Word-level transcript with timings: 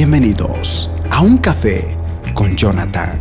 Bienvenidos 0.00 0.88
a 1.10 1.22
un 1.22 1.38
café 1.38 1.96
con 2.32 2.54
Jonathan. 2.54 3.18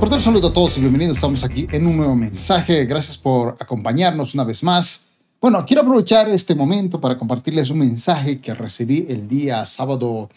Cordial 0.00 0.20
saludo 0.20 0.48
a 0.48 0.52
todos 0.52 0.76
y 0.78 0.80
bienvenidos. 0.80 1.18
Estamos 1.18 1.44
aquí 1.44 1.68
en 1.70 1.86
un 1.86 1.96
nuevo 1.96 2.16
mensaje. 2.16 2.86
Gracias 2.86 3.16
por 3.16 3.56
acompañarnos 3.60 4.34
una 4.34 4.42
vez 4.42 4.64
más. 4.64 5.13
Bueno, 5.44 5.66
quiero 5.66 5.82
aprovechar 5.82 6.26
este 6.30 6.54
momento 6.54 6.98
para 6.98 7.18
compartirles 7.18 7.68
un 7.68 7.80
mensaje 7.80 8.40
que 8.40 8.54
recibí 8.54 9.04
el 9.10 9.28
día 9.28 9.62
sábado 9.66 10.30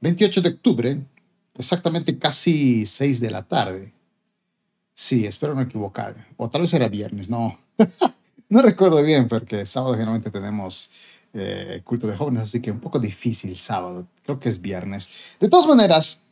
28 0.00 0.42
de 0.42 0.48
octubre, 0.48 1.00
exactamente 1.54 2.18
casi 2.18 2.84
6 2.84 3.20
de 3.20 3.30
la 3.30 3.44
tarde. 3.44 3.92
Sí, 4.92 5.24
espero 5.24 5.54
no 5.54 5.60
equivocarme. 5.60 6.26
O 6.36 6.50
tal 6.50 6.62
vez 6.62 6.74
era 6.74 6.88
viernes, 6.88 7.30
no. 7.30 7.60
no 8.48 8.60
recuerdo 8.60 9.00
bien 9.04 9.28
porque 9.28 9.64
sábado 9.64 9.92
generalmente 9.92 10.32
tenemos 10.32 10.90
eh, 11.32 11.82
culto 11.84 12.08
de 12.08 12.16
jóvenes, 12.16 12.42
así 12.42 12.60
que 12.60 12.72
un 12.72 12.80
poco 12.80 12.98
difícil 12.98 13.56
sábado. 13.56 14.08
Creo 14.24 14.40
que 14.40 14.48
es 14.48 14.60
viernes. 14.60 15.10
De 15.38 15.48
todas 15.48 15.68
maneras, 15.68 16.22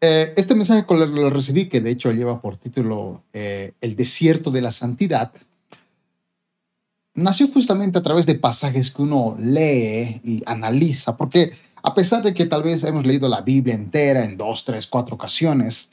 eh, 0.00 0.32
este 0.38 0.54
mensaje 0.54 0.86
lo 0.88 1.28
recibí, 1.28 1.66
que 1.66 1.82
de 1.82 1.90
hecho 1.90 2.12
lleva 2.12 2.40
por 2.40 2.56
título 2.56 3.24
eh, 3.34 3.74
El 3.82 3.94
desierto 3.94 4.50
de 4.50 4.62
la 4.62 4.70
santidad, 4.70 5.30
nació 7.16 7.48
justamente 7.48 7.98
a 7.98 8.02
través 8.02 8.26
de 8.26 8.36
pasajes 8.36 8.90
que 8.90 9.02
uno 9.02 9.36
lee 9.38 10.20
y 10.22 10.42
analiza, 10.46 11.16
porque 11.16 11.52
a 11.82 11.94
pesar 11.94 12.22
de 12.22 12.34
que 12.34 12.46
tal 12.46 12.62
vez 12.62 12.84
hemos 12.84 13.06
leído 13.06 13.28
la 13.28 13.40
Biblia 13.40 13.74
entera 13.74 14.24
en 14.24 14.36
dos, 14.36 14.64
tres, 14.64 14.86
cuatro 14.86 15.16
ocasiones, 15.16 15.90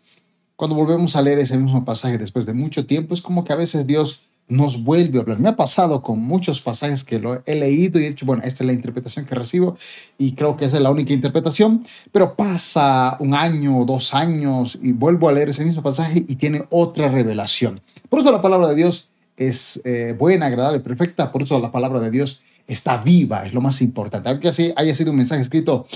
cuando 0.56 0.76
volvemos 0.76 1.16
a 1.16 1.22
leer 1.22 1.40
ese 1.40 1.58
mismo 1.58 1.84
pasaje 1.84 2.18
después 2.18 2.46
de 2.46 2.54
mucho 2.54 2.86
tiempo, 2.86 3.14
es 3.14 3.22
como 3.22 3.44
que 3.44 3.54
a 3.54 3.58
veces 3.58 3.88
Dios 3.88 4.28
nos 4.48 4.84
vuelve 4.84 5.18
a 5.18 5.22
hablar. 5.22 5.40
Me 5.40 5.50
ha 5.50 5.56
pasado 5.56 6.02
con 6.02 6.20
muchos 6.20 6.62
pasajes 6.62 7.04
que 7.04 7.20
lo 7.20 7.42
he 7.46 7.56
leído 7.56 8.00
y 8.00 8.06
he 8.06 8.10
dicho, 8.10 8.26
bueno, 8.26 8.44
esta 8.44 8.64
es 8.64 8.68
la 8.68 8.74
interpretación 8.74 9.26
que 9.26 9.36
recibo 9.36 9.78
y 10.18 10.34
creo 10.34 10.58
que 10.58 10.66
esa 10.66 10.78
es 10.78 10.84
la 10.84 10.92
única 10.92 11.14
interpretación, 11.14 11.84
pero 12.12 12.36
pasa 12.36 13.16
un 13.20 13.34
año, 13.34 13.86
dos 13.86 14.14
años 14.14 14.78
y 14.82 14.92
vuelvo 14.92 15.30
a 15.30 15.32
leer 15.32 15.50
ese 15.50 15.64
mismo 15.64 15.82
pasaje 15.82 16.26
y 16.28 16.36
tiene 16.36 16.66
otra 16.70 17.08
revelación. 17.10 17.82
Por 18.10 18.20
eso 18.20 18.32
la 18.32 18.42
palabra 18.42 18.68
de 18.68 18.76
Dios 18.76 19.13
es 19.38 19.82
eh, 19.86 20.16
buena, 20.18 20.48
agradable, 20.48 20.80
perfecta, 20.80 21.32
por 21.32 21.44
eso 21.44 21.60
la 21.60 21.72
palabra 21.72 22.00
de 22.00 22.12
Dios 22.12 22.44
está 22.68 22.98
viva, 22.98 23.46
es 23.46 23.54
lo 23.54 23.62
más 23.62 23.82
importante. 23.82 24.30
Aunque 24.30 24.50
así 24.50 24.74
haya 24.76 24.94
sido 24.94 25.12
un 25.12 25.18
mensaje 25.18 25.42
escrito 25.42 25.88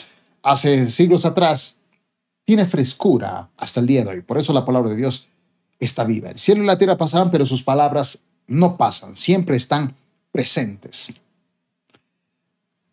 hace 0.44 0.88
siglos 0.88 1.26
atrás, 1.26 1.80
tiene 2.44 2.66
frescura 2.66 3.50
hasta 3.58 3.80
el 3.80 3.88
día 3.88 4.04
de 4.04 4.12
hoy. 4.12 4.22
Por 4.22 4.38
eso 4.38 4.54
la 4.54 4.66
palabra 4.66 4.90
de 4.90 4.96
Dios 4.96 5.28
está 5.80 6.04
viva. 6.04 6.30
El 6.30 6.40
cielo 6.40 6.64
y 6.64 6.66
la 6.66 6.78
tierra 6.78 6.98
pasarán, 6.98 7.30
pero 7.30 7.46
sus 7.46 7.64
palabras 7.64 8.20
no 8.48 8.78
pasan, 8.78 9.16
siempre 9.16 9.58
están 9.58 9.96
presentes. 10.32 11.14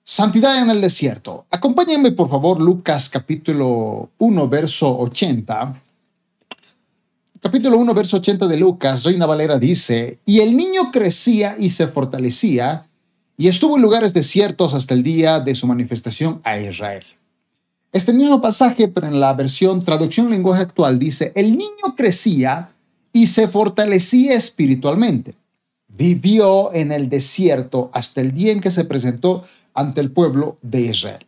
Santidad 0.07 0.61
en 0.61 0.71
el 0.71 0.83
desierto. 0.83 1.47
Acompáñenme 1.51 2.13
por 2.13 2.29
favor 2.29 2.61
Lucas 2.61 3.09
capítulo 3.09 4.11
1 4.19 4.49
verso 4.49 4.99
80. 4.99 5.81
Capítulo 7.45 7.77
1 7.77 7.93
verso 7.93 8.17
80 8.17 8.47
de 8.47 8.57
Lucas, 8.57 9.05
Reina 9.05 9.27
Valera 9.27 9.59
dice, 9.59 10.19
y 10.25 10.41
el 10.41 10.57
niño 10.57 10.91
crecía 10.91 11.57
y 11.59 11.69
se 11.69 11.87
fortalecía 11.87 12.89
y 13.37 13.49
estuvo 13.49 13.77
en 13.77 13.83
lugares 13.83 14.15
desiertos 14.15 14.73
hasta 14.73 14.95
el 14.95 15.03
día 15.03 15.41
de 15.41 15.55
su 15.55 15.67
manifestación 15.67 16.41
a 16.43 16.59
Israel. 16.59 17.05
Este 17.93 18.15
mismo 18.15 18.41
pasaje, 18.41 18.89
pero 18.89 19.09
en 19.09 19.21
la 19.21 19.35
versión 19.35 19.85
traducción 19.85 20.31
lenguaje 20.31 20.63
actual, 20.63 20.99
dice, 20.99 21.33
el 21.35 21.51
niño 21.59 21.95
crecía 21.95 22.71
y 23.13 23.27
se 23.27 23.47
fortalecía 23.47 24.33
espiritualmente 24.33 25.35
vivió 25.87 26.73
en 26.73 26.93
el 26.93 27.11
desierto 27.11 27.91
hasta 27.93 28.23
el 28.23 28.33
día 28.33 28.53
en 28.53 28.61
que 28.63 28.71
se 28.71 28.87
presentó 28.87 29.45
ante 29.75 30.01
el 30.01 30.11
pueblo 30.11 30.57
de 30.63 30.81
Israel. 30.81 31.27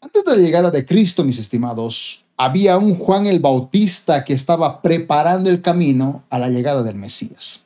Antes 0.00 0.24
de 0.24 0.36
la 0.36 0.42
llegada 0.42 0.72
de 0.72 0.84
Cristo, 0.84 1.22
mis 1.22 1.38
estimados, 1.38 2.21
había 2.36 2.78
un 2.78 2.94
Juan 2.94 3.26
el 3.26 3.40
Bautista 3.40 4.24
que 4.24 4.32
estaba 4.32 4.82
preparando 4.82 5.50
el 5.50 5.60
camino 5.60 6.24
a 6.30 6.38
la 6.38 6.48
llegada 6.48 6.82
del 6.82 6.96
Mesías. 6.96 7.64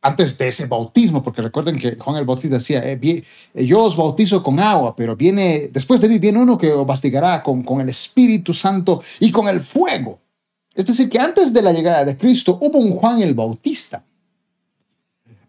Antes 0.00 0.38
de 0.38 0.48
ese 0.48 0.66
bautismo, 0.66 1.22
porque 1.22 1.42
recuerden 1.42 1.76
que 1.76 1.96
Juan 1.96 2.16
el 2.16 2.24
Bautista 2.24 2.56
decía, 2.56 2.80
eh, 2.84 2.98
eh, 3.02 3.66
yo 3.66 3.82
os 3.82 3.96
bautizo 3.96 4.42
con 4.42 4.60
agua, 4.60 4.94
pero 4.94 5.16
viene, 5.16 5.70
después 5.72 6.00
de 6.00 6.08
mí 6.08 6.18
viene 6.18 6.38
uno 6.38 6.56
que 6.56 6.72
os 6.72 6.86
bastigará 6.86 7.42
con, 7.42 7.64
con 7.64 7.80
el 7.80 7.88
Espíritu 7.88 8.54
Santo 8.54 9.02
y 9.18 9.32
con 9.32 9.48
el 9.48 9.60
fuego. 9.60 10.20
Es 10.74 10.86
decir, 10.86 11.08
que 11.08 11.18
antes 11.18 11.52
de 11.52 11.62
la 11.62 11.72
llegada 11.72 12.04
de 12.04 12.16
Cristo 12.16 12.58
hubo 12.60 12.78
un 12.78 12.92
Juan 12.92 13.20
el 13.22 13.34
Bautista 13.34 14.04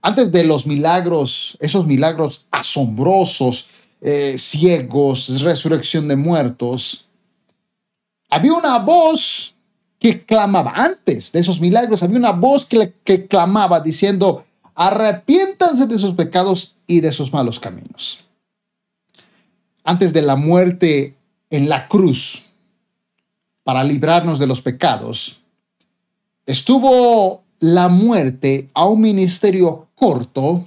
antes 0.02 0.32
de 0.32 0.44
los 0.44 0.66
milagros, 0.66 1.58
esos 1.60 1.86
milagros 1.86 2.48
asombrosos, 2.52 3.70
eh, 4.02 4.36
ciegos, 4.38 5.42
resurrección 5.42 6.08
de 6.08 6.16
muertos, 6.16 7.09
había 8.30 8.54
una 8.54 8.80
voz 8.80 9.56
que 10.00 10.24
clamaba, 10.24 10.72
antes 10.76 11.32
de 11.32 11.40
esos 11.40 11.60
milagros, 11.60 12.04
había 12.04 12.18
una 12.18 12.32
voz 12.32 12.66
que, 12.66 13.28
clamaba 13.28 13.82
diciendo, 13.82 14.46
arrepiéntanse 14.76 15.88
de 15.88 15.98
sus 15.98 16.14
pecados 16.14 16.78
y 16.88 17.02
de 17.02 17.12
sus 17.12 17.34
malos 17.34 17.60
caminos. 17.60 18.26
Antes 19.84 20.14
de 20.14 20.22
la 20.22 20.36
muerte 20.36 21.16
en 21.50 21.68
la 21.68 21.88
cruz, 21.88 22.46
para 23.64 23.84
librarnos 23.84 24.40
de 24.40 24.48
los 24.48 24.62
pecados, 24.62 25.42
estuvo 26.46 27.44
la 27.60 27.90
muerte 27.90 28.70
a 28.74 28.86
un 28.86 29.02
ministerio 29.02 29.90
corto 29.96 30.64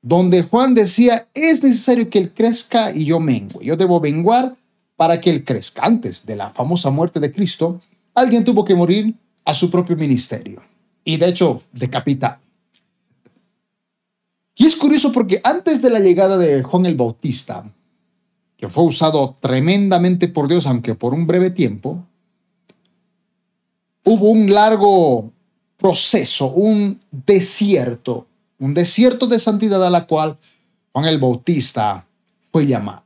donde 0.00 0.42
Juan 0.42 0.74
decía, 0.74 1.26
es 1.34 1.62
necesario 1.62 2.10
que 2.10 2.18
él 2.18 2.32
crezca 2.32 2.92
y 2.94 3.06
yo 3.06 3.20
mengue. 3.20 3.64
Yo 3.64 3.76
debo 3.76 4.00
menguar 4.00 4.54
para 4.96 5.20
que 5.20 5.30
él 5.30 5.44
crezca. 5.44 5.84
Antes 5.84 6.26
de 6.26 6.36
la 6.36 6.50
famosa 6.50 6.90
muerte 6.90 7.20
de 7.20 7.32
Cristo, 7.32 7.80
alguien 8.14 8.44
tuvo 8.44 8.64
que 8.64 8.74
morir 8.74 9.14
a 9.44 9.54
su 9.54 9.70
propio 9.70 9.96
ministerio. 9.96 10.62
Y 11.04 11.16
de 11.16 11.28
hecho, 11.28 11.60
decapita. 11.72 12.40
Y 14.56 14.66
es 14.66 14.76
curioso 14.76 15.12
porque 15.12 15.40
antes 15.42 15.82
de 15.82 15.90
la 15.90 15.98
llegada 15.98 16.38
de 16.38 16.62
Juan 16.62 16.86
el 16.86 16.96
Bautista, 16.96 17.70
que 18.56 18.68
fue 18.68 18.84
usado 18.84 19.34
tremendamente 19.40 20.28
por 20.28 20.48
Dios, 20.48 20.66
aunque 20.66 20.94
por 20.94 21.12
un 21.12 21.26
breve 21.26 21.50
tiempo, 21.50 22.06
hubo 24.04 24.30
un 24.30 24.52
largo 24.52 25.32
proceso, 25.76 26.52
un 26.52 27.00
desierto, 27.10 28.26
un 28.58 28.74
desierto 28.74 29.26
de 29.26 29.38
santidad 29.38 29.84
a 29.84 29.90
la 29.90 30.06
cual 30.06 30.38
Juan 30.92 31.06
el 31.06 31.18
Bautista 31.18 32.06
fue 32.52 32.66
llamado. 32.66 33.03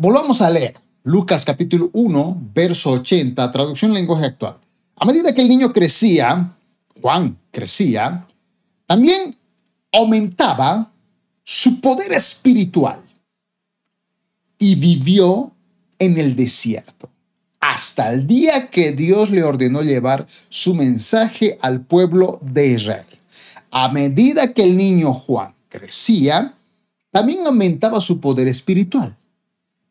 Volvamos 0.00 0.42
a 0.42 0.48
leer 0.48 0.76
Lucas 1.02 1.44
capítulo 1.44 1.90
1, 1.92 2.50
verso 2.54 2.92
80, 2.92 3.50
traducción 3.50 3.92
lenguaje 3.92 4.26
actual. 4.26 4.56
A 4.94 5.04
medida 5.04 5.34
que 5.34 5.40
el 5.40 5.48
niño 5.48 5.72
crecía, 5.72 6.54
Juan 7.02 7.36
crecía, 7.50 8.24
también 8.86 9.36
aumentaba 9.90 10.92
su 11.42 11.80
poder 11.80 12.12
espiritual 12.12 13.00
y 14.56 14.76
vivió 14.76 15.50
en 15.98 16.16
el 16.16 16.36
desierto 16.36 17.10
hasta 17.58 18.12
el 18.12 18.24
día 18.24 18.70
que 18.70 18.92
Dios 18.92 19.30
le 19.30 19.42
ordenó 19.42 19.82
llevar 19.82 20.28
su 20.48 20.76
mensaje 20.76 21.58
al 21.60 21.80
pueblo 21.80 22.38
de 22.40 22.68
Israel. 22.68 23.18
A 23.72 23.88
medida 23.88 24.54
que 24.54 24.62
el 24.62 24.76
niño 24.76 25.12
Juan 25.12 25.56
crecía, 25.68 26.54
también 27.10 27.44
aumentaba 27.44 28.00
su 28.00 28.20
poder 28.20 28.46
espiritual. 28.46 29.17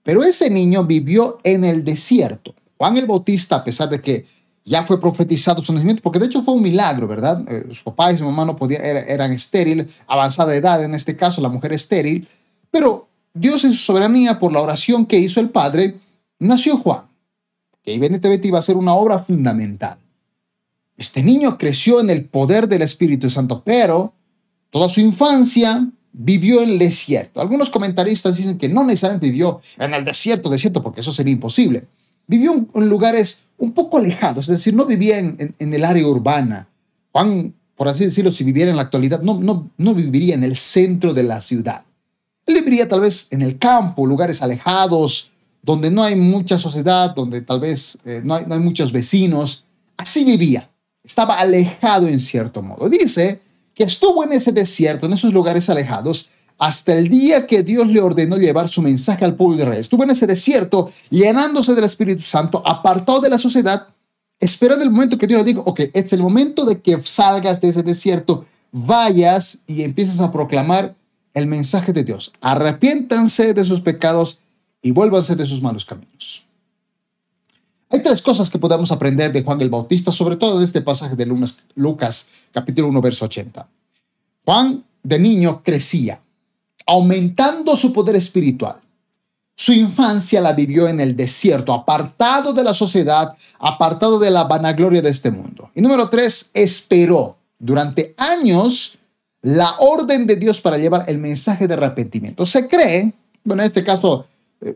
Pero 0.07 0.23
ese 0.23 0.49
niño 0.49 0.85
vivió 0.85 1.37
en 1.43 1.65
el 1.65 1.83
desierto. 1.83 2.55
Juan 2.77 2.95
el 2.95 3.07
Bautista, 3.07 3.57
a 3.57 3.63
pesar 3.65 3.89
de 3.89 3.99
que 3.99 4.25
ya 4.63 4.83
fue 4.83 5.01
profetizado 5.01 5.61
su 5.61 5.73
nacimiento, 5.73 6.01
porque 6.01 6.17
de 6.17 6.27
hecho 6.27 6.41
fue 6.41 6.53
un 6.53 6.61
milagro, 6.61 7.09
¿verdad? 7.09 7.43
Eh, 7.51 7.67
su 7.73 7.83
papá 7.83 8.13
y 8.13 8.17
su 8.17 8.23
mamá 8.23 8.45
no 8.45 8.55
podían, 8.55 8.85
eran 8.85 9.33
estériles, 9.33 9.87
avanzada 10.07 10.55
edad 10.55 10.81
en 10.81 10.95
este 10.95 11.17
caso, 11.17 11.41
la 11.41 11.49
mujer 11.49 11.73
estéril, 11.73 12.25
pero 12.71 13.09
Dios 13.33 13.65
en 13.65 13.73
su 13.73 13.83
soberanía, 13.83 14.39
por 14.39 14.53
la 14.53 14.61
oración 14.61 15.05
que 15.05 15.19
hizo 15.19 15.41
el 15.41 15.49
Padre, 15.49 15.97
nació 16.39 16.77
Juan 16.77 17.01
que 17.83 17.93
evidentemente 17.93 18.47
iba 18.47 18.59
a 18.59 18.61
ser 18.61 18.77
una 18.77 18.93
obra 18.93 19.19
fundamental. 19.19 19.97
Este 20.95 21.21
niño 21.21 21.57
creció 21.57 21.99
en 21.99 22.11
el 22.11 22.23
poder 22.23 22.69
del 22.69 22.81
Espíritu 22.81 23.29
Santo, 23.29 23.61
pero 23.65 24.13
toda 24.69 24.87
su 24.87 25.01
infancia 25.01 25.85
vivió 26.17 26.63
en 26.63 26.71
el 26.71 26.79
desierto. 26.79 27.39
Algunos 27.39 27.69
comentaristas 27.69 28.37
dicen 28.37 28.57
que 28.57 28.67
no 28.67 28.83
necesariamente 28.83 29.27
vivió 29.27 29.61
en 29.77 29.93
el 29.93 30.03
desierto, 30.03 30.49
desierto, 30.49 30.81
porque 30.81 31.01
eso 31.01 31.11
sería 31.11 31.31
imposible. 31.31 31.85
Vivió 32.25 32.65
en 32.73 32.89
lugares 32.89 33.43
un 33.57 33.71
poco 33.71 33.97
alejados, 33.97 34.45
es 34.45 34.57
decir, 34.57 34.73
no 34.73 34.85
vivía 34.85 35.19
en, 35.19 35.55
el 35.59 35.85
área 35.85 36.05
urbana. 36.07 36.67
Juan 37.11 37.53
por 37.75 37.87
así 37.87 38.05
decirlo, 38.05 38.31
si 38.31 38.43
viviera 38.43 38.71
en 38.71 38.77
la 38.77 38.81
actualidad, 38.81 39.21
no, 39.21 39.39
no, 39.39 39.69
no 39.77 39.93
viviría 39.93 40.33
en 40.33 40.43
el 40.43 40.55
centro 40.55 41.13
de 41.13 41.21
la 41.21 41.39
ciudad. 41.39 41.85
Él 42.47 42.55
viviría 42.55 42.89
tal 42.89 43.01
vez 43.01 43.27
en 43.29 43.43
el 43.43 43.59
campo, 43.59 44.07
lugares 44.07 44.41
alejados, 44.41 45.29
donde 45.61 45.91
no 45.91 46.01
hay 46.01 46.15
mucha 46.15 46.57
sociedad, 46.57 47.13
donde 47.13 47.41
tal 47.41 47.59
vez 47.59 47.99
eh, 48.03 48.21
no, 48.23 48.33
hay, 48.33 48.45
no 48.47 48.55
hay 48.55 48.61
muchos 48.61 48.91
vecinos. 48.91 49.65
Así 49.95 50.23
vivía. 50.23 50.67
Estaba 51.03 51.37
alejado 51.37 52.07
en 52.07 52.19
cierto 52.19 52.63
modo. 52.63 52.89
Dice 52.89 53.41
que 53.77 53.83
estuvo 53.83 54.23
en 54.23 54.33
ese 54.33 54.51
desierto, 54.51 55.05
en 55.05 55.13
esos 55.13 55.31
lugares 55.31 55.69
alejados, 55.69 56.31
hasta 56.57 56.95
el 56.95 57.09
día 57.09 57.45
que 57.45 57.61
Dios 57.61 57.85
le 57.85 58.01
ordenó 58.01 58.37
llevar 58.37 58.67
su 58.67 58.81
mensaje 58.81 59.23
al 59.23 59.35
pueblo 59.35 59.55
de 59.55 59.61
Israel. 59.61 59.79
Estuvo 59.79 60.03
en 60.03 60.09
ese 60.09 60.25
desierto, 60.25 60.91
llenándose 61.11 61.75
del 61.75 61.83
Espíritu 61.83 62.23
Santo, 62.23 62.63
apartado 62.65 63.21
de 63.21 63.29
la 63.29 63.37
sociedad, 63.37 63.89
esperando 64.39 64.83
el 64.83 64.89
momento 64.89 65.19
que 65.19 65.27
Dios 65.27 65.41
le 65.41 65.45
dijo, 65.45 65.61
ok, 65.63 65.81
este 65.81 65.99
es 65.99 66.13
el 66.13 66.23
momento 66.23 66.65
de 66.65 66.81
que 66.81 66.99
salgas 67.03 67.61
de 67.61 67.69
ese 67.69 67.83
desierto, 67.83 68.45
vayas 68.71 69.59
y 69.67 69.83
empieces 69.83 70.19
a 70.21 70.31
proclamar 70.31 70.95
el 71.35 71.45
mensaje 71.45 71.93
de 71.93 72.03
Dios. 72.03 72.33
Arrepiéntanse 72.41 73.53
de 73.53 73.63
sus 73.63 73.81
pecados 73.81 74.39
y 74.81 74.89
vuélvanse 74.89 75.35
de 75.35 75.45
sus 75.45 75.61
malos 75.61 75.85
caminos. 75.85 76.46
Hay 77.89 78.01
tres 78.01 78.21
cosas 78.21 78.49
que 78.49 78.59
podemos 78.59 78.91
aprender 78.91 79.31
de 79.31 79.43
Juan 79.43 79.61
el 79.61 79.69
Bautista, 79.69 80.11
sobre 80.11 80.35
todo 80.35 80.59
de 80.59 80.65
este 80.65 80.81
pasaje 80.81 81.15
de 81.15 81.25
Lucas, 81.75 82.29
capítulo 82.51 82.89
1, 82.89 83.01
verso 83.01 83.25
80. 83.25 83.67
Juan 84.43 84.83
de 85.03 85.19
niño 85.19 85.61
crecía, 85.63 86.19
aumentando 86.85 87.75
su 87.75 87.93
poder 87.93 88.17
espiritual. 88.17 88.75
Su 89.55 89.73
infancia 89.73 90.41
la 90.41 90.53
vivió 90.53 90.87
en 90.87 90.99
el 90.99 91.15
desierto, 91.15 91.73
apartado 91.73 92.53
de 92.53 92.63
la 92.63 92.73
sociedad, 92.73 93.33
apartado 93.59 94.19
de 94.19 94.31
la 94.31 94.43
vanagloria 94.43 95.01
de 95.01 95.09
este 95.09 95.31
mundo. 95.31 95.71
Y 95.73 95.81
número 95.81 96.09
tres, 96.09 96.51
esperó 96.53 97.37
durante 97.57 98.13
años 98.17 98.99
la 99.41 99.77
orden 99.79 100.27
de 100.27 100.35
Dios 100.35 100.59
para 100.59 100.77
llevar 100.77 101.05
el 101.07 101.17
mensaje 101.17 101.67
de 101.67 101.73
arrepentimiento. 101.73 102.45
Se 102.45 102.67
cree, 102.67 103.13
bueno, 103.43 103.63
en 103.63 103.67
este 103.67 103.83
caso, 103.83 104.27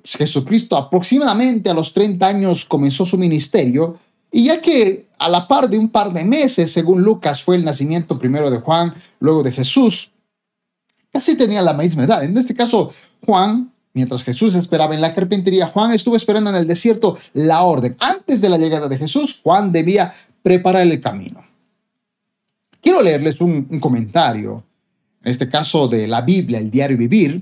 Jesucristo 0.04 0.78
aproximadamente 0.78 1.70
a 1.70 1.74
los 1.74 1.94
30 1.94 2.28
años 2.28 2.66
comenzó 2.66 3.06
su 3.06 3.18
ministerio, 3.18 3.98
y 4.32 4.46
ya 4.46 4.62
que 4.62 5.08
a 5.18 5.30
la 5.30 5.48
par 5.48 5.70
de 5.70 5.78
un 5.78 5.90
par 5.90 6.14
de 6.14 6.24
meses, 6.24 6.72
según 6.72 7.04
Lucas, 7.04 7.44
fue 7.44 7.56
el 7.56 7.66
nacimiento 7.66 8.18
primero 8.18 8.50
de 8.50 8.60
Juan, 8.60 8.94
luego 9.20 9.44
de 9.44 9.52
Jesús, 9.52 10.12
casi 11.12 11.36
tenía 11.36 11.62
la 11.62 11.74
misma 11.74 12.06
edad. 12.06 12.24
En 12.24 12.38
este 12.38 12.54
caso, 12.54 12.92
Juan, 13.26 13.72
mientras 13.94 14.24
Jesús 14.24 14.56
esperaba 14.56 14.96
en 14.96 15.02
la 15.02 15.14
carpintería, 15.14 15.68
Juan 15.68 15.92
estuvo 15.92 16.16
esperando 16.16 16.50
en 16.50 16.56
el 16.56 16.68
desierto 16.68 17.18
la 17.34 17.64
orden. 17.64 17.96
Antes 18.00 18.42
de 18.42 18.50
la 18.50 18.58
llegada 18.58 18.88
de 18.88 18.98
Jesús, 18.98 19.42
Juan 19.44 19.72
debía 19.72 20.14
preparar 20.42 20.84
el 20.84 21.00
camino. 21.02 21.44
Quiero 22.82 23.02
leerles 23.02 23.42
un, 23.42 23.80
comentario, 23.80 24.64
en 25.24 25.30
este 25.30 25.48
caso 25.48 25.88
de 25.88 26.08
la 26.08 26.22
Biblia, 26.22 26.58
el 26.58 26.72
diario 26.72 26.98
Vivir. 26.98 27.42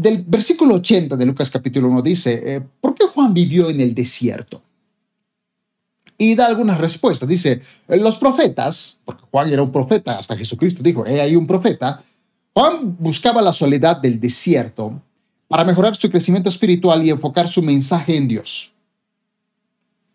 Del 0.00 0.24
versículo 0.26 0.76
80 0.76 1.14
de 1.14 1.26
Lucas 1.26 1.50
capítulo 1.50 1.88
1 1.88 2.00
dice, 2.00 2.42
eh, 2.42 2.62
¿por 2.80 2.94
qué 2.94 3.06
Juan 3.06 3.34
vivió 3.34 3.68
en 3.68 3.82
el 3.82 3.94
desierto? 3.94 4.62
Y 6.16 6.34
da 6.34 6.46
algunas 6.46 6.78
respuestas. 6.78 7.28
Dice, 7.28 7.60
los 7.86 8.16
profetas, 8.16 8.98
porque 9.04 9.24
Juan 9.30 9.52
era 9.52 9.62
un 9.62 9.70
profeta, 9.70 10.18
hasta 10.18 10.38
Jesucristo 10.38 10.82
dijo, 10.82 11.04
he 11.04 11.20
ahí 11.20 11.36
un 11.36 11.46
profeta, 11.46 12.02
Juan 12.54 12.96
buscaba 12.98 13.42
la 13.42 13.52
soledad 13.52 13.98
del 13.98 14.18
desierto 14.18 15.02
para 15.48 15.64
mejorar 15.64 15.94
su 15.94 16.08
crecimiento 16.08 16.48
espiritual 16.48 17.04
y 17.04 17.10
enfocar 17.10 17.46
su 17.46 17.60
mensaje 17.60 18.16
en 18.16 18.26
Dios. 18.26 18.72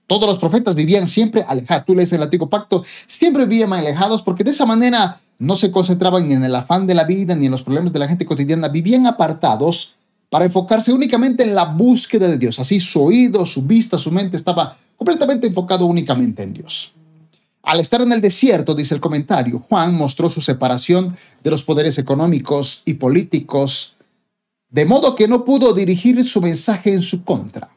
Todos 0.08 0.28
los 0.28 0.40
profetas 0.40 0.74
vivían 0.74 1.08
siempre 1.08 1.46
alejados. 1.48 1.86
Tú 1.86 1.94
lees 1.94 2.12
el 2.12 2.24
Antiguo 2.24 2.50
Pacto, 2.50 2.84
siempre 3.06 3.46
vivían 3.46 3.72
alejados 3.72 4.24
porque 4.24 4.44
de 4.44 4.50
esa 4.50 4.66
manera 4.66 5.22
no 5.40 5.56
se 5.56 5.72
concentraban 5.72 6.28
ni 6.28 6.34
en 6.34 6.44
el 6.44 6.56
afán 6.56 6.88
de 6.88 6.96
la 6.96 7.04
vida 7.04 7.36
ni 7.36 7.46
en 7.46 7.52
los 7.52 7.64
problemas 7.64 7.94
de 7.94 8.00
la 8.00 8.08
gente 8.08 8.26
cotidiana. 8.26 8.70
Vivían 8.70 9.08
apartados 9.08 9.96
para 10.30 10.46
enfocarse 10.46 10.92
únicamente 10.92 11.44
en 11.44 11.56
la 11.56 11.66
búsqueda 11.66 12.28
de 12.28 12.38
Dios. 12.38 12.60
Así 12.60 12.80
su 12.80 13.04
oído, 13.04 13.46
su 13.46 13.64
vista, 13.64 13.98
su 13.98 14.12
mente 14.12 14.38
estaba 14.38 14.78
completamente 14.96 15.48
enfocado 15.48 15.86
únicamente 15.86 16.44
en 16.44 16.54
Dios. 16.54 16.94
Al 17.64 17.80
estar 17.80 18.02
en 18.02 18.12
el 18.12 18.22
desierto, 18.22 18.76
dice 18.76 18.94
el 18.94 19.02
comentario, 19.02 19.60
Juan 19.60 19.96
mostró 19.96 20.30
su 20.30 20.40
separación 20.40 21.16
de 21.44 21.50
los 21.50 21.64
poderes 21.64 21.98
económicos 21.98 22.84
y 22.86 22.94
políticos, 22.94 23.96
de 24.70 24.86
modo 24.86 25.16
que 25.16 25.28
no 25.28 25.44
pudo 25.44 25.74
dirigir 25.74 26.24
su 26.24 26.42
mensaje 26.42 26.94
en 26.94 27.02
su 27.02 27.24
contra 27.24 27.76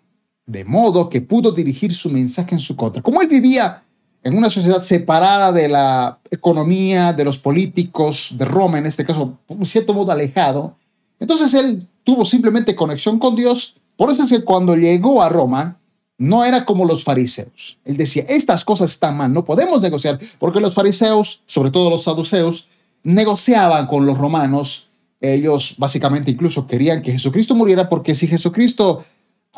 de 0.48 0.64
modo 0.64 1.10
que 1.10 1.20
pudo 1.20 1.52
dirigir 1.52 1.94
su 1.94 2.10
mensaje 2.10 2.54
en 2.54 2.58
su 2.58 2.74
contra. 2.74 3.02
Como 3.02 3.20
él 3.20 3.28
vivía 3.28 3.82
en 4.28 4.36
una 4.36 4.50
sociedad 4.50 4.80
separada 4.80 5.52
de 5.52 5.68
la 5.68 6.18
economía, 6.30 7.12
de 7.12 7.24
los 7.24 7.38
políticos, 7.38 8.34
de 8.36 8.44
Roma, 8.44 8.78
en 8.78 8.86
este 8.86 9.04
caso, 9.04 9.38
en 9.48 9.64
cierto 9.64 9.94
modo 9.94 10.12
alejado, 10.12 10.76
entonces 11.18 11.52
él 11.54 11.86
tuvo 12.04 12.24
simplemente 12.24 12.76
conexión 12.76 13.18
con 13.18 13.34
Dios. 13.34 13.76
Por 13.96 14.10
eso 14.12 14.22
es 14.22 14.30
que 14.30 14.44
cuando 14.44 14.76
llegó 14.76 15.22
a 15.22 15.28
Roma, 15.28 15.78
no 16.18 16.44
era 16.44 16.64
como 16.64 16.84
los 16.84 17.04
fariseos. 17.04 17.78
Él 17.84 17.96
decía, 17.96 18.24
estas 18.28 18.64
cosas 18.64 18.90
están 18.90 19.16
mal, 19.16 19.32
no 19.32 19.44
podemos 19.44 19.80
negociar, 19.80 20.18
porque 20.38 20.60
los 20.60 20.74
fariseos, 20.74 21.42
sobre 21.46 21.70
todo 21.70 21.90
los 21.90 22.04
saduceos, 22.04 22.68
negociaban 23.02 23.86
con 23.86 24.04
los 24.04 24.18
romanos. 24.18 24.88
Ellos 25.20 25.74
básicamente 25.78 26.30
incluso 26.30 26.66
querían 26.66 27.02
que 27.02 27.12
Jesucristo 27.12 27.54
muriera 27.54 27.88
porque 27.88 28.14
si 28.14 28.26
Jesucristo 28.26 29.04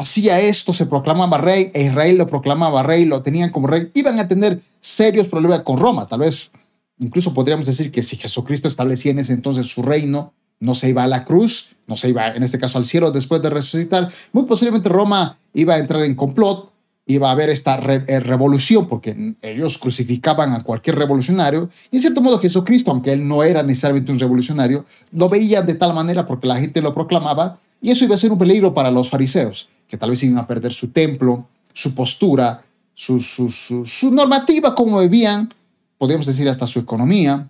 hacía 0.00 0.40
esto, 0.40 0.72
se 0.72 0.86
proclamaba 0.86 1.38
rey, 1.38 1.70
e 1.74 1.82
Israel 1.82 2.16
lo 2.16 2.26
proclamaba 2.26 2.82
rey, 2.82 3.04
lo 3.04 3.22
tenían 3.22 3.50
como 3.50 3.66
rey, 3.66 3.90
iban 3.94 4.18
a 4.18 4.28
tener 4.28 4.60
serios 4.80 5.28
problemas 5.28 5.60
con 5.60 5.78
Roma. 5.78 6.06
Tal 6.06 6.20
vez, 6.20 6.50
incluso 6.98 7.34
podríamos 7.34 7.66
decir 7.66 7.92
que 7.92 8.02
si 8.02 8.16
Jesucristo 8.16 8.66
establecía 8.66 9.12
en 9.12 9.18
ese 9.18 9.34
entonces 9.34 9.66
su 9.66 9.82
reino, 9.82 10.32
no 10.58 10.74
se 10.74 10.90
iba 10.90 11.04
a 11.04 11.06
la 11.06 11.24
cruz, 11.24 11.76
no 11.86 11.96
se 11.96 12.08
iba 12.10 12.28
en 12.28 12.42
este 12.42 12.58
caso 12.58 12.78
al 12.78 12.84
cielo 12.84 13.10
después 13.10 13.40
de 13.42 13.50
resucitar, 13.50 14.10
muy 14.32 14.44
posiblemente 14.44 14.88
Roma 14.88 15.38
iba 15.54 15.74
a 15.74 15.78
entrar 15.78 16.02
en 16.02 16.14
complot, 16.14 16.70
iba 17.06 17.28
a 17.28 17.32
haber 17.32 17.50
esta 17.50 17.76
eh, 17.76 18.20
revolución, 18.20 18.86
porque 18.86 19.34
ellos 19.42 19.78
crucificaban 19.78 20.52
a 20.52 20.62
cualquier 20.62 20.96
revolucionario, 20.96 21.68
y 21.90 21.96
en 21.96 22.02
cierto 22.02 22.20
modo 22.20 22.38
Jesucristo, 22.38 22.90
aunque 22.90 23.12
él 23.12 23.26
no 23.26 23.42
era 23.42 23.62
necesariamente 23.62 24.12
un 24.12 24.18
revolucionario, 24.18 24.84
lo 25.12 25.28
veían 25.28 25.66
de 25.66 25.74
tal 25.74 25.94
manera 25.94 26.26
porque 26.26 26.46
la 26.46 26.60
gente 26.60 26.80
lo 26.80 26.94
proclamaba, 26.94 27.58
y 27.82 27.90
eso 27.90 28.04
iba 28.04 28.14
a 28.14 28.18
ser 28.18 28.32
un 28.32 28.38
peligro 28.38 28.74
para 28.74 28.90
los 28.90 29.08
fariseos 29.08 29.68
que 29.90 29.98
tal 29.98 30.10
vez 30.10 30.22
iban 30.22 30.38
a 30.38 30.46
perder 30.46 30.72
su 30.72 30.92
templo, 30.92 31.48
su 31.72 31.96
postura, 31.96 32.62
su, 32.94 33.18
su, 33.20 34.10
normativa, 34.12 34.72
como 34.72 35.00
vivían, 35.00 35.52
podríamos 35.98 36.26
decir 36.26 36.48
hasta 36.48 36.64
su 36.68 36.78
economía, 36.78 37.48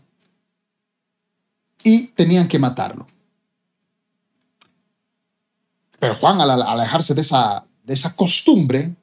y 1.85 2.06
tenían 2.09 2.49
que 2.49 2.59
matarlo. 2.59 3.06
Pero 5.99 6.14
Juan, 6.14 6.40
al 6.40 6.62
alejarse 6.62 7.12
de 7.12 7.20
esa, 7.20 7.66
de 7.85 7.92
esa 7.92 8.16
costumbre, 8.16 8.94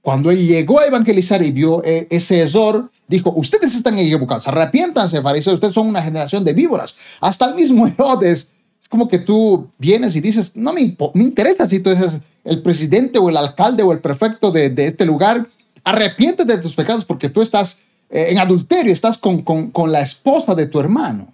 cuando 0.00 0.30
él 0.30 0.46
llegó 0.46 0.78
a 0.78 0.86
evangelizar 0.86 1.42
y 1.42 1.50
vio 1.50 1.82
eh, 1.84 2.06
ese 2.10 2.38
error, 2.42 2.92
dijo, 3.08 3.32
ustedes 3.34 3.74
están 3.74 3.98
equivocados, 3.98 4.46
arrepiéntanse, 4.46 5.20
fariseos, 5.20 5.54
ustedes 5.54 5.74
son 5.74 5.88
una 5.88 6.00
generación 6.00 6.44
de 6.44 6.52
víboras. 6.52 6.94
Hasta 7.20 7.46
el 7.46 7.56
mismo 7.56 7.86
Herodes 7.88 8.52
es 8.80 8.88
como 8.88 9.08
que 9.08 9.18
tú 9.18 9.68
vienes 9.78 10.14
y 10.14 10.20
dices, 10.20 10.54
no 10.54 10.72
me, 10.72 10.96
me 11.14 11.24
interesa 11.24 11.68
si 11.68 11.80
tú 11.80 11.90
eres 11.90 12.20
el 12.46 12.62
presidente 12.62 13.18
o 13.18 13.28
el 13.28 13.36
alcalde 13.36 13.82
o 13.82 13.92
el 13.92 13.98
prefecto 13.98 14.50
de, 14.50 14.72
este 14.76 15.04
lugar, 15.04 15.46
arrepiéntete 15.84 16.56
de 16.56 16.62
tus 16.62 16.74
pecados 16.74 17.04
porque 17.04 17.28
tú 17.28 17.42
estás 17.42 17.82
eh, 18.08 18.28
en 18.30 18.38
adulterio, 18.38 18.92
estás 18.92 19.18
con, 19.18 19.42
con, 19.42 19.70
con, 19.70 19.92
la 19.92 20.00
esposa 20.00 20.54
de 20.54 20.66
tu 20.66 20.80
hermano. 20.80 21.32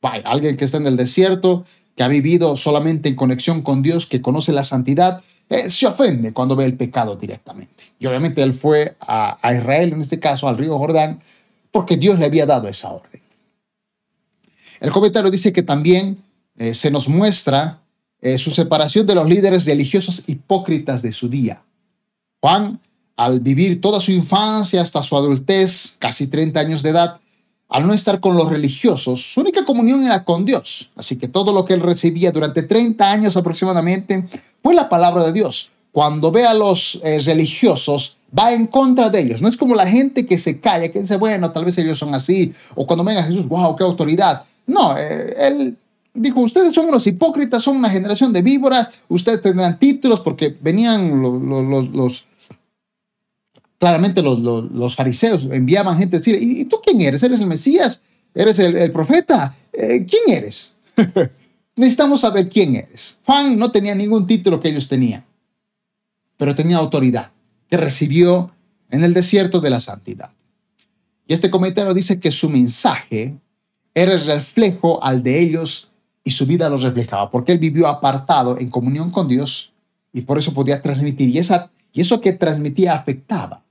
Vaya, 0.00 0.22
alguien 0.26 0.56
que 0.56 0.64
está 0.64 0.76
en 0.76 0.86
el 0.86 0.96
desierto, 0.96 1.64
que 1.96 2.02
ha 2.02 2.08
vivido 2.08 2.56
solamente 2.56 3.08
en 3.08 3.16
conexión 3.16 3.62
con 3.62 3.82
Dios, 3.82 4.06
que 4.06 4.22
conoce 4.22 4.52
la 4.52 4.62
santidad, 4.62 5.22
eh, 5.48 5.68
se 5.68 5.86
ofende 5.86 6.32
cuando 6.32 6.54
ve 6.54 6.64
el 6.64 6.76
pecado 6.76 7.16
directamente. 7.16 7.84
Y 7.98 8.06
obviamente 8.06 8.42
él 8.42 8.52
fue 8.52 8.96
a, 9.00 9.38
a 9.40 9.54
Israel, 9.54 9.94
en 9.94 10.02
este 10.02 10.20
caso 10.20 10.46
al 10.46 10.58
río 10.58 10.78
Jordán, 10.78 11.18
porque 11.70 11.96
Dios 11.96 12.18
le 12.18 12.26
había 12.26 12.46
dado 12.46 12.68
esa 12.68 12.92
orden. 12.92 13.22
El 14.80 14.92
comentario 14.92 15.30
dice 15.30 15.52
que 15.52 15.62
también 15.62 16.22
eh, 16.56 16.74
se 16.74 16.90
nos 16.90 17.08
muestra 17.08 17.80
eh, 18.20 18.38
su 18.38 18.50
separación 18.50 19.06
de 19.06 19.14
los 19.14 19.28
líderes 19.28 19.64
religiosos 19.66 20.24
hipócritas 20.26 21.02
de 21.02 21.12
su 21.12 21.28
día. 21.28 21.62
Juan, 22.40 22.80
al 23.16 23.40
vivir 23.40 23.80
toda 23.80 24.00
su 24.00 24.12
infancia 24.12 24.82
hasta 24.82 25.02
su 25.02 25.16
adultez, 25.16 25.96
casi 25.98 26.26
30 26.26 26.58
años 26.58 26.82
de 26.82 26.90
edad, 26.90 27.20
al 27.68 27.86
no 27.86 27.92
estar 27.92 28.18
con 28.18 28.36
los 28.36 28.48
religiosos, 28.48 29.34
su 29.34 29.40
única 29.40 29.64
comunión 29.64 30.02
era 30.02 30.24
con 30.24 30.44
Dios. 30.44 30.90
Así 30.96 31.16
que 31.16 31.28
todo 31.28 31.52
lo 31.52 31.64
que 31.64 31.74
él 31.74 31.80
recibía 31.80 32.32
durante 32.32 32.62
30 32.62 33.10
años 33.10 33.36
aproximadamente 33.36 34.26
fue 34.62 34.74
la 34.74 34.88
palabra 34.88 35.24
de 35.24 35.32
Dios. 35.32 35.70
Cuando 35.92 36.32
ve 36.32 36.46
a 36.46 36.54
los 36.54 37.00
eh, 37.04 37.20
religiosos, 37.20 38.18
va 38.36 38.52
en 38.52 38.66
contra 38.66 39.10
de 39.10 39.20
ellos. 39.20 39.42
No 39.42 39.48
es 39.48 39.56
como 39.56 39.74
la 39.74 39.86
gente 39.86 40.26
que 40.26 40.38
se 40.38 40.60
calla, 40.60 40.90
que 40.90 41.00
dice, 41.00 41.16
bueno, 41.16 41.52
tal 41.52 41.64
vez 41.64 41.76
ellos 41.78 41.98
son 41.98 42.14
así. 42.14 42.52
O 42.74 42.86
cuando 42.86 43.04
venga 43.04 43.22
Jesús, 43.22 43.46
wow, 43.48 43.76
qué 43.76 43.84
autoridad. 43.84 44.44
No, 44.66 44.96
él 44.96 45.76
dijo, 46.14 46.40
ustedes 46.40 46.74
son 46.74 46.88
unos 46.88 47.06
hipócritas, 47.06 47.62
son 47.62 47.76
una 47.76 47.90
generación 47.90 48.32
de 48.32 48.42
víboras, 48.42 48.90
ustedes 49.08 49.42
tendrán 49.42 49.78
títulos 49.78 50.20
porque 50.20 50.56
venían 50.60 51.22
los, 51.22 51.88
los, 51.92 52.24
claramente 53.78 54.22
los, 54.22 54.96
fariseos 54.96 55.48
enviaban 55.50 55.98
gente 55.98 56.16
a 56.16 56.18
decir, 56.18 56.36
¿y 56.40 56.64
tú 56.64 56.80
quién 56.84 57.00
eres? 57.00 57.22
¿Eres 57.22 57.40
el 57.40 57.46
Mesías? 57.46 58.02
¿Eres 58.34 58.58
el, 58.58 58.92
profeta? 58.92 59.56
Eh, 59.72 60.06
¿Quién 60.08 60.36
eres? 60.36 60.74
Necesitamos 61.76 62.20
saber 62.20 62.48
quién 62.48 62.74
eres. 62.74 63.18
Juan 63.24 63.56
no 63.56 63.70
tenía 63.70 63.94
ningún 63.94 64.26
título 64.26 64.60
que 64.60 64.68
ellos 64.68 64.88
tenían, 64.88 65.24
pero 66.36 66.54
tenía 66.54 66.76
autoridad, 66.76 67.30
que 67.70 67.76
recibió 67.76 68.50
en 68.90 69.04
el 69.04 69.14
desierto 69.14 69.60
de 69.60 69.70
la 69.70 69.80
santidad. 69.80 70.30
Y 71.26 71.34
este 71.34 71.50
comentario 71.50 71.94
dice 71.94 72.18
que 72.18 72.30
su 72.30 72.48
mensaje 72.48 73.36
era 73.94 74.14
el 74.14 74.24
reflejo 74.24 75.02
al 75.04 75.22
de 75.22 75.40
ellos 75.40 75.87
y 76.28 76.30
su 76.30 76.44
vida 76.44 76.68
los 76.68 76.82
reflejaba, 76.82 77.30
porque 77.30 77.52
él 77.52 77.58
vivió 77.58 77.86
apartado 77.86 78.58
en 78.58 78.68
comunión 78.68 79.10
con 79.10 79.28
Dios 79.28 79.72
y 80.12 80.20
por 80.20 80.36
eso 80.36 80.52
podía 80.52 80.82
transmitir. 80.82 81.30
Y, 81.30 81.38
esa, 81.38 81.70
y 81.90 82.02
eso 82.02 82.20
que 82.20 82.32
transmitía 82.32 82.92
afectaba. 82.92 83.62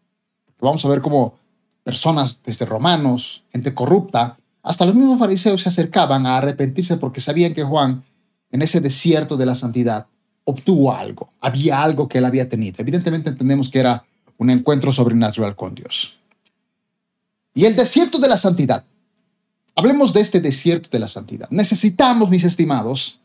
Vamos 0.59 0.83
a 0.83 0.89
ver 0.89 1.01
cómo 1.01 1.35
personas, 1.83 2.39
desde 2.43 2.65
romanos, 2.65 3.43
gente 3.51 3.75
corrupta, 3.75 4.39
hasta 4.63 4.87
los 4.87 4.95
mismos 4.95 5.19
fariseos 5.19 5.61
se 5.61 5.69
acercaban 5.69 6.25
a 6.25 6.37
arrepentirse 6.37 6.97
porque 6.97 7.21
sabían 7.21 7.53
que 7.53 7.61
Juan, 7.61 8.01
en 8.49 8.63
ese 8.63 8.81
desierto 8.81 9.37
de 9.37 9.45
la 9.45 9.53
santidad, 9.53 10.07
obtuvo 10.43 10.91
algo. 10.91 11.29
Había 11.39 11.83
algo 11.83 12.07
que 12.07 12.17
él 12.17 12.25
había 12.25 12.49
tenido. 12.49 12.77
Evidentemente 12.79 13.29
entendemos 13.29 13.69
que 13.69 13.81
era 13.81 14.03
un 14.39 14.49
encuentro 14.49 14.91
sobrenatural 14.91 15.55
con 15.55 15.75
Dios. 15.75 16.17
Y 17.53 17.65
el 17.65 17.75
desierto 17.75 18.17
de 18.17 18.29
la 18.29 18.37
santidad. 18.37 18.83
Hablemos 19.77 20.12
de 20.12 20.19
este 20.19 20.41
desierto 20.41 20.89
de 20.91 21.00
la 21.00 21.07
santidad. 21.07 21.48
Necesitamos, 21.50 22.29
mis 22.29 22.43
estimados, 22.43 23.22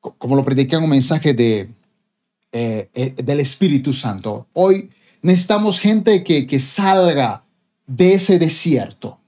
como 0.00 0.36
lo 0.36 0.44
prediqué 0.44 0.76
en 0.76 0.82
un 0.82 0.90
mensaje 0.90 1.32
de, 1.32 1.70
eh, 2.52 2.90
eh, 2.92 3.14
del 3.16 3.40
Espíritu 3.40 3.94
Santo, 3.94 4.46
hoy 4.52 4.90
necesitamos 5.22 5.80
gente 5.80 6.22
que, 6.22 6.46
que 6.46 6.60
salga 6.60 7.44
de 7.86 8.12
ese 8.12 8.38
desierto 8.38 9.18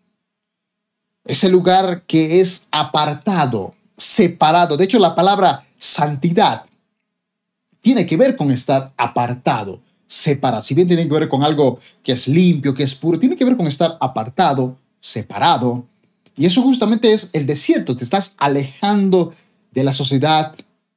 ese 1.28 1.50
lugar 1.50 2.02
que 2.06 2.40
es 2.40 2.68
apartado, 2.72 3.74
separado. 3.96 4.76
De 4.76 4.84
hecho, 4.84 4.98
la 4.98 5.14
palabra 5.14 5.64
santidad 5.76 6.64
tiene 7.80 8.06
que 8.06 8.16
ver 8.16 8.34
con 8.34 8.50
estar 8.50 8.92
apartado, 8.96 9.80
separado. 10.06 10.62
Si 10.62 10.74
bien 10.74 10.88
tiene 10.88 11.06
que 11.06 11.12
ver 11.12 11.28
con 11.28 11.44
algo 11.44 11.78
que 12.02 12.12
es 12.12 12.26
limpio, 12.26 12.74
que 12.74 12.82
es 12.82 12.94
puro, 12.94 13.18
tiene 13.18 13.36
que 13.36 13.44
ver 13.44 13.58
con 13.58 13.66
estar 13.66 13.98
apartado, 14.00 14.76
separado. 15.00 15.86
Y 16.36 16.46
eso 16.46 16.62
justamente 16.62 17.12
es 17.12 17.30
el 17.32 17.46
desierto. 17.46 17.96
Te 17.96 18.04
estás 18.04 18.34
alejando 18.38 19.34
de 19.72 19.84
la 19.84 19.92
sociedad, 19.92 20.54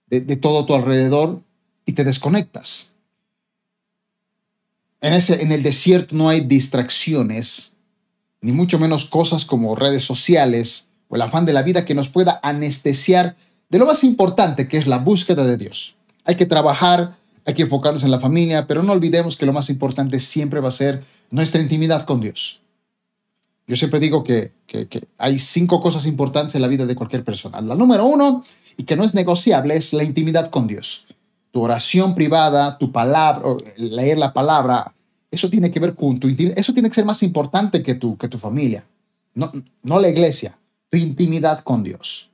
de, 0.08 0.36
todo 0.36 0.65
tu 0.65 0.74
alrededor 0.74 1.41
y 1.86 1.93
te 1.93 2.03
desconectas. 2.03 2.93
En, 5.01 5.13
ese, 5.13 5.41
en 5.41 5.51
el 5.51 5.63
desierto 5.63 6.15
no 6.15 6.29
hay 6.29 6.41
distracciones, 6.41 7.72
ni 8.41 8.51
mucho 8.51 8.77
menos 8.77 9.05
cosas 9.05 9.46
como 9.46 9.75
redes 9.75 10.03
sociales 10.03 10.89
o 11.08 11.15
el 11.15 11.22
afán 11.22 11.46
de 11.46 11.53
la 11.53 11.63
vida 11.63 11.86
que 11.86 11.96
nos 11.96 12.10
pueda 12.10 12.39
anestesiar 12.43 13.36
de 13.70 13.79
lo 13.79 13.86
más 13.86 14.03
importante 14.03 14.67
que 14.67 14.77
es 14.77 14.88
la 14.88 15.00
búsqueda 15.00 15.46
de 15.46 15.58
Dios. 15.58 15.96
Hay 16.25 16.36
que 16.36 16.46
trabajar, 16.46 17.17
hay 17.46 17.53
que 17.53 17.63
enfocarnos 17.63 18.03
en 18.03 18.12
la 18.12 18.20
familia, 18.20 18.67
pero 18.67 18.84
no 18.84 18.93
olvidemos 18.93 19.38
que 19.38 19.46
lo 19.46 19.53
más 19.53 19.70
importante 19.70 20.20
siempre 20.20 20.60
va 20.60 20.67
a 20.67 20.72
ser 20.72 21.03
nuestra 21.31 21.62
intimidad 21.62 22.05
con 22.05 22.22
Dios. 22.22 22.61
Yo 23.72 23.78
siempre 23.78 24.01
digo 24.01 24.22
que, 24.22 24.51
hay 25.18 25.40
cinco 25.40 25.80
cosas 25.80 26.06
importantes 26.06 26.56
en 26.56 26.62
la 26.62 26.68
vida 26.68 26.86
de 26.86 26.94
cualquier 26.94 27.24
persona. 27.24 27.62
La 27.62 27.74
número 27.74 28.06
uno, 28.06 28.44
y 28.75 28.84
que 28.84 28.98
no 28.98 29.06
es 29.06 29.13
negociable, 29.13 29.78
es 29.78 29.94
la 29.94 30.04
intimidad 30.04 30.50
con 30.50 30.68
Dios. 30.68 31.06
Tu 31.51 31.62
oración 31.62 32.13
privada, 32.13 32.78
tu 32.78 32.92
palabra, 32.92 33.42
leer 33.78 34.18
la 34.18 34.34
palabra, 34.34 34.94
eso 35.32 35.50
tiene 35.50 35.72
que 35.72 35.80
ver 35.80 35.96
con 35.96 36.20
tu 36.20 36.28
intimidad. 36.28 36.60
Eso 36.60 36.74
tiene 36.74 36.90
que 36.90 36.96
ser 36.96 37.06
más 37.06 37.24
importante 37.24 37.82
que 37.82 37.96
tu, 37.96 38.18
que 38.18 38.28
tu 38.28 38.38
familia. 38.38 38.84
No, 39.36 39.50
no 39.84 40.00
la 40.01 40.10
iglesia, 40.10 40.58
tu 40.90 40.98
intimidad 40.98 41.63
con 41.63 41.82
Dios. 41.82 42.30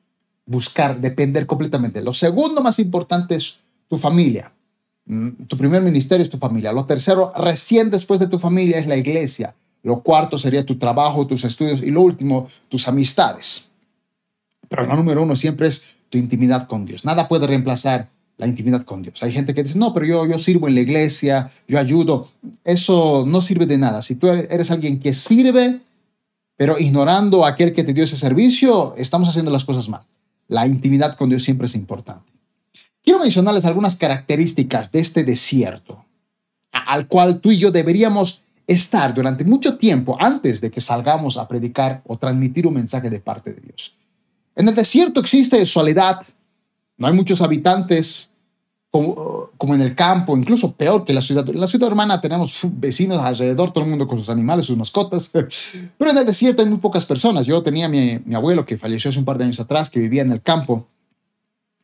Buscar, 0.48 1.00
depender 1.00 1.46
completamente. 1.46 2.02
Lo 2.02 2.14
segundo 2.14 2.64
más 2.64 2.80
importante 2.80 3.36
es 3.36 3.60
tu 3.88 4.00
familia. 4.00 4.52
Mm, 5.06 5.44
tu 5.48 5.56
primer 5.56 5.84
ministerio 5.84 6.24
es 6.24 6.32
tu 6.32 6.40
familia. 6.40 6.72
Lo 6.72 6.86
tercero, 6.86 7.32
recién 7.38 7.92
después 7.92 8.20
de 8.20 8.26
tu 8.26 8.40
familia, 8.40 8.80
es 8.80 8.88
la 8.88 8.98
iglesia. 8.98 9.54
Lo 9.88 10.02
cuarto 10.02 10.38
sería 10.38 10.66
tu 10.66 10.78
trabajo, 10.78 11.26
tus 11.26 11.46
estudios. 11.46 11.82
Y 11.82 11.92
lo 11.92 12.02
último, 12.02 12.46
tus 12.68 12.90
amistades. 12.90 13.70
Pero 14.68 14.86
lo 14.86 14.98
número 14.98 15.24
uno 15.24 15.34
siempre 15.38 15.70
es 15.70 15.96
tu 16.10 16.18
intimidad 16.18 16.68
con 16.68 16.86
Dios. 16.86 17.06
Nada 17.06 17.30
puede 17.30 17.48
reemplazar 17.48 18.10
la 18.36 18.48
intimidad 18.48 18.84
con 18.84 19.02
Dios. 19.02 19.24
Hay 19.24 19.32
gente 19.32 19.54
que 19.54 19.64
dice, 19.64 19.80
no, 19.80 19.94
pero 19.94 20.06
yo, 20.06 20.26
yo 20.26 20.38
sirvo 20.40 20.68
en 20.68 20.76
la 20.76 20.82
iglesia, 20.82 21.50
yo 21.70 21.80
ayudo. 21.80 22.28
Eso 22.66 23.24
no 23.26 23.40
sirve 23.40 23.66
de 23.66 23.78
nada. 23.78 24.02
Si 24.02 24.16
tú 24.16 24.28
eres 24.28 24.72
alguien 24.72 25.00
que 25.00 25.14
sirve, 25.14 25.80
pero 26.58 26.78
ignorando 26.78 27.46
a 27.46 27.50
aquel 27.52 27.72
que 27.72 27.86
te 27.86 27.94
dio 27.94 28.04
ese 28.04 28.18
servicio, 28.18 28.94
estamos 28.98 29.30
haciendo 29.30 29.52
las 29.52 29.64
cosas 29.64 29.88
mal. 29.88 30.02
La 30.50 30.68
intimidad 30.68 31.16
con 31.16 31.30
Dios 31.30 31.44
siempre 31.44 31.68
es 31.68 31.76
importante. 31.76 32.30
Quiero 33.02 33.20
mencionarles 33.20 33.64
algunas 33.64 33.96
características 33.96 34.92
de 34.92 35.00
este 35.00 35.24
desierto 35.24 36.04
al 36.72 37.08
cual 37.08 37.40
tú 37.40 37.52
y 37.52 37.58
yo 37.58 37.72
deberíamos 37.72 38.44
estar 38.68 39.14
durante 39.14 39.46
mucho 39.46 39.78
tiempo 39.78 40.18
antes 40.20 40.60
de 40.60 40.70
que 40.70 40.82
salgamos 40.82 41.38
a 41.38 41.48
predicar 41.48 42.02
o 42.06 42.18
transmitir 42.18 42.68
un 42.68 42.74
mensaje 42.74 43.10
de 43.10 43.20
parte 43.20 43.54
de 43.54 43.62
Dios. 43.62 43.96
En 44.56 44.68
el 44.68 44.76
desierto 44.76 45.22
existe 45.22 45.66
soledad, 45.66 46.22
no 46.98 47.08
hay 47.08 47.14
muchos 47.14 47.42
habitantes 47.42 48.32
como, 48.90 49.76
en 49.76 49.82
el 49.82 49.96
campo, 49.96 50.36
incluso 50.36 50.74
peor 50.74 51.06
que 51.06 51.14
la 51.14 51.22
ciudad. 51.22 51.48
En 51.48 51.60
la 51.60 51.68
ciudad 51.68 51.88
hermana 51.88 52.20
tenemos 52.20 52.60
vecinos 52.64 53.22
alrededor, 53.22 53.72
todo 53.72 53.84
el 53.84 53.90
mundo 53.90 54.08
con 54.08 54.18
sus 54.18 54.30
animales, 54.30 54.66
sus 54.66 54.78
mascotas, 54.78 55.30
pero 55.98 56.12
en 56.12 56.18
el 56.18 56.26
desierto 56.26 56.64
hay 56.64 56.70
muy 56.70 56.80
pocas 56.80 57.06
personas. 57.06 57.46
Yo 57.46 57.62
tenía 57.62 57.88
mi, 57.88 58.20
mi 58.26 58.36
abuelo 58.36 58.66
que 58.66 58.78
falleció 58.78 59.10
hace 59.10 59.20
un 59.20 59.26
par 59.26 59.38
de 59.38 59.46
años 59.46 59.60
atrás, 59.60 59.90
que 59.90 60.00
vivía 60.00 60.24
en 60.24 60.32
el 60.32 60.42
campo, 60.42 60.88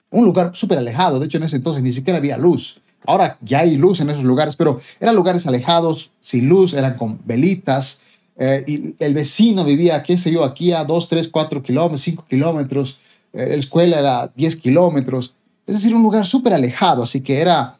un 0.10 0.26
lugar 0.26 0.52
súper 0.56 0.78
alejado, 0.78 1.20
de 1.20 1.26
hecho 1.26 1.38
en 1.38 1.44
ese 1.44 1.58
entonces 1.58 1.84
ni 1.84 1.92
siquiera 1.92 2.18
había 2.18 2.38
luz. 2.38 2.82
Ahora 3.06 3.38
ya 3.42 3.60
hay 3.60 3.78
luz 3.78 4.00
en 4.00 4.10
esos 4.10 4.24
lugares, 4.24 4.56
pero 4.56 4.80
eran 5.00 5.16
lugares 5.16 5.46
alejados, 5.48 6.12
sin 6.22 6.48
luz, 6.48 6.74
eran 6.74 6.96
con 6.96 7.20
velitas. 7.26 8.02
Eh, 8.36 8.64
y 8.68 9.04
el 9.04 9.14
vecino 9.14 9.64
vivía, 9.64 10.02
qué 10.04 10.18
sé 10.18 10.32
yo, 10.32 10.44
aquí 10.44 10.72
a 10.72 10.84
2, 10.84 11.08
3, 11.08 11.28
4 11.30 11.62
kilómetros, 11.62 12.02
5 12.02 12.26
kilómetros. 12.30 13.00
Eh, 13.34 13.48
la 13.50 13.56
escuela 13.56 14.00
era 14.00 14.32
10 14.36 14.56
kilómetros, 14.58 15.34
es 15.66 15.76
decir, 15.76 15.96
un 15.96 16.04
lugar 16.04 16.26
súper 16.26 16.54
alejado, 16.54 17.04
así 17.04 17.22
que 17.22 17.40
era 17.40 17.80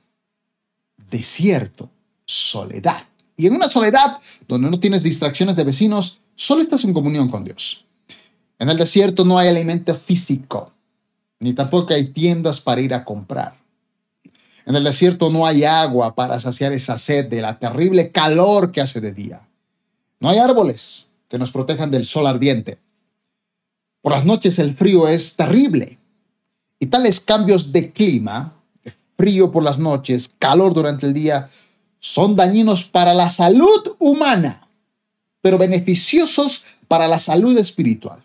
desierto, 1.12 1.90
soledad. 2.26 3.04
Y 3.36 3.48
en 3.48 3.56
una 3.56 3.68
soledad 3.68 4.18
donde 4.48 4.70
no 4.70 4.80
tienes 4.80 5.04
distracciones 5.04 5.56
de 5.56 5.64
vecinos, 5.64 6.22
solo 6.36 6.62
estás 6.62 6.84
en 6.86 6.94
comunión 6.94 7.30
con 7.30 7.44
Dios. 7.44 7.86
En 8.58 8.70
el 8.70 8.78
desierto 8.78 9.26
no 9.26 9.38
hay 9.38 9.50
alimento 9.50 9.94
físico, 9.94 10.72
ni 11.40 11.54
tampoco 11.54 11.94
hay 11.94 12.08
tiendas 12.08 12.62
para 12.62 12.82
ir 12.82 12.94
a 12.94 13.04
comprar. 13.04 13.63
En 14.66 14.76
el 14.76 14.84
desierto 14.84 15.30
no 15.30 15.46
hay 15.46 15.64
agua 15.64 16.16
para 16.16 16.40
saciar 16.40 16.72
esa 16.72 16.98
sed 16.98 17.26
de 17.26 17.42
la 17.42 17.60
terrible 17.60 18.12
calor 18.12 18.72
que 18.72 18.82
hace 18.82 19.02
de 19.02 19.12
día. 19.12 19.42
No 20.20 20.30
hay 20.30 20.38
árboles 20.38 21.08
que 21.28 21.38
nos 21.38 21.52
protejan 21.52 21.92
del 21.92 22.06
sol 22.06 22.28
ardiente. 22.28 22.78
Por 24.02 24.14
las 24.14 24.26
noches 24.26 24.60
el 24.60 24.74
frío 24.76 25.08
es 25.08 25.36
terrible 25.36 25.98
y 26.80 26.88
tales 26.88 27.20
cambios 27.20 27.72
de 27.72 27.92
clima, 27.92 28.54
frío 29.18 29.52
por 29.52 29.64
las 29.64 29.80
noches, 29.80 30.32
calor 30.40 30.74
durante 30.74 31.06
el 31.06 31.14
día, 31.14 31.50
son 32.00 32.36
dañinos 32.36 32.84
para 32.84 33.14
la 33.14 33.30
salud 33.30 33.96
humana, 34.00 34.68
pero 35.42 35.58
beneficiosos 35.58 36.66
para 36.88 37.08
la 37.08 37.20
salud 37.20 37.58
espiritual. 37.58 38.24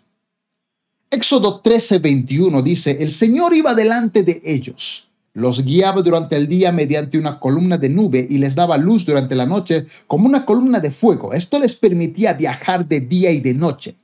Éxodo 1.09 1.61
13:21 1.63 2.61
dice, 2.61 2.97
el 2.99 3.09
Señor 3.09 3.53
iba 3.55 3.73
delante 3.73 4.23
de 4.23 4.41
ellos, 4.43 5.08
los 5.39 5.63
guiaba 5.63 6.01
durante 6.01 6.35
el 6.35 6.47
día 6.47 6.71
mediante 6.71 7.17
una 7.17 7.39
columna 7.39 7.77
de 7.77 7.89
nube 7.89 8.27
y 8.29 8.37
les 8.37 8.55
daba 8.55 8.77
luz 8.77 9.05
durante 9.05 9.35
la 9.35 9.45
noche 9.45 9.85
como 10.05 10.27
una 10.27 10.45
columna 10.45 10.79
de 10.79 10.91
fuego. 10.91 11.33
Esto 11.33 11.57
les 11.59 11.75
permitía 11.75 12.33
viajar 12.33 12.85
de 12.85 12.99
día 12.99 13.31
y 13.31 13.39
de 13.39 13.53
noche. 13.53 13.95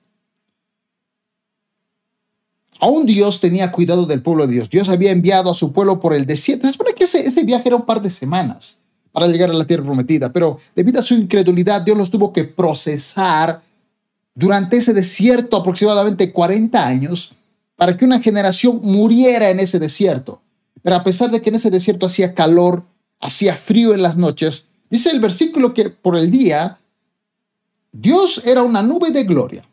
Aún 2.80 3.06
Dios 3.06 3.42
tenía 3.42 3.72
cuidado 3.72 4.06
del 4.06 4.22
pueblo 4.22 4.48
de 4.48 4.54
Dios. 4.54 4.70
Dios 4.70 4.89
había 4.89 5.12
enviado 5.12 5.51
a 5.51 5.54
su 5.54 5.74
pueblo 5.74 6.00
por 6.00 6.13
el 6.13 6.25
desierto. 6.25 6.68
Se 6.68 6.74
supone 6.74 6.94
que 6.94 7.04
ese, 7.04 7.25
ese 7.25 7.44
viaje 7.44 7.68
era 7.68 7.75
un 7.75 7.86
par 7.86 8.01
de 8.01 8.10
semanas 8.10 8.80
para 9.12 9.27
llegar 9.27 9.50
a 9.50 9.54
la 9.54 9.65
tierra 9.65 9.84
prometida, 9.84 10.32
pero 10.32 10.60
debido 10.75 11.00
a 11.00 11.04
su 11.04 11.15
incredulidad, 11.15 11.82
Dios 11.82 11.98
los 11.98 12.12
tuvo 12.12 12.34
que 12.34 12.44
procesar 12.44 13.62
durante 14.34 14.77
ese 14.77 14.94
desierto 14.94 15.58
aproximadamente 15.58 16.32
40 16.32 16.86
años 16.86 17.34
para 17.75 17.96
que 17.96 18.06
una 18.06 18.22
generación 18.22 18.80
muriera 18.84 19.50
en 19.50 19.60
ese 19.60 19.80
desierto. 19.80 20.42
Pero 20.86 20.98
a 20.98 21.04
pesar 21.04 21.32
de 21.32 21.42
que 21.42 21.50
en 21.50 21.56
ese 21.56 21.72
desierto 21.72 22.06
hacía 22.06 22.36
calor, 22.36 22.84
hacía 23.20 23.56
frío 23.56 23.96
en 23.96 24.04
las 24.04 24.18
noches, 24.18 24.68
dice 24.88 25.10
el 25.10 25.20
versículo 25.20 25.74
que 25.74 25.89
por 25.89 26.15
el 26.15 26.30
día 26.30 26.77
Dios 27.92 28.46
era 28.46 28.62
una 28.62 28.84
nube 28.84 29.10
de 29.10 29.24
gloria 29.24 29.68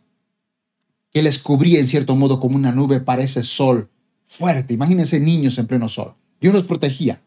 que 1.12 1.20
les 1.20 1.38
cubría 1.38 1.80
en 1.80 1.86
cierto 1.86 2.16
modo 2.16 2.40
como 2.40 2.56
una 2.56 2.72
nube 2.72 3.00
para 3.00 3.22
ese 3.22 3.42
sol 3.42 3.90
fuerte. 4.24 4.72
Imagínense 4.72 5.20
niños 5.20 5.58
en 5.58 5.66
pleno 5.66 5.86
sol. 5.86 6.14
Dios 6.40 6.54
los 6.54 6.64
protegía. 6.64 7.20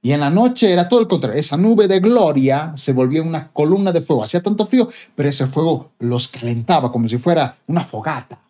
Y 0.00 0.12
en 0.12 0.20
la 0.20 0.30
noche 0.30 0.72
era 0.72 0.88
todo 0.88 1.00
el 1.00 1.06
contrario. 1.06 1.38
Esa 1.38 1.58
nube 1.58 1.86
de 1.86 2.00
gloria 2.00 2.72
se 2.74 2.94
volvía 2.94 3.20
una 3.20 3.52
columna 3.52 3.92
de 3.92 4.00
fuego. 4.00 4.24
Hacía 4.24 4.42
tanto 4.42 4.64
frío, 4.64 4.88
pero 5.14 5.28
ese 5.28 5.46
fuego 5.46 5.90
los 5.98 6.28
calentaba 6.28 6.90
como 6.90 7.06
si 7.06 7.18
fuera 7.18 7.58
una 7.66 7.84
fogata. 7.84 8.40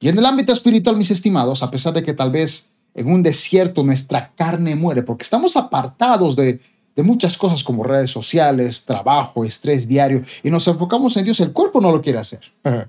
Y 0.00 0.08
en 0.08 0.18
el 0.18 0.26
ámbito 0.26 0.52
espiritual, 0.52 0.98
mis 0.98 1.10
estimados, 1.10 1.62
a 1.62 1.70
pesar 1.70 1.94
de 1.94 2.02
que 2.02 2.12
tal 2.12 2.30
vez 2.30 2.72
en 2.96 3.12
un 3.12 3.22
desierto 3.22 3.84
nuestra 3.84 4.32
carne 4.34 4.74
muere, 4.74 5.02
porque 5.02 5.22
estamos 5.22 5.56
apartados 5.56 6.34
de, 6.34 6.60
muchas 6.96 7.36
cosas 7.36 7.62
como 7.62 7.84
redes 7.84 8.10
sociales, 8.10 8.86
trabajo, 8.86 9.44
estrés 9.44 9.86
diario, 9.86 10.22
y 10.42 10.50
nos 10.50 10.66
enfocamos 10.66 11.14
en 11.18 11.26
Dios, 11.26 11.38
el 11.40 11.52
cuerpo 11.52 11.80
no 11.80 11.92
lo 11.92 12.00
quiere 12.00 12.18
hacer, 12.18 12.40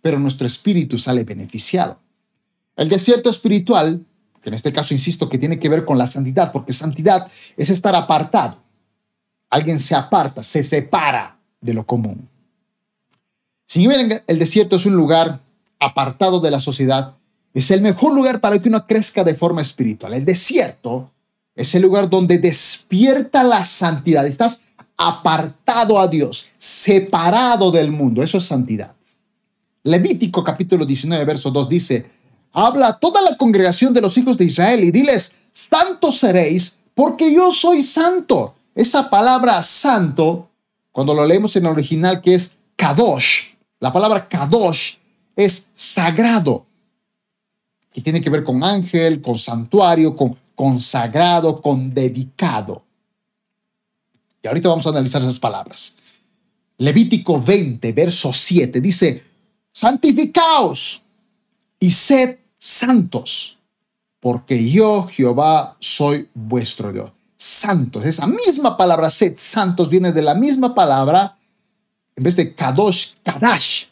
pero 0.00 0.18
nuestro 0.20 0.46
espíritu 0.46 0.96
sale 0.96 1.24
beneficiado. 1.24 1.98
El 2.76 2.88
desierto 2.88 3.28
espiritual 3.28 4.06
que 4.40 4.50
en 4.50 4.54
este 4.54 4.72
caso 4.72 4.94
insisto 4.94 5.28
que 5.28 5.38
tiene 5.38 5.58
que 5.58 5.68
ver 5.68 5.84
con 5.84 5.98
la 5.98 6.06
santidad, 6.06 6.52
porque 6.52 6.72
santidad 6.72 7.28
es 7.56 7.70
estar 7.70 7.94
apartado. 7.96 8.56
Alguien 9.50 9.80
se 9.80 9.96
aparta, 9.96 10.44
se 10.44 10.62
separa 10.62 11.38
de 11.60 11.74
lo 11.74 11.84
común. 11.84 12.28
Si 13.66 13.86
bien 13.86 14.22
el 14.24 14.38
desierto 14.38 14.76
es 14.76 14.86
un 14.86 14.94
lugar 14.94 15.40
apartado 15.80 16.38
de 16.38 16.52
la 16.52 16.60
sociedad, 16.60 17.17
es 17.58 17.72
el 17.72 17.80
mejor 17.80 18.14
lugar 18.14 18.40
para 18.40 18.58
que 18.58 18.68
uno 18.68 18.86
crezca 18.86 19.24
de 19.24 19.34
forma 19.34 19.60
espiritual. 19.60 20.14
El 20.14 20.24
desierto 20.24 21.10
es 21.56 21.74
el 21.74 21.82
lugar 21.82 22.08
donde 22.08 22.38
despierta 22.38 23.42
la 23.42 23.64
santidad. 23.64 24.24
Estás 24.26 24.66
apartado 24.96 25.98
a 25.98 26.06
Dios, 26.06 26.50
separado 26.56 27.72
del 27.72 27.90
mundo. 27.90 28.22
Eso 28.22 28.38
es 28.38 28.44
santidad. 28.44 28.94
Levítico 29.82 30.44
capítulo 30.44 30.86
19, 30.86 31.24
verso 31.24 31.50
2 31.50 31.68
dice, 31.68 32.06
habla 32.52 32.88
a 32.88 32.98
toda 32.98 33.20
la 33.22 33.36
congregación 33.36 33.92
de 33.92 34.02
los 34.02 34.16
hijos 34.16 34.38
de 34.38 34.44
Israel 34.44 34.84
y 34.84 34.92
diles, 34.92 35.34
santos 35.50 36.18
seréis, 36.18 36.78
porque 36.94 37.34
yo 37.34 37.50
soy 37.50 37.82
santo. 37.82 38.54
Esa 38.72 39.10
palabra 39.10 39.60
santo, 39.64 40.48
cuando 40.92 41.12
lo 41.12 41.26
leemos 41.26 41.56
en 41.56 41.66
el 41.66 41.72
original 41.72 42.20
que 42.20 42.34
es 42.34 42.58
kadosh, 42.76 43.54
la 43.80 43.92
palabra 43.92 44.28
kadosh 44.28 44.98
es 45.34 45.70
sagrado, 45.74 46.67
que 47.98 48.04
tiene 48.04 48.20
que 48.20 48.30
ver 48.30 48.44
con 48.44 48.62
ángel, 48.62 49.20
con 49.20 49.36
santuario, 49.36 50.14
con 50.14 50.36
consagrado, 50.54 51.60
con 51.60 51.92
dedicado. 51.92 52.84
Y 54.40 54.46
ahorita 54.46 54.68
vamos 54.68 54.86
a 54.86 54.90
analizar 54.90 55.20
esas 55.20 55.40
palabras. 55.40 55.96
Levítico 56.76 57.42
20, 57.42 57.92
verso 57.92 58.32
7 58.32 58.80
dice, 58.80 59.24
santificaos 59.72 61.02
y 61.80 61.90
sed 61.90 62.38
santos, 62.56 63.58
porque 64.20 64.70
yo, 64.70 65.08
Jehová, 65.10 65.76
soy 65.80 66.28
vuestro 66.34 66.92
Dios. 66.92 67.10
Santos, 67.36 68.04
esa 68.04 68.28
misma 68.28 68.76
palabra, 68.76 69.10
sed 69.10 69.34
santos, 69.36 69.90
viene 69.90 70.12
de 70.12 70.22
la 70.22 70.34
misma 70.34 70.72
palabra, 70.72 71.36
en 72.14 72.22
vez 72.22 72.36
de 72.36 72.54
kadosh, 72.54 73.14
kadash. 73.24 73.86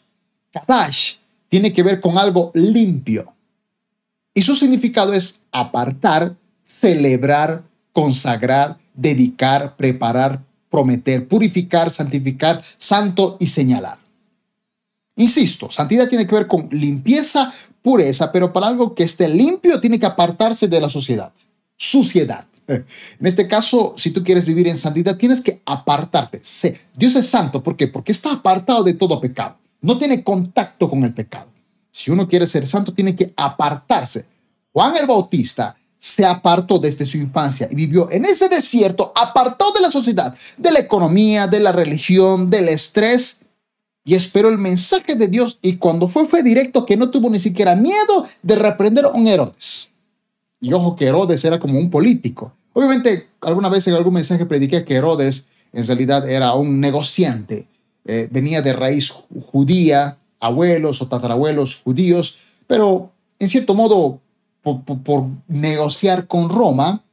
Kadash 0.51 1.15
tiene 1.49 1.73
que 1.73 1.83
ver 1.83 1.99
con 1.99 2.17
algo 2.17 2.51
limpio. 2.53 3.33
Y 4.37 4.43
su 4.43 4.55
significado 4.55 5.13
es 5.13 5.47
apartar, 5.51 6.35
celebrar, 6.61 7.63
consagrar, 7.91 8.77
dedicar, 8.93 9.75
preparar, 9.75 10.43
prometer, 10.69 11.27
purificar, 11.27 11.89
santificar, 11.89 12.61
santo 12.77 13.37
y 13.39 13.47
señalar. 13.47 13.97
Insisto, 15.15 15.71
santidad 15.71 16.07
tiene 16.07 16.27
que 16.27 16.35
ver 16.35 16.45
con 16.45 16.69
limpieza, 16.69 17.51
pureza, 17.81 18.31
pero 18.31 18.53
para 18.53 18.67
algo 18.67 18.93
que 18.93 19.05
esté 19.05 19.27
limpio 19.27 19.81
tiene 19.81 19.99
que 19.99 20.05
apartarse 20.05 20.67
de 20.67 20.81
la 20.81 20.89
sociedad, 20.89 21.33
suciedad. 21.75 22.45
En 22.67 22.85
este 23.25 23.47
caso, 23.47 23.95
si 23.97 24.11
tú 24.11 24.23
quieres 24.23 24.45
vivir 24.45 24.67
en 24.67 24.77
santidad, 24.77 25.17
tienes 25.17 25.41
que 25.41 25.63
apartarte. 25.65 26.43
Dios 26.95 27.15
es 27.15 27.25
santo, 27.25 27.63
¿por 27.63 27.75
qué? 27.75 27.87
Porque 27.87 28.11
está 28.11 28.33
apartado 28.33 28.83
de 28.83 28.93
todo 28.93 29.19
pecado. 29.19 29.57
No 29.81 29.97
tiene 29.97 30.23
contacto 30.23 30.87
con 30.87 31.03
el 31.05 31.15
pecado. 31.15 31.56
Si 31.97 32.11
uno 32.11 32.27
quiere 32.27 32.45
ser 32.45 32.67
santo, 32.67 32.93
tiene 32.93 33.15
que 33.15 33.33
apartarse. 33.35 34.27
Juan 34.71 34.95
el 34.97 35.07
Bautista 35.07 35.75
se 35.97 36.23
apartó 36.23 36.77
desde 36.77 37.07
su 37.07 37.17
infancia 37.17 37.67
y 37.71 37.73
vivió 37.73 38.11
en 38.11 38.25
ese 38.25 38.47
desierto, 38.49 39.11
apartado 39.15 39.71
de 39.71 39.81
la 39.81 39.89
sociedad, 39.89 40.35
de 40.57 40.71
la 40.71 40.77
economía, 40.77 41.47
de 41.47 41.59
la 41.59 41.71
religión, 41.71 42.51
del 42.51 42.69
estrés 42.69 43.39
y 44.05 44.13
esperó 44.13 44.49
el 44.49 44.59
mensaje 44.59 45.15
de 45.15 45.27
Dios 45.27 45.57
y 45.63 45.77
cuando 45.77 46.07
fue 46.07 46.27
fue 46.27 46.43
directo 46.43 46.85
que 46.85 46.97
no 46.97 47.09
tuvo 47.09 47.31
ni 47.31 47.39
siquiera 47.39 47.75
miedo 47.75 48.27
de 48.43 48.55
reprender 48.57 49.05
a 49.05 49.09
un 49.09 49.27
Herodes. 49.27 49.89
Y 50.61 50.73
ojo 50.73 50.95
que 50.95 51.07
Herodes 51.07 51.43
era 51.45 51.59
como 51.59 51.79
un 51.79 51.89
político. 51.89 52.53
Obviamente 52.73 53.27
alguna 53.41 53.69
vez 53.69 53.87
en 53.87 53.95
algún 53.95 54.13
mensaje 54.13 54.45
prediqué 54.45 54.85
que 54.85 54.93
Herodes 54.93 55.47
en 55.73 55.87
realidad 55.87 56.29
era 56.29 56.53
un 56.53 56.79
negociante. 56.79 57.67
Eh, 58.05 58.27
venía 58.29 58.61
de 58.61 58.73
raíz 58.73 59.11
judía, 59.51 60.19
abuelos 60.39 61.01
o 61.01 61.07
tatarabuelos 61.07 61.81
judíos, 61.83 62.39
pero 62.67 63.11
en 63.39 63.47
cierto 63.47 63.73
modo 63.73 64.21
por, 64.61 65.27
negociar 65.47 66.27
con 66.27 66.49
Roma 66.49 67.03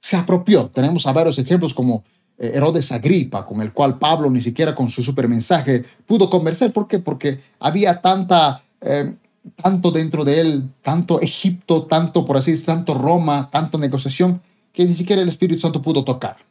se 0.00 0.16
apropió. 0.16 0.68
Tenemos 0.68 1.06
a 1.06 1.12
varios 1.12 1.38
ejemplos 1.38 1.74
como 1.74 2.02
eh, 2.38 2.52
Herodes 2.54 2.90
Agripa, 2.92 3.46
con 3.46 3.60
el 3.60 3.72
cual 3.72 3.98
Pablo 3.98 4.30
ni 4.30 4.40
siquiera 4.40 4.74
con 4.74 4.88
su 4.88 5.02
super 5.02 5.28
mensaje 5.28 5.84
pudo 6.06 6.30
conversar. 6.30 6.72
¿Por 6.72 6.88
qué? 6.88 6.98
Porque 6.98 7.40
había 7.60 8.00
tanta, 8.00 8.62
eh, 8.80 9.14
tanto 9.62 9.90
dentro 9.90 10.24
de 10.24 10.40
él, 10.40 10.70
tanto 10.82 11.20
Egipto, 11.20 11.84
tanto, 11.84 12.24
por 12.24 12.36
así 12.36 12.52
decirlo, 12.52 12.74
tanto 12.74 12.94
Roma, 12.94 13.50
tanto 13.50 13.78
negociación, 13.78 14.40
que 14.72 14.84
ni 14.84 14.94
siquiera 14.94 15.22
el 15.22 15.28
Espíritu 15.28 15.60
Santo 15.60 15.82
pudo 15.82 16.04
tocar. 16.04 16.49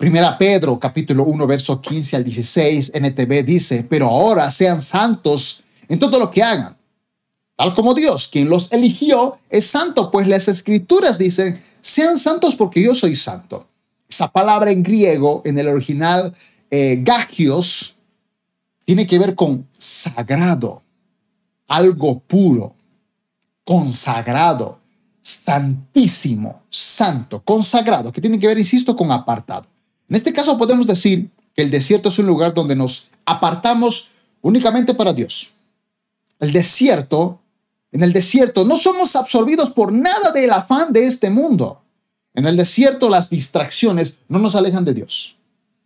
Primera 0.00 0.38
Pedro, 0.38 0.80
capítulo 0.80 1.24
1, 1.24 1.46
verso 1.46 1.78
15 1.78 2.16
al 2.16 2.24
16, 2.24 2.92
NTV 2.94 3.44
dice, 3.44 3.84
pero 3.86 4.06
ahora 4.06 4.50
sean 4.50 4.80
santos 4.80 5.62
en 5.90 5.98
todo 5.98 6.18
lo 6.18 6.30
que 6.30 6.42
hagan, 6.42 6.74
tal 7.54 7.74
como 7.74 7.92
Dios, 7.92 8.26
quien 8.26 8.48
los 8.48 8.72
eligió, 8.72 9.36
es 9.50 9.66
santo, 9.66 10.10
pues 10.10 10.26
las 10.26 10.48
escrituras 10.48 11.18
dicen, 11.18 11.62
sean 11.82 12.16
santos 12.16 12.54
porque 12.54 12.82
yo 12.82 12.94
soy 12.94 13.14
santo. 13.14 13.68
Esa 14.08 14.28
palabra 14.28 14.70
en 14.70 14.82
griego, 14.82 15.42
en 15.44 15.58
el 15.58 15.68
original 15.68 16.34
eh, 16.70 17.00
gagios, 17.02 17.96
tiene 18.86 19.06
que 19.06 19.18
ver 19.18 19.34
con 19.34 19.68
sagrado, 19.76 20.82
algo 21.68 22.20
puro, 22.20 22.74
consagrado, 23.64 24.80
santísimo, 25.20 26.62
santo, 26.70 27.42
consagrado, 27.44 28.10
que 28.10 28.22
tiene 28.22 28.38
que 28.38 28.46
ver, 28.46 28.56
insisto, 28.56 28.96
con 28.96 29.12
apartado. 29.12 29.66
En 30.10 30.16
este 30.16 30.32
caso 30.32 30.58
podemos 30.58 30.86
decir 30.86 31.30
que 31.54 31.62
el 31.62 31.70
desierto 31.70 32.08
es 32.08 32.18
un 32.18 32.26
lugar 32.26 32.52
donde 32.52 32.76
nos 32.76 33.10
apartamos 33.24 34.10
únicamente 34.42 34.92
para 34.92 35.12
Dios. 35.12 35.50
El 36.40 36.52
desierto 36.52 37.40
en 37.92 38.02
el 38.02 38.12
desierto 38.12 38.64
no 38.64 38.76
somos 38.76 39.16
absorbidos 39.16 39.70
por 39.70 39.92
nada 39.92 40.30
del 40.32 40.50
afán 40.50 40.92
de 40.92 41.06
este 41.06 41.30
mundo. 41.30 41.82
En 42.34 42.46
el 42.46 42.56
desierto 42.56 43.08
las 43.08 43.30
distracciones 43.30 44.18
no 44.28 44.38
nos 44.38 44.54
alejan 44.54 44.84
de 44.84 44.94
Dios. 44.94 45.36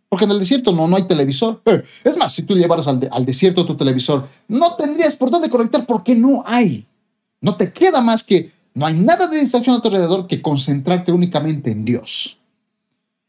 Porque 0.09 0.25
en 0.25 0.31
el 0.31 0.39
desierto 0.39 0.71
no, 0.71 0.87
no 0.87 0.95
hay 0.95 1.03
televisor. 1.03 1.61
Es 2.03 2.17
más, 2.17 2.33
si 2.33 2.43
tú 2.43 2.55
llevaras 2.55 2.87
al, 2.87 3.07
al 3.11 3.25
desierto 3.25 3.65
tu 3.65 3.75
televisor, 3.75 4.27
no 4.47 4.75
tendrías 4.75 5.15
por 5.15 5.31
dónde 5.31 5.49
conectar 5.49 5.85
porque 5.85 6.15
no 6.15 6.43
hay. 6.45 6.85
No 7.41 7.57
te 7.57 7.71
queda 7.71 8.01
más 8.01 8.23
que, 8.23 8.51
no 8.73 8.85
hay 8.85 8.93
nada 8.93 9.27
de 9.27 9.39
distracción 9.39 9.75
a 9.75 9.81
tu 9.81 9.87
alrededor 9.87 10.27
que 10.27 10.41
concentrarte 10.41 11.11
únicamente 11.11 11.71
en 11.71 11.85
Dios. 11.85 12.39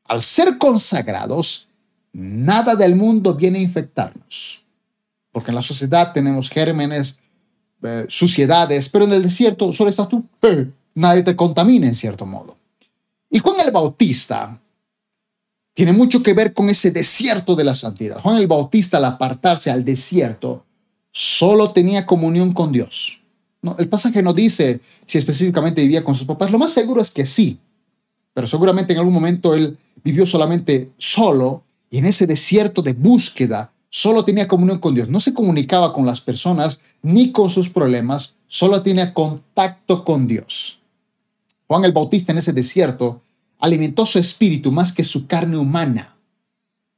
Al 0.09 0.21
ser 0.21 0.59
consagrados, 0.59 1.69
nada 2.13 2.75
del 2.77 2.97
mundo 2.97 3.35
viene 3.35 3.59
a 3.59 3.63
infectarnos. 3.63 4.65
Porque 5.33 5.51
en 5.51 5.57
la 5.57 5.63
sociedad 5.63 6.13
tenemos 6.13 6.49
gérmenes, 6.49 7.21
eh, 7.83 8.07
suciedades, 8.09 8.89
pero 8.89 9.05
en 9.05 9.13
el 9.13 9.23
desierto 9.23 9.73
solo 9.73 9.91
estás 9.91 10.09
tú. 10.09 10.25
Nadie 10.95 11.23
te 11.23 11.37
contamina 11.37 11.87
en 11.87 11.95
cierto 11.95 12.25
modo. 12.25 12.57
Y 13.31 13.39
Juan 13.39 13.57
el 13.65 13.71
Bautista 13.71 14.59
tiene 15.75 15.93
mucho 15.93 16.23
que 16.23 16.33
ver 16.33 16.55
con 16.55 16.71
ese 16.71 16.91
desierto 16.91 17.55
de 17.55 17.65
la 17.65 17.75
santidad. 17.75 18.19
Juan 18.21 18.37
el 18.37 18.47
Bautista 18.47 18.97
al 18.97 19.05
apartarse 19.05 19.71
al 19.71 19.85
desierto 19.85 20.65
solo 21.11 21.73
tenía 21.73 22.07
comunión 22.07 22.55
con 22.55 22.73
Dios. 22.73 23.21
El 23.79 23.89
pasaje 23.89 24.23
no 24.23 24.33
dice 24.33 24.81
si 25.05 25.19
específicamente 25.19 25.83
vivía 25.83 26.05
con 26.05 26.15
sus 26.15 26.27
papás. 26.27 26.51
Lo 26.51 26.59
más 26.59 26.73
seguro 26.73 27.03
es 27.03 27.11
que 27.11 27.27
sí, 27.27 27.59
pero 28.37 28.47
seguramente 28.47 28.93
en 28.93 28.99
algún 28.99 29.15
momento 29.15 29.55
él 29.55 29.79
vivió 30.05 30.27
solamente 30.27 30.91
solo 30.99 31.63
y 31.91 31.97
en 31.97 32.05
ese 32.05 32.27
desierto 32.27 32.83
de 32.83 32.93
búsqueda 32.93 33.73
solo 33.89 34.27
tenía 34.27 34.47
comunión 34.47 34.79
con 34.79 34.95
Dios, 34.95 35.09
no 35.09 35.21
se 35.21 35.33
comunicaba 35.33 35.95
con 35.95 36.05
las 36.05 36.21
personas 36.21 36.83
ni 37.01 37.33
con 37.33 37.49
sus 37.49 37.71
problemas, 37.71 38.37
solo 38.47 38.83
tenía 38.83 39.15
contacto 39.15 40.05
con 40.05 40.27
Dios. 40.27 40.81
Juan 41.67 41.87
el 41.87 41.93
Bautista 41.93 42.33
en 42.33 42.37
ese 42.37 42.53
desierto 42.53 43.23
alimentó 43.59 44.05
su 44.05 44.19
espíritu 44.19 44.71
más 44.71 44.93
que 44.93 45.03
su 45.03 45.27
carne 45.27 45.57
humana. 45.57 46.15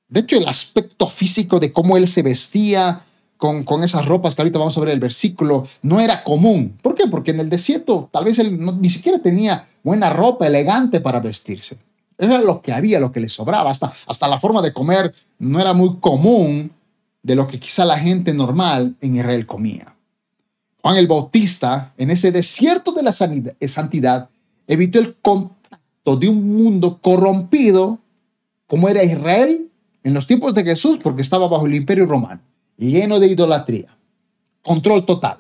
De 0.09 0.18
hecho, 0.18 0.38
el 0.38 0.48
aspecto 0.48 1.07
físico 1.07 1.61
de 1.61 1.72
cómo 1.72 1.96
él 1.96 2.09
se 2.09 2.22
vestía, 2.22 3.05
con, 3.38 3.64
con, 3.64 3.83
esas 3.83 4.05
ropas 4.05 4.35
que 4.35 4.42
ahorita 4.42 4.59
vamos 4.59 4.77
a 4.77 4.81
ver 4.81 4.90
el 4.90 5.01
versículo, 5.01 5.66
no 5.81 6.01
era 6.01 6.22
común. 6.22 6.77
¿Por 6.83 6.94
qué? 6.94 7.07
Porque 7.07 7.31
en 7.31 7.40
el 7.40 7.48
desierto 7.48 8.11
tal 8.12 8.24
vez 8.24 8.38
él 8.38 8.59
ni 8.81 8.90
siquiera 8.90 9.18
tenía 9.20 9.66
buena 9.83 10.11
ropa 10.11 10.46
elegante 10.46 11.01
para 11.01 11.20
vestirse. 11.20 11.79
Era 12.18 12.40
lo 12.40 12.61
que 12.61 12.72
había, 12.72 13.01
lo 13.01 13.12
que 13.12 13.20
le 13.20 13.29
sobraba. 13.29 13.70
Hasta, 13.70 13.92
hasta 14.07 14.29
la 14.29 14.38
forma 14.38 14.61
de 14.61 14.72
comer 14.72 15.14
no 15.38 15.61
era 15.61 15.72
muy 15.72 15.96
común 16.01 16.72
de 17.22 17.35
lo 17.35 17.46
que 17.46 17.59
quizá 17.59 17.85
la 17.85 17.98
gente 17.98 18.35
normal 18.35 18.96
en 19.01 19.16
Israel 19.16 19.46
comía. 19.46 19.94
Juan 20.83 20.96
el 20.96 21.07
Bautista, 21.07 21.92
en 21.96 22.11
ese 22.11 22.33
desierto 22.33 22.92
de 22.92 23.03
la 23.03 23.12
santidad, 23.12 24.29
evitó 24.66 24.98
el 24.98 25.14
contacto 25.16 26.16
de 26.16 26.29
un 26.29 26.57
mundo 26.57 26.98
corrompido 27.01 27.98
como 28.66 28.88
era 28.88 29.03
Israel 29.03 29.70
en 30.05 30.14
los 30.14 30.27
tiempos 30.27 30.55
de 30.55 30.64
Jesús, 30.64 30.98
porque 31.03 31.22
estaba 31.22 31.48
bajo 31.48 31.66
el 31.66 31.74
imperio 31.74 32.07
romano, 32.07 32.40
lleno 32.79 33.19
de 33.19 33.27
idolatría, 33.27 33.97
control 34.62 35.05
total. 35.05 35.38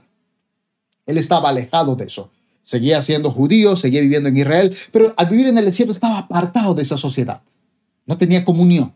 Él 1.06 1.16
estaba 1.16 1.48
alejado 1.48 1.96
de 1.96 2.04
eso. 2.04 2.30
Seguía 2.62 3.00
siendo 3.00 3.30
judío, 3.30 3.76
seguía 3.76 4.02
viviendo 4.02 4.28
en 4.28 4.36
Israel, 4.36 4.76
pero 4.92 5.14
al 5.16 5.26
vivir 5.26 5.46
en 5.46 5.56
el 5.56 5.64
desierto 5.64 5.92
estaba 5.92 6.18
apartado 6.18 6.74
de 6.74 6.82
esa 6.82 6.98
sociedad. 6.98 7.40
No 8.04 8.18
tenía 8.18 8.44
comunión. 8.44 8.92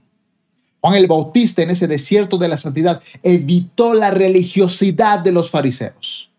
Juan 0.81 0.94
el 0.94 1.07
Bautista 1.07 1.62
en 1.62 1.70
ese 1.70 1.87
desierto 1.87 2.37
de 2.37 2.48
la 2.48 2.57
santidad 2.57 3.00
evitó 3.22 3.94
la 3.94 4.11
religiosidad 4.11 5.20
de 5.20 5.33
los 5.33 5.48
fariseos. 5.48 6.31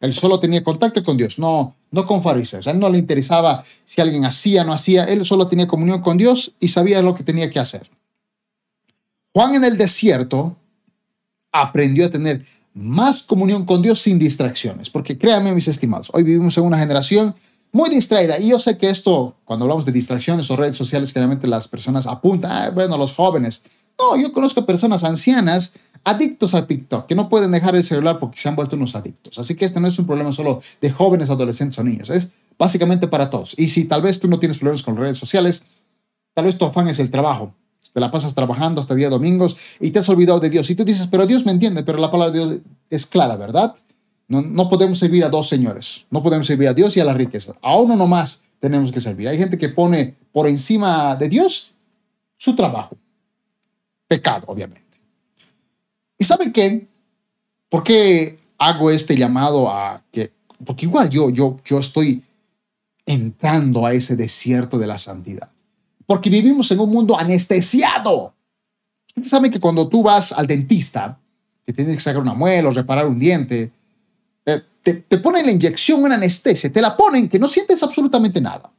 Él 0.00 0.12
solo 0.12 0.38
tenía 0.38 0.62
contacto 0.62 1.02
con 1.02 1.16
Dios, 1.16 1.38
no, 1.38 1.74
no 1.90 2.06
con 2.06 2.22
fariseos. 2.22 2.66
A 2.66 2.70
él 2.70 2.78
no 2.78 2.88
le 2.88 2.98
interesaba 2.98 3.64
si 3.84 4.00
alguien 4.00 4.24
hacía 4.24 4.62
o 4.62 4.64
no 4.64 4.72
hacía. 4.72 5.04
Él 5.04 5.24
solo 5.24 5.48
tenía 5.48 5.66
comunión 5.66 6.02
con 6.02 6.18
Dios 6.18 6.54
y 6.60 6.68
sabía 6.68 7.02
lo 7.02 7.14
que 7.14 7.24
tenía 7.24 7.50
que 7.50 7.58
hacer. 7.58 7.90
Juan 9.32 9.54
en 9.56 9.64
el 9.64 9.76
desierto 9.76 10.56
aprendió 11.54 12.06
a 12.06 12.10
tener 12.10 12.44
más 12.74 13.22
comunión 13.22 13.64
con 13.64 13.80
Dios 13.80 14.00
sin 14.00 14.18
distracciones. 14.18 14.90
Porque 14.90 15.16
créanme, 15.16 15.54
mis 15.54 15.68
estimados, 15.68 16.10
hoy 16.12 16.24
vivimos 16.24 16.58
en 16.58 16.64
una 16.64 16.78
generación 16.78 17.34
muy 17.70 17.88
distraída. 17.88 18.38
Y 18.40 18.48
yo 18.48 18.58
sé 18.58 18.76
que 18.76 18.90
esto, 18.90 19.36
cuando 19.44 19.64
hablamos 19.64 19.84
de 19.84 19.92
distracciones 19.92 20.50
o 20.50 20.56
redes 20.56 20.76
sociales, 20.76 21.12
generalmente 21.12 21.46
las 21.46 21.68
personas 21.68 22.06
apuntan, 22.06 22.50
ah, 22.50 22.70
bueno, 22.70 22.98
los 22.98 23.14
jóvenes. 23.14 23.62
No, 23.96 24.16
yo 24.16 24.32
conozco 24.32 24.66
personas 24.66 25.04
ancianas 25.04 25.74
adictos 26.02 26.54
a 26.54 26.66
TikTok, 26.66 27.06
que 27.06 27.14
no 27.14 27.28
pueden 27.28 27.52
dejar 27.52 27.76
el 27.76 27.82
celular 27.82 28.18
porque 28.18 28.38
se 28.38 28.48
han 28.48 28.56
vuelto 28.56 28.76
unos 28.76 28.94
adictos. 28.96 29.38
Así 29.38 29.54
que 29.54 29.64
este 29.64 29.80
no 29.80 29.86
es 29.86 29.98
un 29.98 30.06
problema 30.06 30.32
solo 30.32 30.60
de 30.80 30.90
jóvenes, 30.90 31.30
adolescentes 31.30 31.78
o 31.78 31.84
niños, 31.84 32.10
es 32.10 32.32
básicamente 32.58 33.06
para 33.06 33.30
todos. 33.30 33.54
Y 33.56 33.68
si 33.68 33.84
tal 33.84 34.02
vez 34.02 34.20
tú 34.20 34.28
no 34.28 34.38
tienes 34.38 34.58
problemas 34.58 34.82
con 34.82 34.96
redes 34.96 35.16
sociales, 35.16 35.62
tal 36.34 36.44
vez 36.44 36.58
tu 36.58 36.64
afán 36.64 36.88
es 36.88 36.98
el 36.98 37.10
trabajo. 37.10 37.54
Te 37.94 38.00
la 38.00 38.10
pasas 38.10 38.34
trabajando 38.34 38.80
hasta 38.80 38.96
día 38.96 39.08
domingos 39.08 39.56
y 39.78 39.92
te 39.92 40.00
has 40.00 40.08
olvidado 40.08 40.40
de 40.40 40.50
Dios. 40.50 40.68
Y 40.68 40.74
tú 40.74 40.84
dices, 40.84 41.06
pero 41.08 41.26
Dios 41.26 41.46
me 41.46 41.52
entiende, 41.52 41.84
pero 41.84 41.96
la 41.98 42.10
palabra 42.10 42.32
de 42.32 42.44
Dios 42.44 42.60
es 42.90 43.06
clara, 43.06 43.36
¿verdad? 43.36 43.72
No, 44.26 44.42
no 44.42 44.68
podemos 44.68 44.98
servir 44.98 45.24
a 45.24 45.28
dos 45.28 45.48
señores. 45.48 46.04
No 46.10 46.20
podemos 46.20 46.48
servir 46.48 46.66
a 46.66 46.74
Dios 46.74 46.96
y 46.96 47.00
a 47.00 47.04
la 47.04 47.14
riqueza. 47.14 47.54
A 47.62 47.78
uno 47.78 47.94
nomás 47.94 48.42
tenemos 48.58 48.90
que 48.90 49.00
servir. 49.00 49.28
Hay 49.28 49.38
gente 49.38 49.56
que 49.56 49.68
pone 49.68 50.16
por 50.32 50.48
encima 50.48 51.14
de 51.14 51.28
Dios 51.28 51.70
su 52.36 52.56
trabajo. 52.56 52.96
Pecado, 54.08 54.42
obviamente. 54.48 54.98
¿Y 56.18 56.24
saben 56.24 56.52
qué? 56.52 56.88
¿Por 57.68 57.84
qué 57.84 58.36
hago 58.58 58.90
este 58.90 59.16
llamado 59.16 59.70
a 59.70 60.02
que, 60.10 60.32
porque 60.64 60.86
igual 60.86 61.10
yo, 61.10 61.30
yo, 61.30 61.60
yo 61.64 61.78
estoy 61.78 62.24
entrando 63.06 63.86
a 63.86 63.92
ese 63.92 64.16
desierto 64.16 64.78
de 64.78 64.88
la 64.88 64.98
santidad? 64.98 65.53
Porque 66.06 66.30
vivimos 66.30 66.70
en 66.70 66.80
un 66.80 66.90
mundo 66.90 67.18
anestesiado. 67.18 68.34
Ustedes 69.08 69.28
saben 69.28 69.50
que 69.50 69.60
cuando 69.60 69.88
tú 69.88 70.02
vas 70.02 70.32
al 70.32 70.46
dentista, 70.46 71.18
que 71.64 71.72
tienes 71.72 71.96
que 71.96 72.02
sacar 72.02 72.20
una 72.20 72.34
muela 72.34 72.68
o 72.68 72.72
reparar 72.72 73.06
un 73.06 73.18
diente, 73.18 73.70
eh, 74.44 74.62
te, 74.82 75.18
ponen 75.18 75.46
la 75.46 75.52
inyección, 75.52 76.02
una 76.02 76.16
anestesia, 76.16 76.70
te 76.72 76.82
la 76.82 76.96
ponen 76.96 77.28
que 77.28 77.38
no 77.38 77.48
sientes 77.48 77.82
absolutamente 77.82 78.40
nada. 78.40 78.70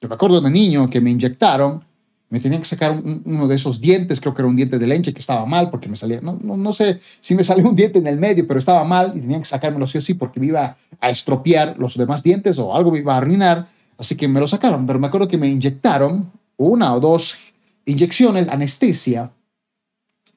Yo 0.00 0.08
me 0.08 0.14
acuerdo 0.16 0.40
de 0.40 0.50
niño 0.50 0.90
que 0.90 1.00
me 1.00 1.10
inyectaron 1.10 1.84
me 2.32 2.40
tenían 2.40 2.62
que 2.62 2.66
sacar 2.66 2.98
uno 3.26 3.46
de 3.46 3.54
esos 3.54 3.78
dientes, 3.78 4.18
creo 4.18 4.32
que 4.32 4.40
era 4.40 4.48
un 4.48 4.56
diente 4.56 4.78
de 4.78 4.86
leche 4.86 5.12
que 5.12 5.18
estaba 5.18 5.44
mal 5.44 5.68
porque 5.68 5.86
me 5.90 5.96
salía, 5.96 6.18
no, 6.22 6.38
no, 6.42 6.56
no, 6.56 6.72
sé 6.72 6.98
si 7.20 7.34
me 7.34 7.44
salió 7.44 7.68
un 7.68 7.76
diente 7.76 7.98
en 7.98 8.06
el 8.06 8.16
medio, 8.16 8.48
pero 8.48 8.58
estaba 8.58 8.84
mal 8.84 9.12
y 9.14 9.20
tenían 9.20 9.42
que 9.42 9.48
sacármelo 9.48 9.86
sí 9.86 9.98
o 9.98 10.00
sí 10.00 10.14
porque 10.14 10.40
me 10.40 10.46
iba 10.46 10.74
a 10.98 11.10
estropear 11.10 11.76
los 11.78 11.94
demás 11.94 12.22
dientes 12.22 12.58
o 12.58 12.74
algo 12.74 12.90
me 12.90 13.00
iba 13.00 13.12
a 13.12 13.18
arruinar, 13.18 13.68
así 13.98 14.16
que 14.16 14.28
me 14.28 14.40
lo 14.40 14.48
sacaron, 14.48 14.86
pero 14.86 14.98
me 14.98 15.06
acuerdo 15.06 15.28
que 15.28 15.38
me 15.38 15.48
inyectaron 15.48 16.30
una 16.56 16.94
o 16.94 17.00
dos 17.00 17.36
inyecciones, 17.84 18.48
anestesia, 18.48 19.30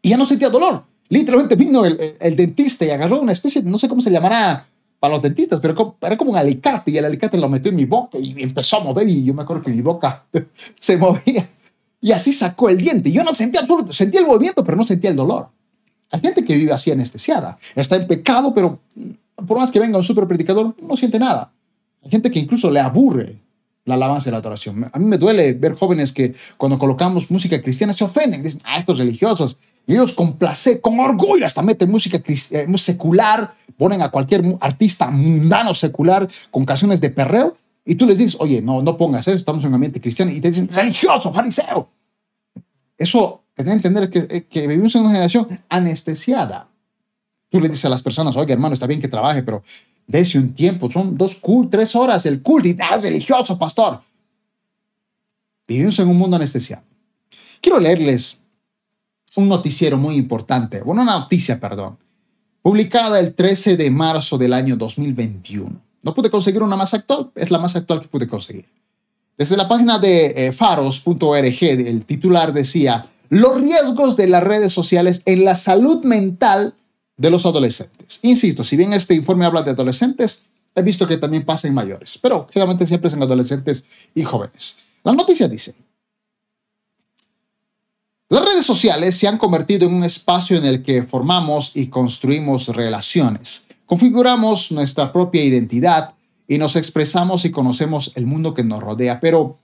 y 0.01 0.09
ya 0.09 0.17
no 0.17 0.25
sentía 0.25 0.49
dolor. 0.49 0.83
Literalmente 1.09 1.55
vino 1.55 1.85
el, 1.85 1.99
el, 2.19 2.35
dentista 2.35 2.85
y 2.85 2.89
agarró 2.89 3.21
una 3.21 3.31
especie, 3.31 3.61
no 3.63 3.77
sé 3.77 3.87
cómo 3.87 4.01
se 4.01 4.11
llamará 4.11 4.67
para 4.99 5.13
los 5.13 5.21
dentistas, 5.21 5.59
pero 5.59 5.97
era 6.01 6.17
como 6.17 6.31
un 6.31 6.37
alicate 6.37 6.91
y 6.91 6.97
el 6.97 7.05
alicate 7.05 7.37
lo 7.37 7.49
metió 7.49 7.69
en 7.69 7.75
mi 7.75 7.85
boca 7.85 8.17
y 8.17 8.41
empezó 8.41 8.77
a 8.77 8.83
mover 8.83 9.07
y 9.07 9.23
yo 9.23 9.33
me 9.33 9.43
acuerdo 9.43 9.63
que 9.63 9.71
mi 9.71 9.81
boca 9.81 10.25
se 10.79 10.97
movía 10.97 11.47
y 12.01 12.11
así 12.11 12.33
sacó 12.33 12.69
el 12.69 12.77
diente. 12.77 13.11
Yo 13.11 13.23
no 13.23 13.33
sentía 13.33 13.61
absoluto, 13.61 13.93
sentía 13.93 14.19
el 14.19 14.27
movimiento, 14.27 14.63
pero 14.63 14.77
no 14.77 14.83
sentía 14.83 15.09
el 15.09 15.15
dolor. 15.15 15.49
Hay 16.11 16.21
gente 16.21 16.45
que 16.45 16.55
vive 16.55 16.71
así 16.71 16.91
anestesiada. 16.91 17.57
Está 17.75 17.95
en 17.95 18.07
pecado, 18.07 18.53
pero 18.53 18.79
por 19.47 19.57
más 19.57 19.71
que 19.71 19.79
venga 19.79 19.97
un 19.97 20.03
super 20.03 20.27
predicador, 20.27 20.75
no 20.81 20.95
siente 20.95 21.17
nada. 21.17 21.51
Hay 22.03 22.11
gente 22.11 22.29
que 22.29 22.39
incluso 22.39 22.69
le 22.69 22.79
aburre 22.79 23.39
la 23.85 23.95
alabanza 23.95 24.29
y 24.29 24.31
la 24.31 24.39
adoración. 24.39 24.89
A 24.91 24.99
mí 24.99 25.05
me 25.05 25.17
duele 25.17 25.53
ver 25.53 25.75
jóvenes 25.75 26.11
que 26.11 26.33
cuando 26.57 26.77
colocamos 26.77 27.29
música 27.31 27.61
cristiana 27.61 27.93
se 27.93 28.03
ofenden. 28.03 28.43
Dicen, 28.43 28.61
ah, 28.65 28.79
estos 28.79 28.97
religiosos. 28.97 29.57
Y 29.87 29.93
ellos 29.93 30.13
con 30.13 30.33
placer, 30.33 30.81
con 30.81 30.99
orgullo, 30.99 31.45
hasta 31.45 31.61
meten 31.61 31.91
música 31.91 32.21
eh, 32.27 32.67
secular, 32.77 33.53
ponen 33.77 34.01
a 34.01 34.09
cualquier 34.09 34.43
artista 34.59 35.11
mundano 35.11 35.75
secular 35.75 36.27
con 36.49 36.65
canciones 36.65 36.99
de 36.99 37.11
perreo. 37.11 37.55
Y 37.85 37.93
tú 37.93 38.07
les 38.07 38.17
dices, 38.17 38.35
oye, 38.39 38.63
no, 38.63 38.81
no 38.81 38.97
pongas 38.97 39.27
eso, 39.27 39.37
estamos 39.37 39.63
en 39.63 39.69
un 39.69 39.75
ambiente 39.75 40.01
cristiano. 40.01 40.31
Y 40.31 40.41
te 40.41 40.49
dicen, 40.49 40.67
religioso, 40.69 41.31
fariseo. 41.31 41.87
Eso, 42.97 43.43
que 43.55 43.63
que 43.63 43.71
entender 43.71 44.09
eh, 44.11 44.45
que 44.49 44.67
vivimos 44.67 44.95
en 44.95 45.01
una 45.01 45.11
generación 45.11 45.47
anestesiada. 45.69 46.69
Tú 47.49 47.59
le 47.59 47.69
dices 47.69 47.85
a 47.85 47.89
las 47.89 48.01
personas, 48.01 48.35
oye, 48.35 48.51
hermano, 48.51 48.73
está 48.73 48.87
bien 48.87 48.99
que 48.99 49.07
trabaje, 49.07 49.43
pero 49.43 49.61
dése 50.07 50.37
un 50.37 50.53
tiempo, 50.53 50.89
son 50.89 51.17
dos 51.17 51.35
cult, 51.35 51.71
tres 51.71 51.95
horas 51.95 52.25
el 52.25 52.41
culto 52.41 52.67
y 52.67 52.77
ah, 52.79 52.97
religioso, 52.97 53.57
pastor. 53.57 54.01
Vivimos 55.67 55.97
en 55.99 56.07
un 56.07 56.17
mundo 56.17 56.35
anestesiado. 56.35 56.83
Quiero 57.59 57.79
leerles 57.79 58.39
un 59.35 59.49
noticiero 59.49 59.97
muy 59.97 60.15
importante, 60.15 60.81
bueno, 60.81 61.01
una 61.01 61.19
noticia, 61.19 61.59
perdón, 61.59 61.97
publicada 62.61 63.19
el 63.19 63.33
13 63.33 63.77
de 63.77 63.91
marzo 63.91 64.37
del 64.37 64.53
año 64.53 64.75
2021. 64.75 65.81
No 66.03 66.13
pude 66.13 66.29
conseguir 66.29 66.61
una 66.61 66.75
más 66.75 66.93
actual, 66.93 67.31
es 67.35 67.51
la 67.51 67.59
más 67.59 67.75
actual 67.75 68.01
que 68.01 68.07
pude 68.07 68.27
conseguir. 68.27 68.65
Desde 69.37 69.57
la 69.57 69.67
página 69.67 69.99
de 69.99 70.47
eh, 70.47 70.51
faros.org, 70.53 71.63
el 71.63 72.05
titular 72.05 72.53
decía, 72.53 73.07
los 73.29 73.59
riesgos 73.59 74.15
de 74.15 74.27
las 74.27 74.43
redes 74.43 74.71
sociales 74.71 75.23
en 75.25 75.43
la 75.43 75.55
salud 75.55 76.03
mental 76.03 76.75
de 77.17 77.29
los 77.29 77.45
adolescentes. 77.45 78.19
Insisto, 78.23 78.63
si 78.63 78.75
bien 78.75 78.93
este 78.93 79.15
informe 79.15 79.45
habla 79.45 79.61
de 79.61 79.71
adolescentes, 79.71 80.45
he 80.75 80.81
visto 80.81 81.07
que 81.07 81.17
también 81.17 81.45
pasa 81.45 81.67
en 81.67 81.73
mayores, 81.73 82.19
pero 82.21 82.47
generalmente 82.51 82.85
siempre 82.85 83.07
es 83.07 83.13
en 83.13 83.23
adolescentes 83.23 83.85
y 84.13 84.23
jóvenes. 84.23 84.79
La 85.03 85.13
noticia 85.13 85.47
dice, 85.47 85.75
las 88.27 88.43
redes 88.43 88.65
sociales 88.65 89.15
se 89.15 89.27
han 89.27 89.37
convertido 89.37 89.87
en 89.87 89.93
un 89.93 90.03
espacio 90.03 90.57
en 90.57 90.65
el 90.65 90.81
que 90.81 91.03
formamos 91.03 91.75
y 91.75 91.87
construimos 91.87 92.67
relaciones, 92.69 93.67
configuramos 93.85 94.71
nuestra 94.71 95.13
propia 95.13 95.43
identidad 95.43 96.15
y 96.47 96.57
nos 96.57 96.75
expresamos 96.75 97.45
y 97.45 97.51
conocemos 97.51 98.13
el 98.15 98.25
mundo 98.25 98.53
que 98.53 98.63
nos 98.63 98.81
rodea, 98.81 99.19
pero 99.19 99.59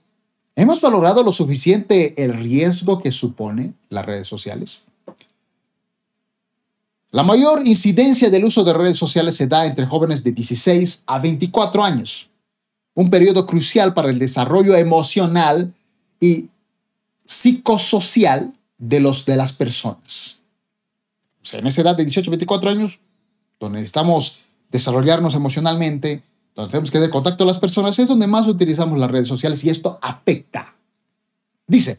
¿hemos 0.54 0.80
valorado 0.80 1.22
lo 1.22 1.32
suficiente 1.32 2.22
el 2.22 2.34
riesgo 2.34 3.02
que 3.02 3.12
supone 3.12 3.74
las 3.88 4.06
redes 4.06 4.28
sociales? 4.28 4.86
La 7.12 7.22
mayor 7.22 7.60
incidencia 7.66 8.30
del 8.30 8.46
uso 8.46 8.64
de 8.64 8.72
redes 8.72 8.96
sociales 8.96 9.36
se 9.36 9.46
da 9.46 9.66
entre 9.66 9.86
jóvenes 9.86 10.24
de 10.24 10.32
16 10.32 11.02
a 11.06 11.18
24 11.18 11.84
años, 11.84 12.30
un 12.94 13.10
periodo 13.10 13.46
crucial 13.46 13.92
para 13.92 14.08
el 14.08 14.18
desarrollo 14.18 14.74
emocional 14.76 15.74
y 16.18 16.48
psicosocial 17.22 18.54
de, 18.78 19.00
los, 19.00 19.26
de 19.26 19.36
las 19.36 19.52
personas. 19.52 20.40
O 21.42 21.44
sea, 21.44 21.60
en 21.60 21.66
esa 21.66 21.82
edad 21.82 21.96
de 21.96 22.04
18 22.04 22.30
a 22.30 22.32
24 22.32 22.70
años, 22.70 22.98
donde 23.60 23.80
necesitamos 23.80 24.38
desarrollarnos 24.70 25.34
emocionalmente, 25.34 26.22
donde 26.54 26.70
tenemos 26.70 26.90
que 26.90 26.96
tener 26.96 27.10
contacto 27.10 27.44
con 27.44 27.48
las 27.48 27.58
personas, 27.58 27.98
es 27.98 28.08
donde 28.08 28.26
más 28.26 28.46
utilizamos 28.46 28.98
las 28.98 29.10
redes 29.10 29.28
sociales 29.28 29.62
y 29.64 29.68
esto 29.68 29.98
afecta. 30.00 30.74
Dice, 31.66 31.98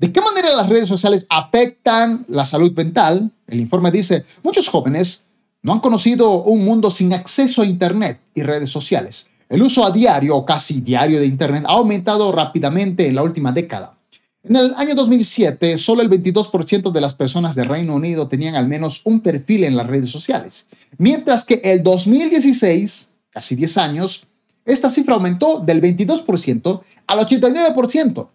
¿de 0.00 0.12
qué 0.12 0.20
manera 0.22 0.56
las 0.56 0.68
redes 0.68 0.88
sociales 0.88 1.26
afectan 1.28 2.24
la 2.28 2.46
salud 2.46 2.72
mental? 2.72 3.30
El 3.46 3.60
informe 3.60 3.90
dice, 3.90 4.24
muchos 4.42 4.66
jóvenes 4.66 5.26
no 5.62 5.74
han 5.74 5.80
conocido 5.80 6.42
un 6.42 6.64
mundo 6.64 6.90
sin 6.90 7.12
acceso 7.12 7.60
a 7.60 7.66
Internet 7.66 8.18
y 8.34 8.42
redes 8.42 8.70
sociales. 8.70 9.28
El 9.50 9.62
uso 9.62 9.84
a 9.84 9.90
diario 9.90 10.36
o 10.36 10.46
casi 10.46 10.80
diario 10.80 11.20
de 11.20 11.26
Internet 11.26 11.64
ha 11.66 11.72
aumentado 11.72 12.32
rápidamente 12.32 13.06
en 13.06 13.14
la 13.14 13.22
última 13.22 13.52
década. 13.52 13.94
En 14.42 14.56
el 14.56 14.72
año 14.78 14.94
2007, 14.94 15.76
solo 15.76 16.00
el 16.00 16.08
22% 16.08 16.92
de 16.92 17.00
las 17.02 17.14
personas 17.14 17.54
de 17.54 17.64
Reino 17.64 17.94
Unido 17.94 18.26
tenían 18.26 18.54
al 18.54 18.68
menos 18.68 19.02
un 19.04 19.20
perfil 19.20 19.64
en 19.64 19.76
las 19.76 19.86
redes 19.86 20.10
sociales, 20.10 20.68
mientras 20.96 21.44
que 21.44 21.60
el 21.62 21.82
2016, 21.82 23.08
casi 23.28 23.54
10 23.54 23.76
años, 23.76 24.26
esta 24.64 24.88
cifra 24.88 25.14
aumentó 25.14 25.60
del 25.60 25.82
22% 25.82 26.80
al 27.06 27.18
89%. 27.18 28.28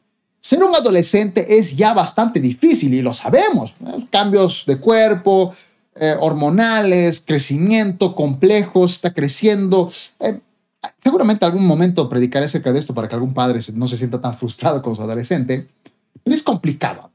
Ser 0.46 0.64
un 0.64 0.76
adolescente 0.76 1.58
es 1.58 1.76
ya 1.76 1.96
bastante 1.96 2.40
difícil 2.40 2.94
y 2.94 3.02
lo 3.02 3.16
sabemos. 3.16 3.74
Cambios 4.12 4.66
de 4.68 4.78
cuerpo, 4.78 5.56
eh, 5.96 6.16
hormonales, 6.20 7.20
crecimiento 7.26 8.14
complejo, 8.14 8.86
está 8.86 9.12
creciendo. 9.12 9.90
Eh, 10.20 10.40
seguramente 11.00 11.46
algún 11.46 11.66
momento 11.66 12.08
predicaré 12.08 12.46
acerca 12.46 12.72
de 12.72 12.78
esto 12.78 12.94
para 12.94 13.10
que 13.10 13.16
algún 13.16 13.34
padre 13.34 13.60
no 13.74 13.88
se 13.88 13.98
sienta 13.98 14.22
tan 14.22 14.38
frustrado 14.38 14.84
con 14.84 14.96
su 14.96 15.02
adolescente, 15.02 15.68
pero 16.24 16.36
es 16.36 16.44
complicado. 16.44 17.10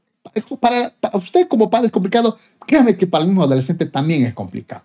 Para, 0.59 0.93
usted 1.13 1.47
como 1.47 1.69
padre 1.69 1.85
es 1.85 1.93
complicado, 1.93 2.37
créame 2.67 2.97
que 2.97 3.07
para 3.07 3.23
el 3.23 3.29
mismo 3.29 3.43
adolescente 3.43 3.85
también 3.85 4.25
es 4.25 4.33
complicado. 4.33 4.83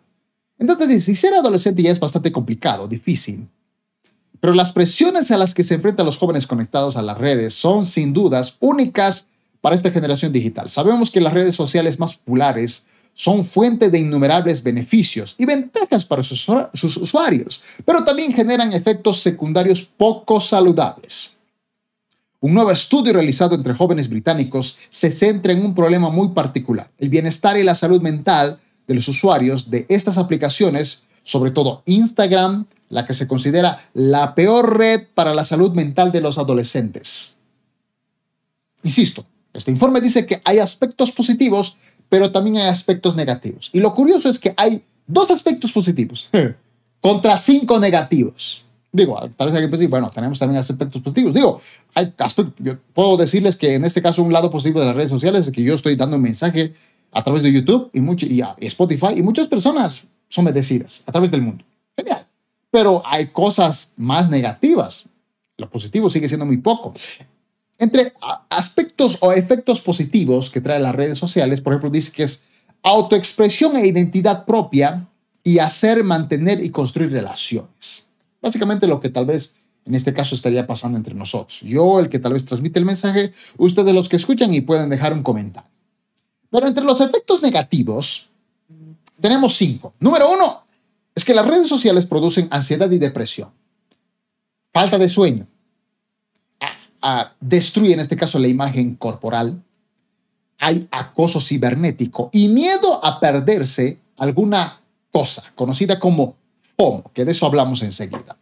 Entonces, 0.57 1.05
si 1.05 1.17
ser 1.17 1.35
adolescente 1.35 1.83
ya 1.83 1.91
es 1.91 1.99
bastante 1.99 2.31
complicado, 2.31 2.87
difícil, 2.87 3.49
pero 4.47 4.55
las 4.55 4.71
presiones 4.71 5.33
a 5.33 5.39
las 5.39 5.55
que 5.55 5.65
se 5.65 5.75
enfrentan 5.75 6.07
los 6.07 6.19
jóvenes 6.19 6.47
conectados 6.47 6.97
a 6.97 7.03
las 7.03 7.19
redes 7.19 7.53
son 7.53 7.85
sin 7.85 8.13
dudas 8.13 8.59
únicas 8.61 9.27
para 9.61 9.75
esta 9.75 9.91
generación 9.91 10.33
digital. 10.33 10.71
Sabemos 10.71 11.11
que 11.11 11.21
las 11.21 11.33
redes 11.33 11.57
sociales 11.57 11.99
más 11.99 12.15
populares 12.15 12.87
son 13.13 13.45
fuente 13.45 13.91
de 13.91 13.99
innumerables 13.99 14.63
beneficios 14.63 15.35
y 15.37 15.47
ventajas 15.47 16.05
para 16.05 16.23
sus, 16.23 16.49
usuarios, 16.97 17.61
pero 17.85 18.05
también 18.05 18.33
generan 18.33 18.73
efectos 18.73 19.21
secundarios 19.21 19.83
poco 19.83 20.41
saludables. 20.41 21.33
Un 22.39 22.55
nuevo 22.55 22.71
estudio 22.71 23.15
realizado 23.15 23.57
entre 23.57 23.75
jóvenes 23.75 24.09
británicos 24.09 24.79
se 24.89 25.11
centra 25.11 25.55
en 25.55 25.65
un 25.65 25.75
problema 25.75 26.09
muy 26.09 26.29
particular, 26.29 26.89
el 26.99 27.09
bienestar 27.09 27.59
y 27.59 27.65
la 27.65 27.75
salud 27.75 28.01
mental 28.01 28.61
de 28.87 28.95
los 28.95 29.09
usuarios 29.09 29.73
de 29.73 29.87
estas 29.89 30.19
aplicaciones, 30.19 31.03
sobre 31.25 31.51
todo 31.51 31.83
Instagram, 31.87 32.67
la 32.89 33.05
que 33.05 33.15
se 33.15 33.27
considera 33.27 33.89
la 33.95 34.35
peor 34.35 34.79
red 34.79 35.03
para 35.15 35.35
la 35.35 35.45
salud 35.45 35.73
mental 35.73 36.13
de 36.13 36.21
los 36.21 36.39
adolescentes. 36.39 37.37
Insisto, 38.83 39.27
este 39.53 39.71
informe 39.71 40.01
dice 40.01 40.27
que 40.27 40.41
hay 40.45 40.59
aspectos 40.59 41.11
positivos, 41.13 41.77
pero 42.09 42.31
también 42.31 42.59
hay 42.59 42.69
aspectos 42.69 43.17
negativos. 43.17 43.71
Y 43.73 43.81
lo 43.81 43.93
curioso 43.93 44.29
es 44.29 44.39
que 44.39 44.55
hay 44.57 44.85
dos 45.07 45.31
aspectos 45.31 45.73
positivos 45.73 46.29
contra 47.01 47.37
cinco 47.37 47.81
negativos. 47.81 48.65
Digo, 48.93 49.19
tal 49.37 49.49
vez 49.49 49.55
alguien 49.55 49.69
puede 49.69 49.81
decir, 49.81 49.91
bueno, 49.91 50.11
tenemos 50.11 50.39
también 50.39 50.59
aspectos 50.59 51.03
positivos. 51.03 51.35
Digo, 51.35 51.61
hay 51.95 52.15
aspectos, 52.19 52.55
yo 52.59 52.79
puedo 52.95 53.17
decirles 53.17 53.57
que 53.57 53.75
en 53.75 53.85
este 53.85 54.01
caso 54.01 54.23
un 54.23 54.33
lado 54.33 54.51
positivo 54.51 54.81
de 54.81 54.87
las 54.87 54.97
redes 54.97 55.11
sociales 55.11 55.49
es 55.49 55.53
que 55.53 55.63
yo 55.63 55.75
estoy 55.75 55.97
dando 55.97 56.17
un 56.17 56.23
mensaje 56.23 56.73
a 57.13 57.23
través 57.23 57.43
de 57.43 57.53
YouTube 57.53 57.91
y, 57.93 58.01
mucho, 58.01 58.27
y 58.27 58.43
Spotify 58.61 59.15
y 59.17 59.23
muchas 59.23 59.49
personas 59.49 60.07
son 60.29 60.45
bendecidas 60.45 61.03
a 61.07 61.13
través 61.13 61.31
del 61.31 61.43
mundo. 61.43 61.65
Genial 61.97 62.27
pero 62.77 63.03
hay 63.07 63.29
cosas 63.29 63.95
más 63.97 64.29
negativas. 64.29 65.07
Lo 65.57 65.71
positivo 65.71 66.11
sigue 66.11 66.29
siendo 66.29 66.45
muy 66.45 66.59
poco. 66.59 66.93
Entre 67.79 68.13
aspectos 68.51 69.17
o 69.23 69.33
efectos 69.33 69.81
positivos 69.81 70.51
que 70.51 70.61
trae 70.61 70.79
las 70.79 70.95
redes 70.95 71.19
sociales, 71.19 71.63
por 71.63 71.73
ejemplo, 71.73 71.89
dice 71.89 72.13
que 72.13 72.25
es 72.25 72.45
autoexpresión 72.83 73.77
e 73.77 73.87
identidad 73.87 74.45
propia 74.45 75.09
y 75.43 75.59
hacer, 75.59 76.05
mantener 76.05 76.63
y 76.63 76.69
construir 76.69 77.11
relaciones. 77.11 78.09
Básicamente 78.43 78.87
lo 78.87 79.01
que 79.01 79.09
tal 79.09 79.25
vez 79.25 79.55
en 79.87 79.95
este 79.95 80.13
caso 80.13 80.35
estaría 80.35 80.67
pasando 80.67 80.99
entre 80.99 81.15
nosotros. 81.15 81.63
Yo, 81.63 81.99
el 81.99 82.11
que 82.11 82.19
tal 82.19 82.35
vez 82.35 82.45
transmite 82.45 82.79
el 82.79 82.85
mensaje, 82.85 83.33
ustedes 83.57 83.95
los 83.95 84.11
que 84.11 84.17
escuchan 84.17 84.53
y 84.53 84.61
pueden 84.61 84.91
dejar 84.91 85.15
un 85.15 85.23
comentario. 85.23 85.71
Pero 86.51 86.69
entre 86.69 86.85
los 86.85 87.01
efectos 87.01 87.43
negativos, 87.43 88.29
tenemos 89.19 89.55
cinco. 89.55 89.95
Número 89.99 90.31
uno, 90.31 90.66
es 91.17 91.25
que 91.25 91.35
las 91.35 91.47
redes 91.47 91.67
sociales 91.67 92.07
producen 92.07 92.47
ansiedad 92.51 92.91
y 92.91 92.99
depresión, 92.99 93.51
falta 94.71 94.99
de 94.99 95.09
sueño, 95.09 95.47
destruyen 97.41 97.95
en 97.95 98.01
este 98.01 98.17
caso 98.17 98.39
la 98.39 98.49
imagen 98.49 98.95
corporal, 98.97 99.63
hay 100.59 100.87
acoso 100.91 101.41
cibernético 101.41 102.29
y 102.33 102.49
miedo 102.49 103.03
a 103.05 103.19
perderse 103.19 103.99
alguna 104.19 104.81
cosa 105.11 105.43
conocida 105.55 105.99
como 105.99 106.37
FOMO, 106.77 107.11
que 107.15 107.25
de 107.25 107.33
eso 107.33 107.47
hablamos 107.47 107.83
enseguida. 107.83 108.37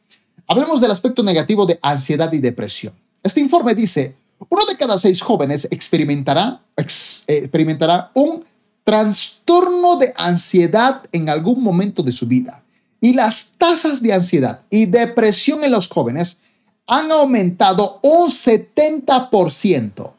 Hablemos 0.49 0.81
del 0.81 0.91
aspecto 0.91 1.23
negativo 1.23 1.67
de 1.67 1.79
ansiedad 1.81 2.33
y 2.33 2.39
depresión. 2.39 2.93
Este 3.23 3.41
informe 3.41 3.75
dice, 3.75 4.17
uno 4.49 4.67
de 4.67 4.77
cada 4.77 4.99
seis 4.99 5.23
jóvenes 5.23 5.69
experimentará, 5.71 6.61
experimentará 6.77 8.11
un 8.15 8.45
trastorno 8.83 9.97
de 9.97 10.13
ansiedad 10.17 11.03
en 11.13 11.29
algún 11.29 11.63
momento 11.63 12.03
de 12.03 12.13
su 12.13 12.27
vida 12.27 12.64
y 13.05 13.13
las 13.13 13.57
tasas 13.59 14.01
de 14.01 14.15
ansiedad 14.15 14.63
y 14.71 14.87
depresión 14.87 15.63
en 15.63 15.73
los 15.73 15.89
jóvenes 15.89 16.41
han 16.87 17.13
aumentado 17.13 18.01
un 18.03 18.29
70%. 18.29 20.13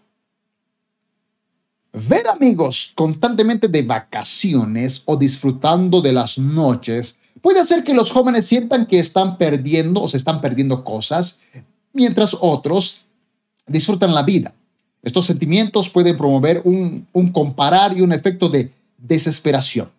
Ver 1.93 2.27
amigos 2.27 2.91
constantemente 2.93 3.67
de 3.67 3.81
vacaciones 3.81 5.01
o 5.05 5.17
disfrutando 5.17 5.99
de 5.99 6.13
las 6.13 6.37
noches 6.37 7.17
puede 7.41 7.59
hacer 7.59 7.83
que 7.83 7.95
los 7.95 8.11
jóvenes 8.11 8.45
sientan 8.45 8.85
que 8.85 8.99
están 8.99 9.39
perdiendo 9.39 10.03
o 10.03 10.07
se 10.07 10.17
están 10.17 10.39
perdiendo 10.39 10.83
cosas, 10.83 11.39
mientras 11.91 12.37
otros 12.39 13.05
disfrutan 13.65 14.13
la 14.13 14.21
vida. 14.21 14.53
Estos 15.01 15.25
sentimientos 15.25 15.89
pueden 15.89 16.17
promover 16.17 16.61
un, 16.65 17.07
un 17.13 17.31
comparar 17.31 17.97
y 17.97 18.01
un 18.01 18.13
efecto 18.13 18.47
de 18.47 18.71
desesperación. 18.99 19.94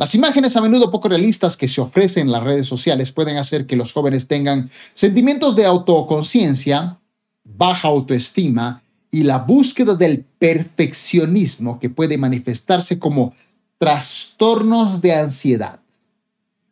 Las 0.00 0.14
imágenes 0.14 0.56
a 0.56 0.62
menudo 0.62 0.90
poco 0.90 1.10
realistas 1.10 1.58
que 1.58 1.68
se 1.68 1.78
ofrecen 1.78 2.22
en 2.22 2.32
las 2.32 2.42
redes 2.42 2.66
sociales 2.66 3.12
pueden 3.12 3.36
hacer 3.36 3.66
que 3.66 3.76
los 3.76 3.92
jóvenes 3.92 4.28
tengan 4.28 4.70
sentimientos 4.94 5.56
de 5.56 5.66
autoconciencia, 5.66 6.98
baja 7.44 7.88
autoestima 7.88 8.82
y 9.10 9.24
la 9.24 9.36
búsqueda 9.36 9.94
del 9.94 10.24
perfeccionismo 10.38 11.78
que 11.78 11.90
puede 11.90 12.16
manifestarse 12.16 12.98
como 12.98 13.34
trastornos 13.76 15.02
de 15.02 15.16
ansiedad. 15.16 15.80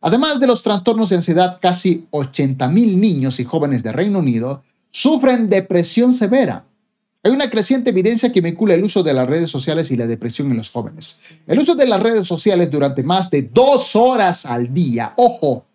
Además 0.01 0.39
de 0.39 0.47
los 0.47 0.63
trastornos 0.63 1.09
de 1.09 1.17
ansiedad, 1.17 1.59
casi 1.61 2.07
80.000 2.09 2.95
niños 2.95 3.39
y 3.39 3.43
jóvenes 3.43 3.83
de 3.83 3.91
Reino 3.91 4.17
Unido 4.17 4.63
sufren 4.89 5.51
depresión 5.51 6.13
severa 6.13 6.65
hay 7.21 7.31
una 7.31 7.49
creciente 7.49 7.89
evidencia 7.89 8.31
que 8.31 8.41
vincula 8.41 8.73
el 8.73 8.83
uso 8.83 9.03
de 9.03 9.13
las 9.13 9.27
redes 9.27 9.49
sociales 9.49 9.91
y 9.91 9.97
la 9.97 10.07
depresión 10.07 10.49
en 10.51 10.57
los 10.57 10.69
jóvenes. 10.69 11.17
El 11.47 11.59
uso 11.59 11.75
de 11.75 11.85
las 11.85 11.99
redes 12.01 12.27
sociales 12.27 12.71
durante 12.71 13.03
más 13.03 13.29
de 13.29 13.41
dos 13.41 13.95
horas 13.95 14.45
al 14.45 14.73
día, 14.73 15.13
ojo, 15.17 15.65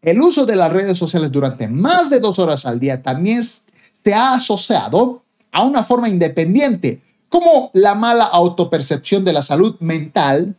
el 0.00 0.20
uso 0.20 0.46
de 0.46 0.56
las 0.56 0.72
redes 0.72 0.96
sociales 0.96 1.30
durante 1.30 1.68
más 1.68 2.10
de 2.10 2.20
dos 2.20 2.38
horas 2.38 2.64
al 2.64 2.80
día 2.80 3.02
también 3.02 3.42
se 3.42 4.14
ha 4.14 4.34
asociado 4.34 5.22
a 5.52 5.64
una 5.64 5.84
forma 5.84 6.08
independiente, 6.08 7.00
como 7.28 7.70
la 7.74 7.94
mala 7.94 8.24
autopercepción 8.24 9.24
de 9.24 9.32
la 9.32 9.42
salud 9.42 9.76
mental, 9.80 10.56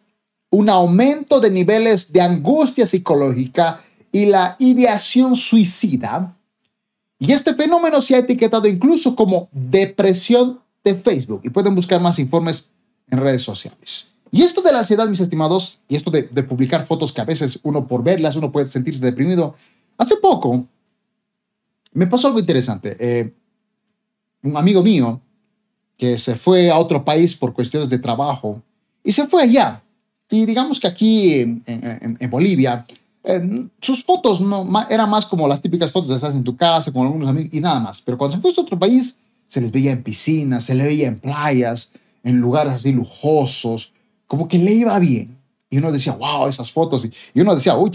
un 0.52 0.70
aumento 0.70 1.40
de 1.40 1.52
niveles 1.52 2.14
de 2.14 2.22
angustia 2.22 2.86
psicológica 2.86 3.82
y 4.12 4.26
la 4.28 4.56
ideación 4.60 5.36
suicida, 5.36 6.35
y 7.26 7.32
este 7.32 7.56
fenómeno 7.56 8.02
se 8.02 8.16
ha 8.16 8.20
etiquetado 8.20 8.68
incluso 8.68 9.16
como 9.16 9.50
depresión 9.52 10.60
de 10.84 10.96
Facebook 10.96 11.42
y 11.44 11.50
pueden 11.50 11.74
buscar 11.74 12.00
más 12.00 12.20
informes 12.20 12.70
en 13.10 13.20
redes 13.20 13.42
sociales. 13.42 14.12
Y 14.32 14.44
esto 14.44 14.62
de 14.62 14.72
la 14.72 14.80
ansiedad, 14.80 15.08
mis 15.08 15.20
estimados, 15.20 15.80
y 15.88 15.96
esto 15.96 16.12
de, 16.12 16.24
publicar 16.44 16.86
fotos 16.86 17.14
que 17.14 17.22
a 17.22 17.26
veces 17.26 17.60
uno 17.64 17.88
por 17.88 18.04
verlas, 18.04 18.36
uno 18.36 18.52
puede 18.52 18.68
sentirse 18.68 19.04
deprimido. 19.04 19.56
Hace 19.98 20.18
poco 20.18 20.66
me 21.94 22.06
pasó 22.06 22.28
algo 22.28 22.40
interesante. 22.40 22.96
Eh, 23.00 23.34
un 24.44 24.58
amigo 24.58 24.84
mío 24.84 25.22
que 25.98 26.20
se 26.20 26.36
fue 26.36 26.70
a 26.70 26.78
otro 26.78 27.06
país 27.06 27.36
por 27.36 27.54
cuestiones 27.54 27.90
de 27.90 27.98
trabajo 27.98 28.62
y 29.04 29.12
se 29.12 29.26
fue 29.28 29.44
allá. 29.44 29.82
Y 30.30 30.46
digamos 30.46 30.80
que 30.80 30.88
aquí 30.88 31.40
en 31.40 32.30
Bolivia 32.30 32.86
sus 33.82 34.04
fotos 34.04 34.40
no, 34.42 34.68
eran 34.90 35.10
más 35.10 35.26
como 35.26 35.48
las 35.48 35.62
típicas 35.62 35.92
fotos 35.92 36.10
de 36.10 36.16
estás 36.16 36.36
en 36.36 36.44
tu 36.44 36.56
casa 36.56 36.92
con 36.92 37.08
algunos 37.08 37.28
amigos 37.28 37.50
y 37.54 37.60
nada 37.60 37.80
más. 37.80 38.02
Pero 38.02 38.18
cuando 38.18 38.36
se 38.36 38.42
fue 38.42 38.52
a 38.56 38.62
otro 38.62 38.78
país, 38.78 39.20
se 39.48 39.62
les 39.62 39.72
veía 39.72 39.92
en 39.92 40.04
piscinas, 40.04 40.64
se 40.64 40.76
les 40.76 40.86
veía 40.88 41.08
en 41.08 41.20
playas, 41.20 41.92
en 42.24 42.38
lugares 42.38 42.74
así 42.74 42.92
lujosos, 42.92 43.94
como 44.28 44.48
que 44.48 44.58
le 44.58 44.74
iba 44.74 44.98
bien. 45.00 45.38
Y 45.70 45.78
uno 45.78 45.92
decía, 45.92 46.14
wow, 46.14 46.48
esas 46.48 46.72
fotos. 46.72 47.08
Y 47.34 47.42
uno 47.42 47.56
decía, 47.56 47.76
uy, 47.76 47.92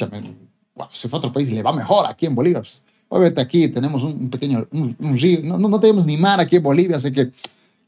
wow, 0.75 0.89
se 0.93 1.09
fue 1.09 1.17
a 1.17 1.21
otro 1.21 1.33
país 1.33 1.51
y 1.51 1.55
le 1.55 1.63
va 1.63 1.73
mejor 1.73 2.07
aquí 2.07 2.27
en 2.27 2.35
Bolivia. 2.35 2.61
Pues, 2.61 2.83
obviamente 3.09 3.41
aquí 3.41 3.69
tenemos 3.69 4.03
un, 4.03 4.31
pequeño 4.31 4.67
un, 4.73 4.97
río, 5.19 5.41
no, 5.43 5.59
no, 5.59 5.81
tenemos 5.81 6.07
ni 6.07 6.17
mar 6.17 6.41
aquí 6.41 6.57
en 6.57 6.63
Bolivia, 6.63 6.97
así 6.97 7.11
que, 7.11 7.31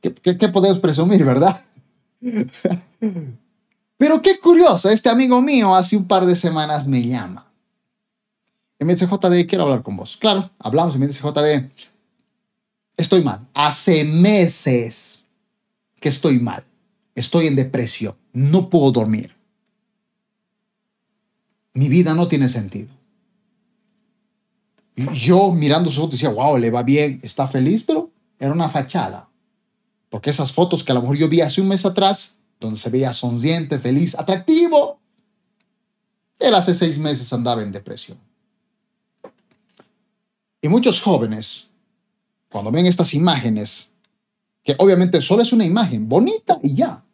¿qué, 0.01 0.37
qué 0.37 0.49
podemos 0.49 0.79
presumir, 0.79 1.25
verdad? 1.25 1.61
Pero 4.03 4.21
qué 4.21 4.41
curioso, 4.41 4.91
este 4.91 5.11
amigo 5.11 5.41
mío 5.41 5.77
hace 5.77 5.97
un 5.97 6.09
par 6.09 6.27
de 6.27 6.35
semanas 6.35 6.89
me 6.89 7.07
llama. 7.07 7.47
Y 8.81 8.85
me 8.85 8.95
dice, 8.95 9.07
JD, 9.07 9.47
quiero 9.47 9.63
hablar 9.63 9.85
con 9.85 9.97
vos. 9.97 10.17
Claro, 10.17 10.51
hablamos 10.59 10.97
y 10.97 10.99
me 10.99 11.07
dice, 11.07 11.21
JD, 11.21 11.71
estoy 12.97 13.23
mal. 13.23 13.47
Hace 13.55 14.03
meses 14.03 15.27
que 16.01 16.09
estoy 16.09 16.41
mal, 16.41 16.65
estoy 17.15 17.47
en 17.47 17.55
depresión, 17.55 18.17
no 18.33 18.71
puedo 18.71 18.91
dormir. 18.91 19.37
Mi 21.73 21.89
vida 21.89 22.13
no 22.13 22.27
tiene 22.27 22.49
sentido. 22.49 22.91
Yo 24.97 25.53
mirando 25.53 25.91
sus 25.91 26.01
fotos 26.01 26.19
decía, 26.19 26.31
wow, 26.31 26.59
le 26.59 26.73
va 26.73 26.83
bien, 26.83 27.21
está 27.23 27.47
feliz, 27.47 27.85
pero 27.85 28.11
era 28.41 28.51
una 28.51 28.69
fachada. 28.69 29.29
Porque 30.09 30.31
esas 30.31 30.51
fotos 30.51 30.83
que 30.83 30.91
a 30.91 30.97
lo 30.97 31.03
mejor 31.03 31.19
yo 31.19 31.29
vi 31.29 31.41
hace 31.41 31.61
un 31.61 31.69
mes 31.69 31.87
atrás, 31.87 32.41
donde 32.63 32.79
se 32.79 32.91
veía 32.91 33.13
sonriente, 33.13 33.79
feliz, 33.79 34.19
atractivo, 34.19 34.99
él 36.39 36.55
hace 36.55 36.75
seis 36.75 36.99
meses 36.99 37.33
andaba 37.33 37.63
en 37.63 37.73
depresión. 37.73 38.19
Y 40.61 40.69
muchos 40.69 41.01
jóvenes, 41.01 41.71
cuando 42.49 42.71
ven 42.71 42.87
estas 42.87 43.15
imágenes, 43.15 43.93
que 44.63 44.75
obviamente 44.79 45.21
solo 45.21 45.43
es 45.43 45.53
una 45.53 45.65
imagen 45.65 46.09
bonita 46.09 46.59
y 46.63 46.75
ya, 46.75 47.05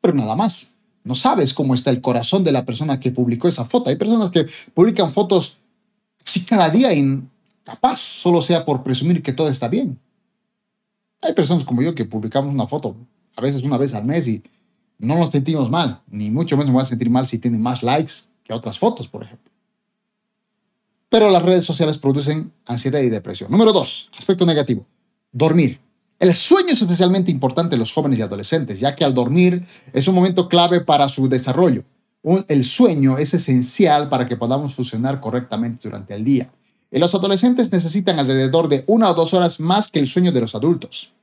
pero 0.00 0.14
nada 0.14 0.36
más. 0.36 0.76
No 1.02 1.14
sabes 1.14 1.54
cómo 1.54 1.74
está 1.74 1.90
el 1.90 2.02
corazón 2.02 2.44
de 2.44 2.52
la 2.52 2.66
persona 2.66 3.00
que 3.00 3.10
publicó 3.10 3.48
esa 3.48 3.64
foto. 3.64 3.88
Hay 3.88 3.96
personas 3.96 4.30
que 4.30 4.46
publican 4.74 5.10
fotos 5.10 5.58
si 6.24 6.44
cada 6.44 6.68
día 6.68 6.92
y 6.92 7.22
capaz 7.64 7.98
solo 7.98 8.42
sea 8.42 8.66
por 8.66 8.82
presumir 8.82 9.22
que 9.22 9.32
todo 9.32 9.48
está 9.48 9.68
bien. 9.68 9.98
Hay 11.22 11.32
personas 11.32 11.64
como 11.64 11.80
yo 11.80 11.94
que 11.94 12.04
publicamos 12.04 12.52
una 12.52 12.66
foto 12.66 12.94
a 13.36 13.40
veces 13.40 13.62
una 13.62 13.78
vez 13.78 13.94
al 13.94 14.04
mes 14.04 14.28
y 14.28 14.42
no 14.98 15.16
nos 15.16 15.30
sentimos 15.30 15.70
mal, 15.70 16.02
ni 16.08 16.30
mucho 16.30 16.56
menos 16.56 16.70
me 16.70 16.74
voy 16.74 16.82
a 16.82 16.86
sentir 16.86 17.10
mal 17.10 17.26
si 17.26 17.38
tiene 17.38 17.58
más 17.58 17.82
likes 17.82 18.12
que 18.44 18.52
otras 18.52 18.78
fotos, 18.78 19.08
por 19.08 19.24
ejemplo. 19.24 19.50
Pero 21.08 21.30
las 21.30 21.42
redes 21.42 21.64
sociales 21.64 21.98
producen 21.98 22.52
ansiedad 22.66 23.00
y 23.00 23.08
depresión. 23.08 23.50
Número 23.50 23.72
dos, 23.72 24.10
aspecto 24.16 24.46
negativo, 24.46 24.86
dormir. 25.32 25.80
El 26.20 26.34
sueño 26.34 26.68
es 26.68 26.82
especialmente 26.82 27.30
importante 27.30 27.74
en 27.76 27.78
los 27.80 27.92
jóvenes 27.92 28.18
y 28.18 28.22
adolescentes, 28.22 28.78
ya 28.78 28.94
que 28.94 29.04
al 29.04 29.14
dormir 29.14 29.64
es 29.92 30.06
un 30.06 30.14
momento 30.14 30.48
clave 30.48 30.82
para 30.82 31.08
su 31.08 31.28
desarrollo. 31.28 31.82
el 32.48 32.64
sueño 32.64 33.16
es 33.16 33.32
esencial 33.32 34.10
para 34.10 34.26
que 34.28 34.36
podamos 34.36 34.74
funcionar 34.74 35.20
correctamente 35.20 35.80
durante 35.82 36.14
el 36.14 36.24
día. 36.24 36.52
Y 36.90 36.98
los 36.98 37.14
adolescentes 37.14 37.72
necesitan 37.72 38.18
alrededor 38.18 38.68
de 38.68 38.84
una 38.86 39.10
o 39.10 39.14
dos 39.14 39.32
horas 39.32 39.60
más 39.60 39.88
que 39.88 39.98
el 39.98 40.06
sueño 40.06 40.30
de 40.30 40.42
los 40.42 40.54
adultos. 40.54 41.14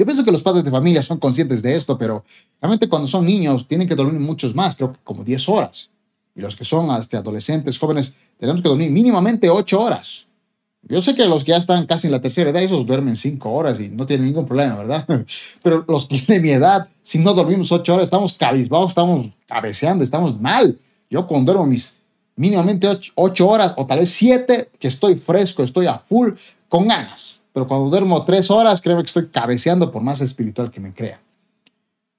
Yo 0.00 0.06
pienso 0.06 0.24
que 0.24 0.32
los 0.32 0.42
padres 0.42 0.64
de 0.64 0.70
familia 0.70 1.02
son 1.02 1.18
conscientes 1.18 1.60
de 1.60 1.74
esto, 1.74 1.98
pero 1.98 2.24
realmente 2.58 2.88
cuando 2.88 3.06
son 3.06 3.26
niños 3.26 3.68
tienen 3.68 3.86
que 3.86 3.94
dormir 3.94 4.18
muchos 4.18 4.54
más, 4.54 4.74
creo 4.74 4.94
que 4.94 4.98
como 5.04 5.24
10 5.24 5.46
horas. 5.50 5.90
Y 6.34 6.40
los 6.40 6.56
que 6.56 6.64
son 6.64 6.90
hasta 6.90 7.18
adolescentes, 7.18 7.78
jóvenes, 7.78 8.14
tenemos 8.38 8.62
que 8.62 8.68
dormir 8.70 8.90
mínimamente 8.90 9.50
8 9.50 9.78
horas. 9.78 10.26
Yo 10.80 11.02
sé 11.02 11.14
que 11.14 11.26
los 11.26 11.44
que 11.44 11.50
ya 11.50 11.58
están 11.58 11.84
casi 11.84 12.06
en 12.06 12.12
la 12.12 12.22
tercera 12.22 12.48
edad, 12.48 12.62
esos 12.62 12.86
duermen 12.86 13.14
5 13.14 13.50
horas 13.50 13.78
y 13.78 13.90
no 13.90 14.06
tienen 14.06 14.24
ningún 14.24 14.46
problema, 14.46 14.76
¿verdad? 14.76 15.06
Pero 15.62 15.84
los 15.86 16.06
que 16.06 16.18
de 16.18 16.40
mi 16.40 16.48
edad, 16.48 16.88
si 17.02 17.18
no 17.18 17.34
dormimos 17.34 17.70
8 17.70 17.92
horas, 17.92 18.04
estamos 18.04 18.32
cabizbajos, 18.32 18.92
estamos 18.92 19.26
cabeceando, 19.46 20.02
estamos 20.02 20.40
mal. 20.40 20.78
Yo 21.10 21.26
cuando 21.26 21.52
duermo 21.52 21.66
mis 21.66 21.98
mínimamente 22.36 22.88
8 23.16 23.46
horas 23.46 23.74
o 23.76 23.84
tal 23.84 23.98
vez 23.98 24.08
7, 24.08 24.70
que 24.78 24.88
estoy 24.88 25.16
fresco, 25.16 25.62
estoy 25.62 25.84
a 25.84 25.98
full, 25.98 26.30
con 26.70 26.88
ganas. 26.88 27.39
Pero 27.52 27.66
cuando 27.66 27.90
duermo 27.90 28.24
3 28.24 28.50
horas, 28.50 28.80
creo 28.80 28.96
que 28.98 29.06
estoy 29.06 29.28
cabeceando 29.28 29.90
por 29.90 30.02
más 30.02 30.20
espiritual 30.20 30.70
que 30.70 30.80
me 30.80 30.94
crea. 30.94 31.20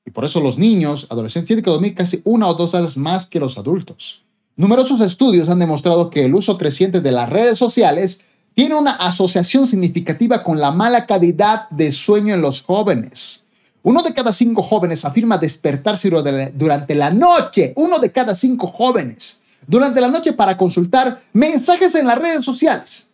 Y 0.05 0.11
por 0.11 0.25
eso 0.25 0.41
los 0.41 0.57
niños, 0.57 1.07
adolescentes, 1.09 1.47
tienen 1.47 1.63
que 1.63 1.71
dormir 1.71 1.95
casi 1.95 2.21
una 2.23 2.47
o 2.47 2.53
dos 2.53 2.73
horas 2.73 2.97
más 2.97 3.27
que 3.27 3.39
los 3.39 3.57
adultos. 3.57 4.23
Numerosos 4.55 4.99
estudios 4.99 5.49
han 5.49 5.59
demostrado 5.59 6.09
que 6.09 6.25
el 6.25 6.35
uso 6.35 6.57
creciente 6.57 7.01
de 7.01 7.11
las 7.11 7.29
redes 7.29 7.57
sociales 7.57 8.25
tiene 8.53 8.75
una 8.75 8.91
asociación 8.91 9.65
significativa 9.65 10.43
con 10.43 10.59
la 10.59 10.71
mala 10.71 11.05
calidad 11.05 11.69
de 11.69 11.91
sueño 11.91 12.33
en 12.33 12.41
los 12.41 12.61
jóvenes. 12.61 13.43
Uno 13.83 14.03
de 14.03 14.13
cada 14.13 14.31
cinco 14.31 14.61
jóvenes 14.61 15.05
afirma 15.05 15.37
despertarse 15.37 16.09
durante 16.53 16.93
la 16.93 17.11
noche. 17.11 17.73
Uno 17.75 17.99
de 17.99 18.11
cada 18.11 18.35
cinco 18.35 18.67
jóvenes 18.67 19.41
durante 19.65 20.01
la 20.01 20.09
noche 20.09 20.33
para 20.33 20.57
consultar 20.57 21.21
mensajes 21.33 21.95
en 21.95 22.07
las 22.07 22.19
redes 22.19 22.43
sociales. 22.43 23.07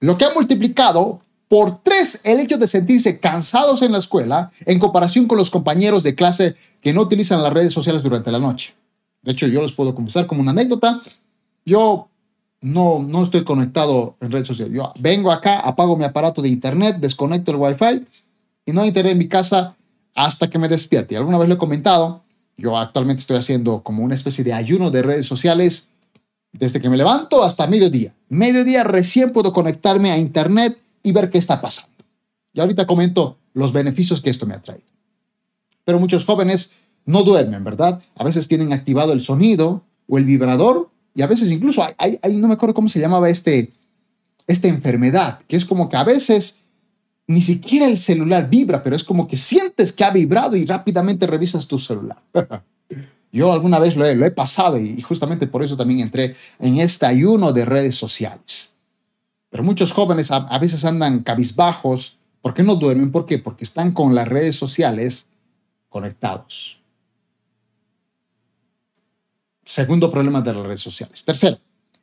Lo 0.00 0.16
que 0.16 0.24
ha 0.24 0.34
multiplicado 0.34 1.20
por 1.48 1.82
tres 1.82 2.20
el 2.24 2.40
hecho 2.40 2.58
de 2.58 2.66
sentirse 2.66 3.18
cansados 3.18 3.82
en 3.82 3.92
la 3.92 3.98
escuela 3.98 4.50
en 4.66 4.78
comparación 4.78 5.26
con 5.26 5.38
los 5.38 5.50
compañeros 5.50 6.02
de 6.02 6.14
clase 6.14 6.54
que 6.80 6.92
no 6.92 7.02
utilizan 7.02 7.42
las 7.42 7.52
redes 7.52 7.72
sociales 7.72 8.02
durante 8.02 8.30
la 8.30 8.38
noche. 8.38 8.74
De 9.22 9.32
hecho, 9.32 9.46
yo 9.46 9.62
les 9.62 9.72
puedo 9.72 9.94
confesar 9.94 10.26
como 10.26 10.42
una 10.42 10.52
anécdota. 10.52 11.00
Yo 11.64 12.08
no, 12.60 13.04
no 13.06 13.22
estoy 13.22 13.44
conectado 13.44 14.16
en 14.20 14.30
redes 14.30 14.46
sociales. 14.46 14.74
Yo 14.74 14.92
vengo 14.98 15.32
acá, 15.32 15.60
apago 15.60 15.96
mi 15.96 16.04
aparato 16.04 16.42
de 16.42 16.48
internet, 16.48 16.96
desconecto 16.98 17.50
el 17.50 17.56
wifi 17.56 18.06
y 18.66 18.72
no 18.72 18.82
hay 18.82 18.88
internet 18.88 19.12
en 19.12 19.18
mi 19.18 19.28
casa 19.28 19.74
hasta 20.14 20.50
que 20.50 20.58
me 20.58 20.68
despierte. 20.68 21.14
Y 21.14 21.16
alguna 21.16 21.38
vez 21.38 21.48
lo 21.48 21.54
he 21.54 21.58
comentado. 21.58 22.22
Yo 22.56 22.76
actualmente 22.76 23.20
estoy 23.20 23.36
haciendo 23.36 23.82
como 23.82 24.02
una 24.02 24.14
especie 24.14 24.44
de 24.44 24.52
ayuno 24.52 24.90
de 24.90 25.02
redes 25.02 25.26
sociales 25.26 25.90
desde 26.52 26.80
que 26.80 26.90
me 26.90 26.96
levanto 26.96 27.42
hasta 27.42 27.66
mediodía. 27.66 28.14
Mediodía 28.28 28.84
recién 28.84 29.32
puedo 29.32 29.52
conectarme 29.52 30.10
a 30.10 30.18
internet 30.18 30.78
y 31.02 31.12
ver 31.12 31.30
qué 31.30 31.38
está 31.38 31.60
pasando. 31.60 32.04
Y 32.52 32.60
ahorita 32.60 32.86
comento 32.86 33.38
los 33.54 33.72
beneficios 33.72 34.20
que 34.20 34.30
esto 34.30 34.46
me 34.46 34.54
ha 34.54 34.62
traído. 34.62 34.86
Pero 35.84 36.00
muchos 36.00 36.24
jóvenes 36.24 36.72
no 37.04 37.22
duermen, 37.22 37.64
¿verdad? 37.64 38.02
A 38.16 38.24
veces 38.24 38.48
tienen 38.48 38.72
activado 38.72 39.12
el 39.12 39.20
sonido 39.20 39.84
o 40.08 40.18
el 40.18 40.24
vibrador 40.24 40.90
y 41.14 41.22
a 41.22 41.26
veces 41.26 41.50
incluso 41.50 41.82
hay, 41.96 42.18
no 42.34 42.48
me 42.48 42.54
acuerdo 42.54 42.74
cómo 42.74 42.88
se 42.88 43.00
llamaba 43.00 43.28
este, 43.30 43.72
esta 44.46 44.68
enfermedad, 44.68 45.40
que 45.48 45.56
es 45.56 45.64
como 45.64 45.88
que 45.88 45.96
a 45.96 46.04
veces 46.04 46.60
ni 47.26 47.40
siquiera 47.42 47.86
el 47.86 47.98
celular 47.98 48.48
vibra, 48.48 48.82
pero 48.82 48.96
es 48.96 49.04
como 49.04 49.28
que 49.28 49.36
sientes 49.36 49.92
que 49.92 50.04
ha 50.04 50.10
vibrado 50.10 50.56
y 50.56 50.64
rápidamente 50.64 51.26
revisas 51.26 51.66
tu 51.66 51.78
celular. 51.78 52.22
Yo 53.30 53.52
alguna 53.52 53.78
vez 53.78 53.94
lo 53.94 54.06
he, 54.06 54.30
pasado 54.30 54.78
y 54.78 55.00
justamente 55.02 55.46
por 55.46 55.62
eso 55.62 55.76
también 55.76 56.00
entré 56.00 56.34
en 56.58 56.78
este 56.78 57.06
ayuno 57.06 57.52
de 57.52 57.64
redes 57.64 57.94
sociales. 57.94 58.76
Pero 59.50 59.62
muchos 59.62 59.92
jóvenes 59.92 60.30
a, 60.30 60.58
veces 60.58 60.84
andan 60.84 61.20
cabizbajos. 61.20 62.18
¿Por 62.40 62.54
qué 62.54 62.62
no 62.62 62.76
duermen? 62.76 63.10
¿Por 63.10 63.26
qué? 63.26 63.38
Porque 63.38 63.64
están 63.64 63.92
con 63.92 64.14
las 64.14 64.28
redes 64.28 64.56
sociales 64.56 65.28
conectados. 65.88 66.80
Segundo 69.64 70.10
problema 70.10 70.40
de 70.40 70.54
las 70.54 70.64
redes 70.64 70.80
sociales. 70.80 71.24
Tercero, 71.24 71.58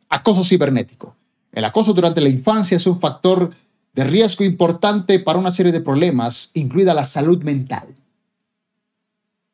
acoso 0.09 0.43
cibernético. 0.43 1.15
El 1.51 1.65
acoso 1.65 1.93
durante 1.93 2.21
la 2.21 2.29
infancia 2.29 2.77
es 2.77 2.85
un 2.85 2.99
factor 2.99 3.51
de 3.93 4.03
riesgo 4.03 4.43
importante 4.43 5.19
para 5.19 5.39
una 5.39 5.51
serie 5.51 5.71
de 5.71 5.81
problemas, 5.81 6.51
incluida 6.53 6.93
la 6.93 7.05
salud 7.05 7.41
mental. 7.43 7.88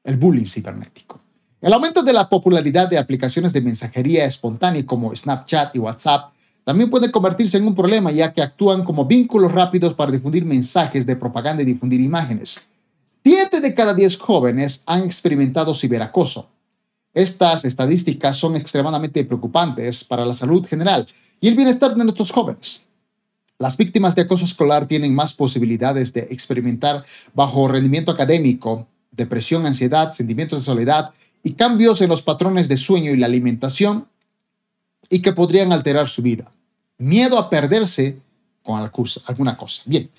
El 0.04 0.18
bullying 0.18 0.46
cibernético. 0.46 1.21
El 1.62 1.74
aumento 1.74 2.02
de 2.02 2.12
la 2.12 2.28
popularidad 2.28 2.90
de 2.90 2.98
aplicaciones 2.98 3.54
de 3.54 3.62
mensajería 3.62 4.26
espontánea 4.26 4.84
como 4.84 5.16
Snapchat 5.16 5.76
y 5.76 5.80
WhatsApp 5.80 6.34
también 6.64 6.90
puede 6.90 7.12
convertirse 7.12 7.58
en 7.58 7.68
un 7.68 7.76
problema 7.76 8.12
ya 8.12 8.34
que 8.34 8.42
actúan 8.42 8.84
como 8.84 9.06
vínculos 9.06 9.52
rápidos 9.52 9.94
para 9.94 10.12
difundir 10.12 10.44
mensajes 10.44 11.06
de 11.06 11.16
propaganda 11.16 11.62
y 11.62 11.68
difundir 11.68 12.02
imágenes. 12.02 12.62
Siete 13.24 13.62
de 13.62 13.76
cada 13.76 13.94
diez 13.94 14.18
jóvenes 14.18 14.82
han 14.88 15.04
experimentado 15.04 15.76
ciberacoso. 15.76 16.50
Estas 17.14 17.64
estadísticas 17.64 18.38
son 18.38 18.56
extremadamente 18.56 19.24
preocupantes 19.24 20.04
para 20.04 20.26
la 20.26 20.34
salud 20.34 20.66
general 20.66 21.08
y 21.40 21.48
el 21.48 21.56
bienestar 21.56 21.94
de 21.94 22.04
nuestros 22.04 22.32
jóvenes. 22.32 22.88
Las 23.60 23.78
víctimas 23.78 24.16
de 24.16 24.24
acoso 24.24 24.46
escolar 24.46 24.88
tienen 24.88 25.14
más 25.14 25.36
posibilidades 25.36 26.12
de 26.14 26.22
experimentar 26.32 27.06
bajo 27.36 27.68
rendimiento 27.68 28.12
académico, 28.12 28.88
depresión, 29.12 29.68
ansiedad, 29.68 30.12
sentimientos 30.12 30.60
de 30.60 30.66
soledad 30.66 31.12
y 31.44 31.54
cambios 31.54 32.02
en 32.02 32.10
los 32.10 32.22
patrones 32.22 32.68
de 32.68 32.78
sueño 32.78 33.12
y 33.12 33.18
la 33.18 33.26
alimentación 33.26 34.08
y 35.10 35.22
que 35.22 35.34
podrían 35.34 35.72
alterar 35.72 36.08
su 36.08 36.22
vida. 36.22 36.52
Miedo 36.98 37.38
a 37.38 37.50
perderse 37.50 38.20
con 38.64 38.80
alguna 38.80 39.58
cosa. 39.58 39.82
Bien. 39.86 40.10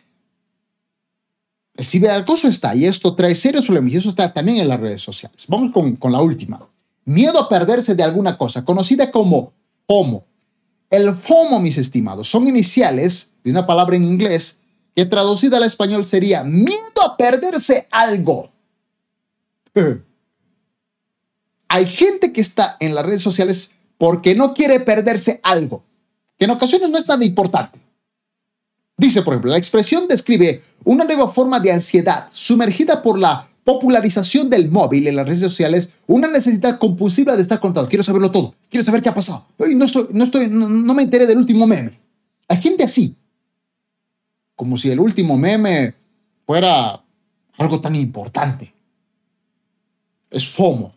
El 1.74 1.86
ciberacoso 1.86 2.48
está 2.48 2.74
y 2.74 2.84
esto 2.84 3.14
trae 3.14 3.34
serios 3.34 3.64
problemas 3.64 3.92
y 3.92 3.96
eso 3.96 4.10
está 4.10 4.32
también 4.32 4.58
en 4.58 4.68
las 4.68 4.80
redes 4.80 5.00
sociales. 5.00 5.46
Vamos 5.48 5.72
con, 5.72 5.96
con 5.96 6.12
la 6.12 6.20
última. 6.20 6.68
Miedo 7.04 7.38
a 7.38 7.48
perderse 7.48 7.94
de 7.94 8.02
alguna 8.02 8.36
cosa, 8.36 8.64
conocida 8.64 9.10
como 9.10 9.52
FOMO, 9.86 10.24
el 10.92 11.14
FOMO, 11.14 11.58
mis 11.58 11.78
estimados, 11.78 12.28
son 12.28 12.46
iniciales 12.46 13.34
de 13.42 13.50
una 13.50 13.66
palabra 13.66 13.96
en 13.96 14.04
inglés 14.04 14.60
que 14.94 15.06
traducida 15.06 15.56
al 15.56 15.64
español 15.64 16.04
sería 16.04 16.44
miedo 16.44 17.02
a 17.02 17.16
perderse 17.16 17.88
algo. 17.90 18.50
Hay 21.74 21.86
gente 21.86 22.34
que 22.34 22.42
está 22.42 22.76
en 22.80 22.94
las 22.94 23.02
redes 23.02 23.22
sociales 23.22 23.70
porque 23.96 24.34
no 24.34 24.52
quiere 24.52 24.78
perderse 24.80 25.40
algo, 25.42 25.82
que 26.36 26.44
en 26.44 26.50
ocasiones 26.50 26.90
no 26.90 26.98
es 26.98 27.06
tan 27.06 27.22
importante. 27.22 27.80
Dice, 28.98 29.22
por 29.22 29.32
ejemplo, 29.32 29.52
la 29.52 29.56
expresión 29.56 30.06
describe 30.06 30.60
una 30.84 31.04
nueva 31.04 31.30
forma 31.30 31.60
de 31.60 31.72
ansiedad 31.72 32.28
sumergida 32.30 33.00
por 33.02 33.18
la 33.18 33.48
popularización 33.64 34.50
del 34.50 34.70
móvil 34.70 35.06
en 35.06 35.16
las 35.16 35.24
redes 35.24 35.40
sociales 35.40 35.94
una 36.06 36.28
necesidad 36.28 36.78
compulsiva 36.78 37.36
de 37.36 37.40
estar 37.40 37.58
contado. 37.58 37.88
Quiero 37.88 38.02
saberlo 38.02 38.30
todo. 38.30 38.54
Quiero 38.68 38.84
saber 38.84 39.00
qué 39.00 39.08
ha 39.08 39.14
pasado. 39.14 39.46
no, 39.56 39.84
estoy, 39.86 40.08
no, 40.10 40.24
estoy, 40.24 40.48
me 40.50 41.02
enteré 41.02 41.26
del 41.26 41.38
último 41.38 41.66
meme. 41.66 41.98
Hay 42.48 42.60
gente 42.60 42.84
así. 42.84 43.16
Como 44.56 44.76
si 44.76 44.90
el 44.90 45.00
último 45.00 45.38
meme 45.38 45.94
fuera 46.44 47.02
algo 47.56 47.80
tan 47.80 47.96
importante. 47.96 48.74
Es 50.28 50.46
FOMO, 50.50 50.92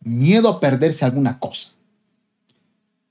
miedo 0.00 0.48
a 0.48 0.60
perderse 0.60 1.04
alguna 1.04 1.38
cosa. 1.38 1.70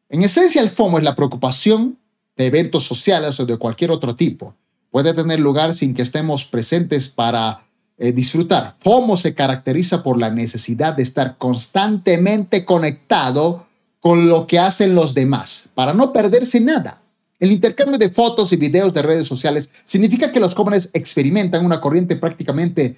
En 0.10 0.24
esencia, 0.24 0.62
el 0.62 0.70
FOMO 0.70 0.98
es 0.98 1.04
la 1.04 1.16
preocupación 1.16 1.98
de 2.36 2.48
eventos 2.48 2.84
sociales 2.84 3.40
o 3.40 3.46
de 3.46 3.58
cualquier 3.58 3.92
otro 3.92 4.16
tipo. 4.16 4.56
Puede 4.90 5.14
tener 5.14 5.40
lugar 5.40 5.74
sin 5.74 5.94
que 5.94 6.02
estemos 6.02 6.46
presentes 6.46 7.08
para 7.08 7.66
eh, 7.98 8.12
disfrutar. 8.12 8.76
FOMO 8.80 9.18
se 9.18 9.36
caracteriza 9.36 10.02
por 10.02 10.18
la 10.18 10.32
necesidad 10.32 10.94
de 10.94 11.04
estar 11.04 11.38
constantemente 11.38 12.66
conectado 12.66 13.68
con 14.00 14.30
lo 14.30 14.48
que 14.48 14.58
hacen 14.58 14.96
los 14.96 15.14
demás, 15.14 15.70
para 15.76 15.94
no 15.94 16.14
perderse 16.14 16.60
nada. 16.60 17.02
El 17.40 17.52
intercambio 17.52 17.98
de 17.98 18.10
fotos 18.10 18.52
y 18.52 18.58
videos 18.58 18.94
de 18.94 19.02
redes 19.02 19.28
sociales 19.28 19.70
significa 19.86 20.32
que 20.32 20.40
los 20.40 20.56
jóvenes 20.56 20.90
experimentan 20.94 21.66
una 21.66 21.80
corriente 21.80 22.16
prácticamente 22.16 22.98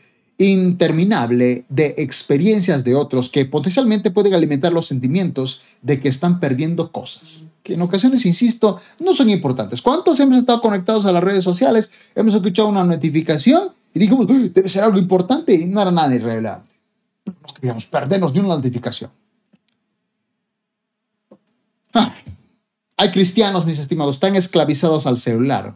interminable 0.50 1.66
de 1.70 1.96
experiencias 1.98 2.84
de 2.84 2.96
otros 2.96 3.30
que 3.30 3.46
potencialmente 3.46 4.12
pueden 4.12 4.34
alimentar 4.34 4.72
los 4.72 4.88
sentimientos 4.88 5.62
de 5.82 6.00
que 6.00 6.10
están 6.10 6.40
perdiendo 6.40 6.92
cosas, 6.92 7.42
que 7.64 7.76
en 7.76 7.82
ocasiones, 7.82 8.26
insisto, 8.26 8.80
no 9.00 9.14
son 9.14 9.30
importantes. 9.30 9.82
¿Cuántos 9.82 10.20
hemos 10.20 10.38
estado 10.38 10.62
conectados 10.62 11.06
a 11.06 11.12
las 11.12 11.24
redes 11.24 11.44
sociales? 11.44 11.92
Hemos 12.16 12.34
escuchado 12.34 12.70
una 12.70 12.84
notificación 12.84 13.70
y 13.94 14.00
dijimos, 14.00 14.26
debe 14.28 14.68
ser 14.70 14.84
algo 14.84 14.98
importante 14.98 15.54
y 15.54 15.66
no 15.66 15.82
era 15.82 15.92
nada 15.92 16.16
irrelevante. 16.16 16.72
No 17.26 17.54
queríamos 17.54 17.86
perdernos 17.86 18.34
ni 18.34 18.40
una 18.40 18.50
notificación. 18.50 19.12
Ah, 21.94 22.16
hay 22.98 23.12
cristianos, 23.12 23.66
mis 23.66 23.80
estimados, 23.80 24.20
tan 24.20 24.36
esclavizados 24.36 25.06
al 25.06 25.18
celular 25.18 25.76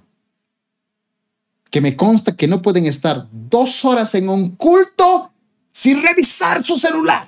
que 1.76 1.82
me 1.82 1.98
consta 1.98 2.38
que 2.38 2.48
no 2.48 2.62
pueden 2.62 2.86
estar 2.86 3.28
dos 3.30 3.84
horas 3.84 4.16
en 4.16 4.30
un 4.30 4.56
culto 4.56 5.34
sin 5.74 6.02
revisar 6.02 6.66
su 6.66 6.78
celular. 6.78 7.28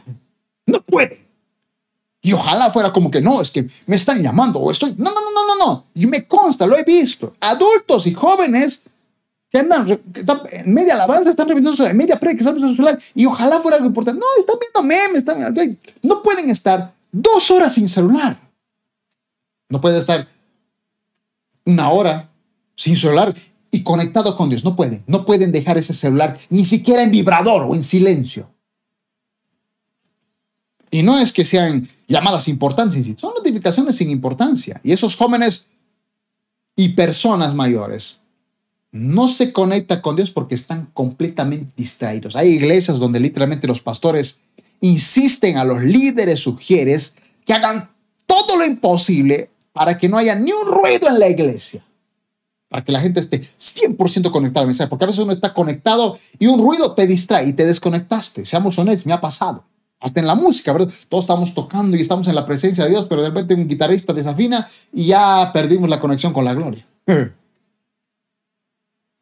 No 0.65 0.81
pueden. 0.83 1.17
Y 2.21 2.31
ojalá 2.31 2.71
fuera 2.71 2.93
como 2.93 3.11
que 3.11 3.19
no, 3.19 3.41
es 3.41 3.51
que 3.51 3.67
me 3.87 3.97
están 3.97 4.23
llamando 4.23 4.59
o 4.59 4.71
estoy. 4.71 4.95
No, 4.97 5.11
no, 5.13 5.19
no, 5.19 5.31
no, 5.33 5.47
no, 5.47 5.65
no. 5.65 5.85
Y 5.93 6.07
me 6.07 6.25
consta, 6.25 6.65
lo 6.65 6.77
he 6.77 6.85
visto. 6.85 7.35
Adultos 7.41 8.07
y 8.07 8.13
jóvenes 8.13 8.83
que 9.49 9.59
andan 9.59 9.99
en 10.53 10.73
media 10.73 10.93
alabanza, 10.93 11.31
están 11.31 11.49
revisando 11.49 11.85
en 11.85 11.97
media 11.97 12.17
pre, 12.17 12.31
que 12.31 12.37
están 12.37 12.53
revisando 12.53 12.69
su 12.69 12.81
celular. 12.81 12.99
Y 13.15 13.25
ojalá 13.25 13.59
fuera 13.59 13.75
algo 13.75 13.89
importante. 13.89 14.17
No, 14.17 14.27
están 14.39 14.55
viendo 14.61 14.81
memes, 14.81 15.17
están, 15.27 15.77
no 16.03 16.21
pueden 16.21 16.49
estar 16.49 16.93
dos 17.11 17.51
horas 17.51 17.73
sin 17.73 17.89
celular. 17.89 18.39
No 19.67 19.81
puede 19.81 19.97
estar 19.97 20.25
una 21.65 21.89
hora 21.89 22.29
sin 22.77 22.95
celular 22.95 23.33
y 23.71 23.83
conectado 23.83 24.35
con 24.35 24.49
Dios. 24.49 24.63
No 24.63 24.75
pueden. 24.75 25.03
No 25.07 25.25
pueden 25.25 25.51
dejar 25.51 25.77
ese 25.77 25.93
celular 25.93 26.37
ni 26.49 26.65
siquiera 26.65 27.03
en 27.03 27.11
vibrador 27.11 27.63
o 27.63 27.75
en 27.75 27.83
silencio. 27.83 28.49
Y 30.89 31.03
no 31.03 31.19
es 31.19 31.31
que 31.33 31.43
sean 31.43 31.87
llamadas 32.07 32.47
importantes, 32.47 33.05
son 33.17 33.33
notificaciones 33.35 33.95
sin 33.95 34.09
importancia. 34.09 34.79
Y 34.83 34.93
esos 34.93 35.15
jóvenes 35.15 35.67
y 36.75 36.89
personas 36.89 37.53
mayores 37.53 38.19
no 38.91 39.27
se 39.27 39.51
conectan 39.51 40.01
con 40.01 40.15
Dios 40.15 40.31
porque 40.31 40.55
están 40.55 40.87
completamente 40.93 41.71
distraídos. 41.75 42.35
Hay 42.35 42.49
iglesias 42.49 42.99
donde 42.99 43.19
literalmente 43.19 43.67
los 43.67 43.81
pastores 43.81 44.39
insisten 44.79 45.57
a 45.57 45.65
los 45.65 45.83
líderes, 45.83 46.39
sugieres 46.39 47.15
que 47.45 47.53
hagan 47.53 47.89
todo 48.25 48.57
lo 48.57 48.65
imposible 48.65 49.49
para 49.73 49.97
que 49.97 50.07
no 50.07 50.17
haya 50.17 50.35
ni 50.35 50.51
un 50.51 50.67
ruido 50.67 51.07
en 51.07 51.19
la 51.19 51.29
iglesia. 51.29 51.83
Para 52.69 52.83
que 52.83 52.91
la 52.91 52.99
gente 52.99 53.19
esté 53.19 53.41
100% 53.41 54.31
conectada 54.31 54.61
al 54.61 54.67
mensaje. 54.67 54.89
Porque 54.89 55.05
a 55.05 55.07
veces 55.07 55.23
uno 55.23 55.33
está 55.33 55.53
conectado 55.53 56.17
y 56.37 56.47
un 56.47 56.59
ruido 56.59 56.95
te 56.95 57.07
distrae 57.07 57.47
y 57.47 57.53
te 57.53 57.65
desconectaste. 57.65 58.45
Seamos 58.45 58.77
honestos, 58.77 59.05
me 59.05 59.13
ha 59.13 59.21
pasado. 59.21 59.63
Hasta 59.99 60.19
en 60.19 60.27
la 60.27 60.35
música, 60.35 60.73
¿verdad? 60.73 60.93
Todos 61.09 61.23
estamos 61.23 61.53
tocando 61.53 61.97
y 61.97 62.01
estamos 62.01 62.27
en 62.27 62.35
la 62.35 62.45
presencia 62.45 62.83
de 62.83 62.91
Dios, 62.91 63.07
pero 63.07 63.21
de 63.21 63.29
repente 63.29 63.55
un 63.55 63.67
guitarrista 63.67 64.13
desafina 64.13 64.67
y 64.93 65.07
ya 65.07 65.49
perdimos 65.53 65.89
la 65.89 65.99
conexión 65.99 66.33
con 66.33 66.45
la 66.45 66.53
gloria. 66.53 66.85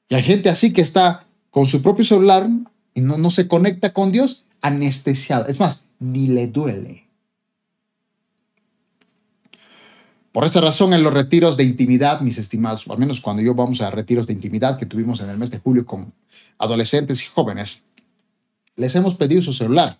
y 0.09 0.15
hay 0.15 0.23
gente 0.23 0.49
así 0.49 0.73
que 0.73 0.81
está 0.81 1.25
con 1.49 1.65
su 1.65 1.81
propio 1.81 2.03
celular 2.03 2.49
y 2.93 3.01
no, 3.01 3.17
no 3.17 3.29
se 3.29 3.47
conecta 3.47 3.93
con 3.93 4.11
Dios, 4.11 4.43
anestesiado. 4.61 5.47
Es 5.47 5.59
más, 5.59 5.85
ni 5.99 6.27
le 6.27 6.47
duele. 6.47 7.04
Por 10.35 10.43
esa 10.43 10.59
razón, 10.59 10.93
en 10.93 11.01
los 11.01 11.13
retiros 11.13 11.55
de 11.55 11.63
intimidad, 11.63 12.19
mis 12.19 12.37
estimados, 12.37 12.85
al 12.89 12.97
menos 12.97 13.21
cuando 13.21 13.41
yo 13.41 13.55
vamos 13.55 13.79
a 13.79 13.89
retiros 13.89 14.27
de 14.27 14.33
intimidad 14.33 14.77
que 14.77 14.85
tuvimos 14.85 15.21
en 15.21 15.29
el 15.29 15.37
mes 15.37 15.49
de 15.49 15.59
julio 15.59 15.85
con 15.85 16.11
adolescentes 16.57 17.23
y 17.23 17.27
jóvenes, 17.27 17.83
les 18.75 18.93
hemos 18.97 19.15
pedido 19.15 19.41
su 19.41 19.53
celular. 19.53 19.97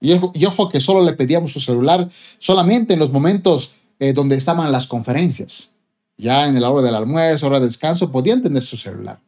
Y, 0.00 0.12
ojo 0.44 0.68
que 0.68 0.78
solo 0.78 1.04
le 1.04 1.14
pedíamos 1.14 1.50
su 1.50 1.58
celular 1.58 2.08
solamente 2.38 2.94
en 2.94 3.00
los 3.00 3.10
momentos 3.10 3.74
eh, 3.98 4.12
donde 4.12 4.36
estaban 4.36 4.70
las 4.70 4.86
conferencias. 4.86 5.72
Ya 6.16 6.46
en 6.46 6.60
la 6.60 6.70
hora 6.70 6.86
del 6.86 6.94
almuerzo, 6.94 7.48
hora 7.48 7.58
de 7.58 7.66
descanso, 7.66 8.12
podían 8.12 8.44
tener 8.44 8.62
su 8.62 8.76
celular. 8.76 9.18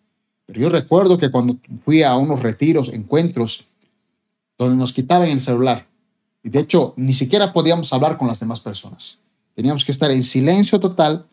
Pero 0.46 0.60
yo 0.60 0.68
recuerdo 0.68 1.18
que 1.18 1.28
cuando 1.28 1.56
fui 1.84 2.04
a 2.04 2.14
unos 2.14 2.40
retiros, 2.40 2.90
encuentros, 2.90 3.64
donde 4.56 4.76
nos 4.76 4.92
quitaban 4.92 5.26
el 5.28 5.40
celular, 5.40 5.88
y 6.44 6.50
de 6.50 6.60
hecho 6.60 6.94
ni 6.96 7.14
siquiera 7.14 7.52
podíamos 7.52 7.92
hablar 7.92 8.16
con 8.16 8.28
las 8.28 8.38
demás 8.38 8.60
personas 8.60 9.25
Teníamos 9.56 9.84
que 9.84 9.90
estar 9.90 10.10
en 10.10 10.22
silencio 10.22 10.78
total 10.78 11.26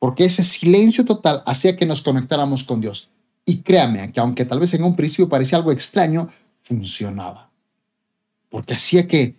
porque 0.00 0.24
ese 0.24 0.42
silencio 0.42 1.04
total 1.04 1.42
hacía 1.46 1.76
que 1.76 1.86
nos 1.86 2.02
conectáramos 2.02 2.64
con 2.64 2.80
Dios. 2.80 3.08
Y 3.46 3.62
créame, 3.62 4.12
que 4.12 4.20
aunque 4.20 4.44
tal 4.44 4.60
vez 4.60 4.74
en 4.74 4.82
un 4.82 4.94
principio 4.94 5.28
parecía 5.28 5.58
algo 5.58 5.72
extraño, 5.72 6.28
funcionaba. 6.62 7.50
Porque 8.50 8.74
hacía 8.74 9.06
que 9.06 9.36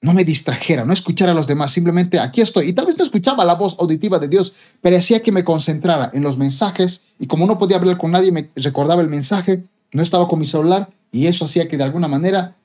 no 0.00 0.14
me 0.14 0.24
distrajera, 0.24 0.84
no 0.84 0.92
escuchara 0.92 1.32
a 1.32 1.34
los 1.34 1.46
demás, 1.46 1.70
simplemente 1.70 2.18
aquí 2.18 2.40
estoy. 2.40 2.70
Y 2.70 2.72
tal 2.72 2.86
vez 2.86 2.96
no 2.96 3.04
escuchaba 3.04 3.44
la 3.44 3.54
voz 3.54 3.76
auditiva 3.78 4.18
de 4.18 4.28
Dios, 4.28 4.54
pero 4.80 4.96
hacía 4.96 5.22
que 5.22 5.30
me 5.30 5.44
concentrara 5.44 6.10
en 6.12 6.22
los 6.22 6.38
mensajes 6.38 7.04
y 7.18 7.26
como 7.26 7.46
no 7.46 7.58
podía 7.58 7.76
hablar 7.76 7.98
con 7.98 8.10
nadie, 8.10 8.32
me 8.32 8.50
recordaba 8.56 9.02
el 9.02 9.08
mensaje, 9.08 9.62
no 9.92 10.02
estaba 10.02 10.26
con 10.26 10.40
mi 10.40 10.46
celular 10.46 10.90
y 11.12 11.26
eso 11.26 11.44
hacía 11.44 11.68
que 11.68 11.76
de 11.76 11.84
alguna 11.84 12.08
manera 12.08 12.56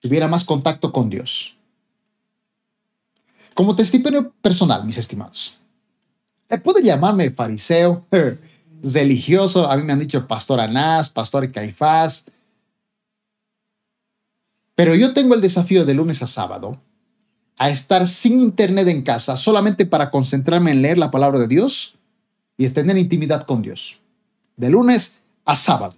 tuviera 0.00 0.28
más 0.28 0.44
contacto 0.44 0.92
con 0.92 1.08
Dios. 1.08 1.56
Como 3.54 3.76
testimonio 3.76 4.32
personal, 4.40 4.84
mis 4.84 4.98
estimados. 4.98 5.58
Eh, 6.48 6.58
puede 6.58 6.82
llamarme 6.82 7.30
fariseo, 7.30 8.06
religioso. 8.82 9.70
A 9.70 9.76
mí 9.76 9.82
me 9.82 9.92
han 9.92 9.98
dicho 9.98 10.26
pastor 10.26 10.60
Anás, 10.60 11.08
pastor 11.10 11.50
Caifás. 11.50 12.26
Pero 14.74 14.94
yo 14.94 15.12
tengo 15.12 15.34
el 15.34 15.40
desafío 15.40 15.84
de 15.84 15.94
lunes 15.94 16.22
a 16.22 16.26
sábado 16.26 16.78
a 17.58 17.70
estar 17.70 18.06
sin 18.06 18.40
internet 18.40 18.88
en 18.88 19.02
casa 19.02 19.36
solamente 19.36 19.86
para 19.86 20.10
concentrarme 20.10 20.72
en 20.72 20.82
leer 20.82 20.98
la 20.98 21.10
palabra 21.10 21.38
de 21.38 21.46
Dios 21.46 21.96
y 22.56 22.68
tener 22.70 22.96
intimidad 22.98 23.46
con 23.46 23.62
Dios. 23.62 24.00
De 24.56 24.70
lunes 24.70 25.18
a 25.44 25.54
sábado. 25.54 25.94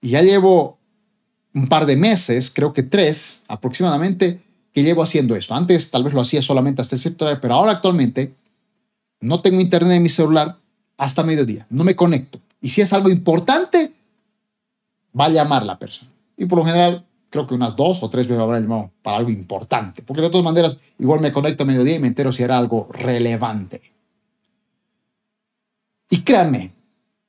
Y 0.00 0.10
ya 0.10 0.22
llevo 0.22 0.78
un 1.54 1.68
par 1.68 1.86
de 1.86 1.96
meses, 1.96 2.50
creo 2.50 2.72
que 2.72 2.82
tres 2.82 3.42
aproximadamente, 3.48 4.40
que 4.74 4.82
llevo 4.82 5.04
haciendo 5.04 5.36
esto. 5.36 5.54
Antes 5.54 5.92
tal 5.92 6.02
vez 6.02 6.12
lo 6.12 6.20
hacía 6.20 6.42
solamente 6.42 6.82
hasta 6.82 6.96
cierto 6.96 7.24
hora, 7.24 7.40
pero 7.40 7.54
ahora 7.54 7.70
actualmente 7.72 8.34
no 9.20 9.40
tengo 9.40 9.60
internet 9.60 9.92
en 9.92 10.02
mi 10.02 10.08
celular 10.08 10.58
hasta 10.98 11.22
mediodía. 11.22 11.64
No 11.70 11.84
me 11.84 11.94
conecto. 11.94 12.40
Y 12.60 12.70
si 12.70 12.80
es 12.80 12.92
algo 12.92 13.08
importante, 13.08 13.92
va 15.18 15.26
a 15.26 15.30
llamar 15.30 15.64
la 15.64 15.78
persona. 15.78 16.10
Y 16.36 16.46
por 16.46 16.58
lo 16.58 16.64
general, 16.64 17.06
creo 17.30 17.46
que 17.46 17.54
unas 17.54 17.76
dos 17.76 18.02
o 18.02 18.10
tres 18.10 18.28
me 18.28 18.36
habrán 18.36 18.62
llamado 18.62 18.90
para 19.00 19.16
algo 19.16 19.30
importante. 19.30 20.02
Porque 20.02 20.22
de 20.22 20.30
todas 20.30 20.44
maneras, 20.44 20.78
igual 20.98 21.20
me 21.20 21.30
conecto 21.30 21.62
a 21.62 21.66
mediodía 21.66 21.94
y 21.94 22.00
me 22.00 22.08
entero 22.08 22.32
si 22.32 22.42
era 22.42 22.58
algo 22.58 22.88
relevante. 22.90 23.80
Y 26.10 26.22
créanme, 26.22 26.72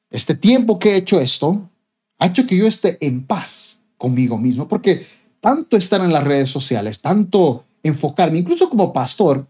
este 0.10 0.34
tiempo 0.34 0.80
que 0.80 0.94
he 0.94 0.98
hecho 0.98 1.20
esto 1.20 1.70
ha 2.18 2.26
hecho 2.26 2.48
que 2.48 2.58
yo 2.58 2.66
esté 2.66 2.98
en 3.06 3.24
paz 3.24 3.82
conmigo 4.00 4.40
mismo. 4.40 4.68
Porque 4.68 5.06
tanto 5.46 5.78
estar 5.78 6.02
en 6.02 6.12
las 6.12 6.24
redes 6.24 6.50
sociales, 6.50 7.02
tanto 7.02 7.66
enfocarme, 7.84 8.40
incluso 8.40 8.68
como 8.68 8.92
pastor, 8.92 9.46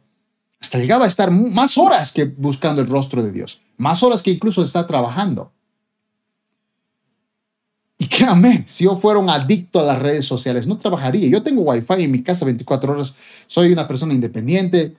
hasta 0.60 0.78
llegaba 0.78 1.06
a 1.06 1.08
estar 1.08 1.32
más 1.32 1.78
horas 1.78 2.12
que 2.12 2.26
buscando 2.26 2.82
el 2.82 2.89
rostro 2.89 3.24
de 3.24 3.32
Dios, 3.32 3.62
más 3.78 4.04
horas 4.04 4.22
que 4.22 4.32
incluso 4.32 4.62
está 4.62 4.86
trabajando. 4.86 5.54
Y 7.98 8.10
créanme, 8.10 8.66
si 8.68 8.84
yo 8.84 8.98
fuera 8.98 9.22
un 9.22 9.30
adicto 9.30 9.80
a 9.80 9.84
las 9.84 10.00
redes 10.00 10.26
sociales, 10.26 10.68
no 10.68 10.78
trabajaría. 10.78 11.30
Yo 11.30 11.41
tengo 11.41 11.62
wifi 11.62 12.04
en 12.04 12.12
mi 12.12 12.22
casa 12.22 12.43
24 12.43 12.91
horas, 12.91 13.16
soy 13.48 13.72
una 13.72 13.88
persona 13.88 14.14
independiente 14.14 14.98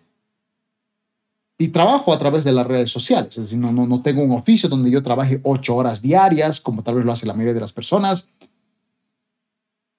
y 1.58 1.68
trabajo 1.68 2.14
a 2.14 2.18
través 2.18 2.42
de 2.42 2.52
las 2.52 2.66
redes 2.66 2.90
sociales. 2.90 3.36
Es 3.36 3.44
decir, 3.44 3.58
no, 3.58 3.70
no, 3.70 3.86
no 3.86 4.00
tengo 4.00 4.22
un 4.22 4.32
oficio 4.32 4.70
donde 4.70 4.90
yo 4.90 5.02
trabaje 5.02 5.40
8 5.42 5.76
horas 5.76 6.00
diarias, 6.00 6.58
como 6.58 6.82
tal 6.82 6.94
vez 6.94 7.04
lo 7.04 7.12
hace 7.12 7.26
la 7.26 7.34
mayoría 7.34 7.52
de 7.52 7.60
las 7.60 7.72
personas. 7.74 8.30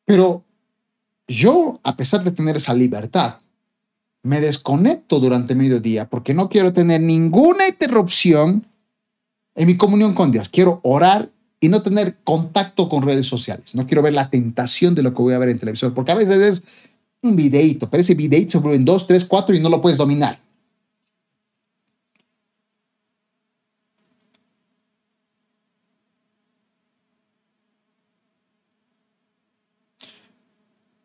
Pero 0.03 0.46
yo, 1.27 1.79
a 1.83 1.97
pesar 1.97 2.23
de 2.23 2.31
tener 2.31 2.55
esa 2.55 2.73
libertad, 2.73 3.37
me 4.23 4.41
desconecto 4.41 5.19
durante 5.19 5.55
mediodía 5.55 6.09
porque 6.09 6.33
no 6.33 6.49
quiero 6.49 6.73
tener 6.73 7.01
ninguna 7.01 7.67
interrupción 7.67 8.65
en 9.55 9.67
mi 9.67 9.77
comunión 9.77 10.13
con 10.13 10.31
Dios. 10.31 10.49
Quiero 10.49 10.79
orar 10.83 11.29
y 11.59 11.69
no 11.69 11.81
tener 11.81 12.17
contacto 12.23 12.87
con 12.89 13.03
redes 13.03 13.25
sociales. 13.25 13.73
No 13.73 13.87
quiero 13.87 14.01
ver 14.01 14.13
la 14.13 14.29
tentación 14.29 14.95
de 14.95 15.03
lo 15.03 15.13
que 15.13 15.21
voy 15.21 15.33
a 15.33 15.39
ver 15.39 15.49
en 15.49 15.59
televisión, 15.59 15.93
porque 15.93 16.11
a 16.11 16.15
veces 16.15 16.37
es 16.37 16.63
un 17.21 17.35
videito, 17.35 17.89
pero 17.89 18.01
ese 18.01 18.13
videito 18.13 18.61
se 18.61 18.75
en 18.75 18.85
dos, 18.85 19.07
tres, 19.07 19.25
cuatro 19.25 19.55
y 19.55 19.59
no 19.59 19.69
lo 19.69 19.81
puedes 19.81 19.97
dominar. 19.97 20.39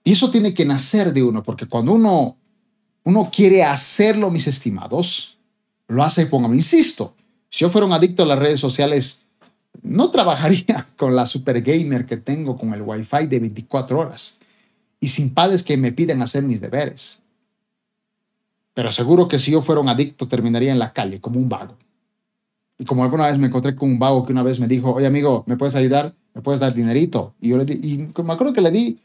Y 0.04 0.12
eso 0.12 0.30
tiene 0.30 0.54
que 0.54 0.64
nacer 0.64 1.12
de 1.12 1.22
uno, 1.22 1.42
porque 1.42 1.66
cuando 1.66 1.92
uno, 1.92 2.36
uno 3.04 3.30
quiere 3.32 3.62
hacerlo, 3.64 4.30
mis 4.30 4.46
estimados, 4.46 5.38
lo 5.88 6.02
hace, 6.02 6.26
póngame, 6.26 6.56
insisto, 6.56 7.14
si 7.48 7.60
yo 7.60 7.70
fuera 7.70 7.86
un 7.86 7.92
adicto 7.92 8.22
a 8.22 8.26
las 8.26 8.38
redes 8.38 8.58
sociales, 8.58 9.26
no 9.82 10.10
trabajaría 10.10 10.88
con 10.96 11.14
la 11.14 11.26
super 11.26 11.60
gamer 11.62 12.06
que 12.06 12.16
tengo 12.16 12.56
con 12.56 12.74
el 12.74 12.82
wifi 12.82 13.26
de 13.26 13.40
24 13.40 13.98
horas 13.98 14.38
y 15.00 15.08
sin 15.08 15.34
padres 15.34 15.62
que 15.62 15.76
me 15.76 15.92
piden 15.92 16.22
hacer 16.22 16.44
mis 16.44 16.60
deberes. 16.60 17.20
Pero 18.74 18.90
seguro 18.90 19.28
que 19.28 19.38
si 19.38 19.50
yo 19.52 19.60
fuera 19.60 19.80
un 19.80 19.88
adicto 19.88 20.28
terminaría 20.28 20.72
en 20.72 20.78
la 20.78 20.92
calle 20.92 21.20
como 21.20 21.38
un 21.38 21.48
vago. 21.48 21.76
Y 22.78 22.84
como 22.84 23.04
alguna 23.04 23.26
vez 23.26 23.38
me 23.38 23.48
encontré 23.48 23.76
con 23.76 23.90
un 23.90 23.98
vago 23.98 24.24
que 24.24 24.32
una 24.32 24.42
vez 24.42 24.58
me 24.58 24.66
dijo, 24.66 24.92
oye 24.92 25.06
amigo, 25.06 25.44
¿me 25.46 25.56
puedes 25.56 25.74
ayudar? 25.74 26.14
¿Me 26.34 26.40
puedes 26.40 26.60
dar 26.60 26.72
dinerito? 26.74 27.34
Y 27.40 27.50
yo 27.50 27.58
le 27.58 27.64
di, 27.64 27.74
y 27.86 27.98
me 27.98 28.32
acuerdo 28.32 28.52
que 28.52 28.62
le 28.62 28.70
di 28.70 28.98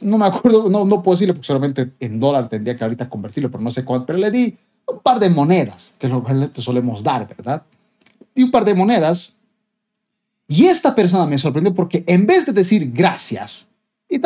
no 0.00 0.18
me 0.18 0.26
acuerdo, 0.26 0.68
no, 0.68 0.84
no 0.84 1.02
puedo 1.02 1.16
decirle 1.16 1.34
porque 1.34 1.46
solamente 1.46 1.92
en 2.00 2.20
dólar 2.20 2.48
tendría 2.48 2.76
que 2.76 2.84
ahorita 2.84 3.08
convertirlo, 3.08 3.50
pero 3.50 3.62
no 3.62 3.70
sé 3.70 3.84
cuánto, 3.84 4.06
pero 4.06 4.18
le 4.18 4.30
di 4.30 4.56
un 4.86 5.00
par 5.00 5.18
de 5.20 5.30
monedas, 5.30 5.92
que 5.98 6.06
es 6.06 6.12
lo 6.12 6.22
que 6.24 6.62
solemos 6.62 7.02
dar, 7.02 7.28
¿verdad? 7.28 7.62
Y 8.34 8.42
un 8.42 8.50
par 8.50 8.64
de 8.64 8.74
monedas. 8.74 9.36
Y 10.48 10.66
esta 10.66 10.94
persona 10.94 11.26
me 11.26 11.38
sorprendió 11.38 11.72
porque 11.74 12.02
en 12.06 12.26
vez 12.26 12.46
de 12.46 12.52
decir 12.52 12.90
gracias 12.92 13.70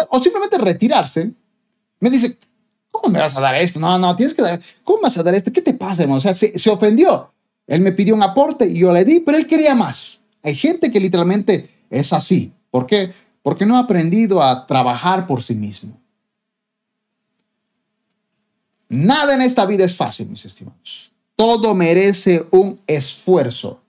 o 0.09 0.23
simplemente 0.23 0.57
retirarse, 0.57 1.33
me 2.01 2.11
dice, 2.11 2.37
¿cómo 2.91 3.13
me 3.13 3.19
vas 3.19 3.37
a 3.37 3.41
dar 3.41 3.55
esto? 3.57 3.79
No, 3.79 3.99
no, 3.99 4.17
tienes 4.17 4.33
que 4.33 4.43
dar, 4.43 4.61
¿cómo 4.83 5.03
vas 5.03 5.19
a 5.19 5.23
dar 5.23 5.35
esto? 5.35 5.53
¿Qué 5.53 5.61
te 5.61 5.75
pasa, 5.75 6.03
hermano? 6.03 6.19
O 6.19 6.21
sea, 6.21 6.33
se, 6.33 6.59
se 6.59 6.71
ofendió. 6.71 7.31
Él 7.67 7.81
me 7.81 7.93
pidió 7.93 8.15
un 8.15 8.23
aporte 8.23 8.67
y 8.67 8.79
yo 8.79 8.93
le 8.93 9.05
di, 9.05 9.21
pero 9.21 9.37
él 9.37 9.47
quería 9.47 9.75
más. 9.75 10.21
Hay 10.43 10.55
gente 10.55 10.91
que 10.91 11.01
literalmente 11.01 11.69
es 11.91 12.13
así. 12.13 12.53
¿Por 12.71 12.87
qué? 12.87 13.13
Porque 13.45 13.67
no 13.67 13.77
ha 13.77 13.81
aprendido 13.81 14.43
a 14.43 14.67
trabajar 14.67 15.27
por 15.27 15.43
sí 15.43 15.55
mismo. 15.55 16.01
Nada 18.89 19.35
en 19.35 19.43
esta 19.43 19.67
vida 19.67 19.85
es 19.85 19.95
fácil, 19.95 20.31
mis 20.31 20.47
estimados. 20.47 21.13
Todo 21.37 21.75
merece 21.75 22.47
un 22.51 22.81
esfuerzo. 22.87 23.83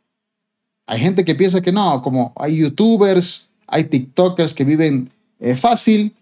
Hay 0.85 0.99
gente 0.99 1.23
que 1.23 1.35
piensa 1.35 1.61
que 1.61 1.71
no, 1.71 2.01
como 2.01 2.33
hay 2.35 2.57
youtubers, 2.57 3.47
hay 3.65 3.85
tiktokers 3.85 4.53
que 4.53 4.65
viven 4.65 5.09
eh, 5.39 5.55
fácil. 5.55 6.13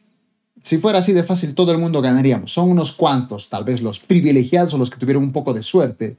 Si 0.62 0.78
fuera 0.78 1.00
así 1.00 1.12
de 1.12 1.24
fácil, 1.24 1.56
todo 1.56 1.72
el 1.72 1.80
mundo 1.80 2.04
ganaríamos. 2.04 2.54
Son 2.54 2.70
unos 2.70 2.92
cuantos, 2.92 3.50
tal 3.50 3.64
vez 3.64 3.82
los 3.82 3.98
privilegiados 3.98 4.76
o 4.76 4.78
los 4.78 4.92
que 4.92 4.98
tuvieron 4.98 5.24
un 5.24 5.32
poco 5.32 5.56
de 5.56 5.64
suerte 5.64 6.18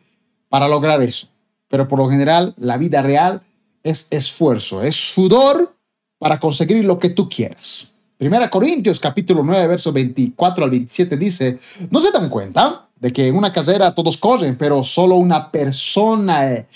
para 0.48 0.66
lograr 0.66 1.00
eso. 1.00 1.28
Pero 1.68 1.86
por 1.86 2.00
lo 2.00 2.10
general, 2.10 2.54
la 2.56 2.76
vida 2.76 3.02
real 3.02 3.40
es 3.84 4.08
esfuerzo, 4.10 4.82
es 4.82 4.96
sudor 4.96 5.74
para 6.18 6.38
conseguir 6.40 6.84
lo 6.84 6.98
que 6.98 7.10
tú 7.10 7.28
quieras. 7.28 7.92
Primera 8.16 8.48
Corintios 8.48 9.00
capítulo 9.00 9.42
9, 9.42 9.66
verso 9.66 9.92
24 9.92 10.64
al 10.64 10.70
27 10.70 11.16
dice, 11.16 11.58
¿no 11.90 12.00
se 12.00 12.12
dan 12.12 12.28
cuenta 12.28 12.88
de 12.98 13.12
que 13.12 13.28
en 13.28 13.36
una 13.36 13.52
carrera 13.52 13.94
todos 13.94 14.16
corren, 14.16 14.56
pero 14.56 14.84
solo 14.84 15.16
una 15.16 15.50
persona 15.50 16.52
eh, 16.52 16.66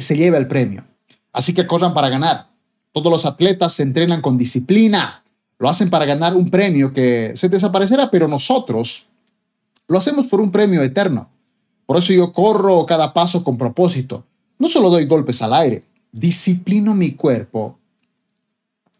se 0.00 0.16
lleva 0.16 0.38
el 0.38 0.46
premio? 0.46 0.84
Así 1.32 1.52
que 1.52 1.66
corran 1.66 1.92
para 1.92 2.08
ganar. 2.08 2.46
Todos 2.92 3.12
los 3.12 3.26
atletas 3.26 3.74
se 3.74 3.82
entrenan 3.82 4.22
con 4.22 4.38
disciplina, 4.38 5.22
lo 5.58 5.68
hacen 5.68 5.90
para 5.90 6.06
ganar 6.06 6.34
un 6.34 6.50
premio 6.50 6.92
que 6.92 7.32
se 7.34 7.48
desaparecerá, 7.48 8.10
pero 8.10 8.28
nosotros 8.28 9.06
lo 9.88 9.98
hacemos 9.98 10.26
por 10.26 10.40
un 10.40 10.50
premio 10.50 10.82
eterno. 10.82 11.28
Por 11.84 11.98
eso 11.98 12.12
yo 12.12 12.32
corro 12.32 12.86
cada 12.86 13.12
paso 13.12 13.44
con 13.44 13.58
propósito. 13.58 14.24
No 14.58 14.68
solo 14.68 14.88
doy 14.88 15.06
golpes 15.06 15.42
al 15.42 15.52
aire, 15.52 15.84
disciplino 16.12 16.94
mi 16.94 17.12
cuerpo 17.12 17.78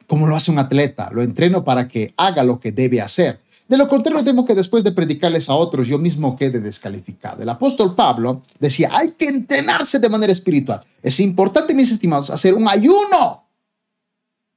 como 0.07 0.27
lo 0.27 0.37
hace 0.37 0.51
un 0.51 0.59
atleta, 0.59 1.11
lo 1.13 1.23
entreno 1.23 1.65
para 1.65 1.89
que 1.89 2.15
haga 2.17 2.45
lo 2.45 2.61
que 2.61 2.73
debe 2.73 3.01
hacer. 3.01 3.41
De 3.69 3.77
lo 3.77 3.89
contrario, 3.89 4.23
temo 4.23 4.45
que 4.45 4.55
después 4.55 4.85
de 4.85 4.93
predicarles 4.93 5.49
a 5.49 5.55
otros, 5.55 5.89
yo 5.89 5.99
mismo 5.99 6.37
quede 6.37 6.61
descalificado. 6.61 7.43
El 7.43 7.49
apóstol 7.49 7.97
Pablo 7.97 8.43
decía, 8.61 8.91
hay 8.93 9.13
que 9.13 9.27
entrenarse 9.27 9.99
de 9.99 10.09
manera 10.09 10.33
espiritual. 10.33 10.85
Es 11.03 11.19
importante, 11.19 11.75
mis 11.75 11.91
estimados, 11.91 12.31
hacer 12.31 12.55
un 12.55 12.69
ayuno 12.69 13.45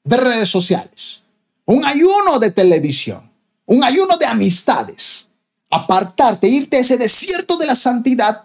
de 0.04 0.18
redes 0.18 0.50
sociales, 0.50 1.24
un 1.66 1.86
ayuno 1.86 2.38
de 2.40 2.52
televisión, 2.52 3.30
un 3.66 3.84
ayuno 3.84 4.18
de 4.18 4.28
amistades, 4.28 5.30
apartarte, 5.72 6.48
irte 6.48 6.78
a 6.78 6.82
ese 6.82 6.98
desierto 6.98 7.58
de 7.58 7.66
la 7.66 7.76
santidad 7.76 8.44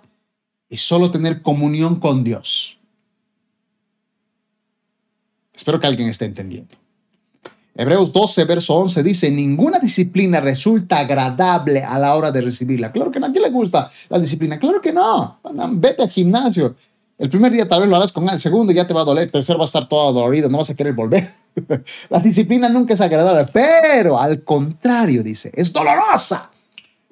y 0.71 0.79
solo 0.79 1.11
tener 1.11 1.43
comunión 1.43 1.97
con 1.97 2.25
Dios. 2.25 2.79
Espero 5.55 5.79
que 5.79 5.87
alguien 5.87 6.09
esté 6.09 6.25
entendiendo. 6.25 6.84
Hebreos 7.77 8.13
12, 8.13 8.45
verso 8.45 8.75
11 8.77 9.03
dice, 9.03 9.31
ninguna 9.31 9.81
disciplina 9.81 10.41
resulta 10.41 10.99
agradable 10.99 11.83
a 11.83 11.99
la 11.99 12.15
hora 12.15 12.31
de 12.31 12.41
recibirla. 12.41 12.93
Claro 12.93 13.11
que 13.11 13.19
no, 13.19 13.27
¿a 13.27 13.33
quién 13.33 13.43
le 13.43 13.51
gusta 13.51 13.91
la 14.09 14.19
disciplina? 14.21 14.59
Claro 14.61 14.81
que 14.81 14.93
no. 14.93 15.41
Vete 15.73 16.03
al 16.03 16.11
gimnasio. 16.11 16.77
El 17.19 17.31
primer 17.31 17.53
día 17.53 17.69
tal 17.69 17.81
vez 17.81 17.89
lo 17.89 17.97
harás 17.97 18.13
con 18.13 18.29
el 18.29 18.39
segundo 18.39 18.73
ya 18.73 18.87
te 18.87 18.95
va 18.95 19.03
a 19.03 19.05
doler, 19.05 19.25
el 19.25 19.33
tercero 19.33 19.59
va 19.59 19.65
a 19.65 19.67
estar 19.67 19.89
todo 19.89 20.13
dolorido, 20.13 20.49
no 20.49 20.59
vas 20.59 20.71
a 20.71 20.75
querer 20.75 20.93
volver. 20.93 21.33
la 22.11 22.19
disciplina 22.21 22.69
nunca 22.69 22.95
es 22.95 23.01
agradable, 23.01 23.49
pero 23.53 24.21
al 24.21 24.43
contrario, 24.43 25.23
dice, 25.23 25.51
es 25.55 25.73
dolorosa. 25.73 26.51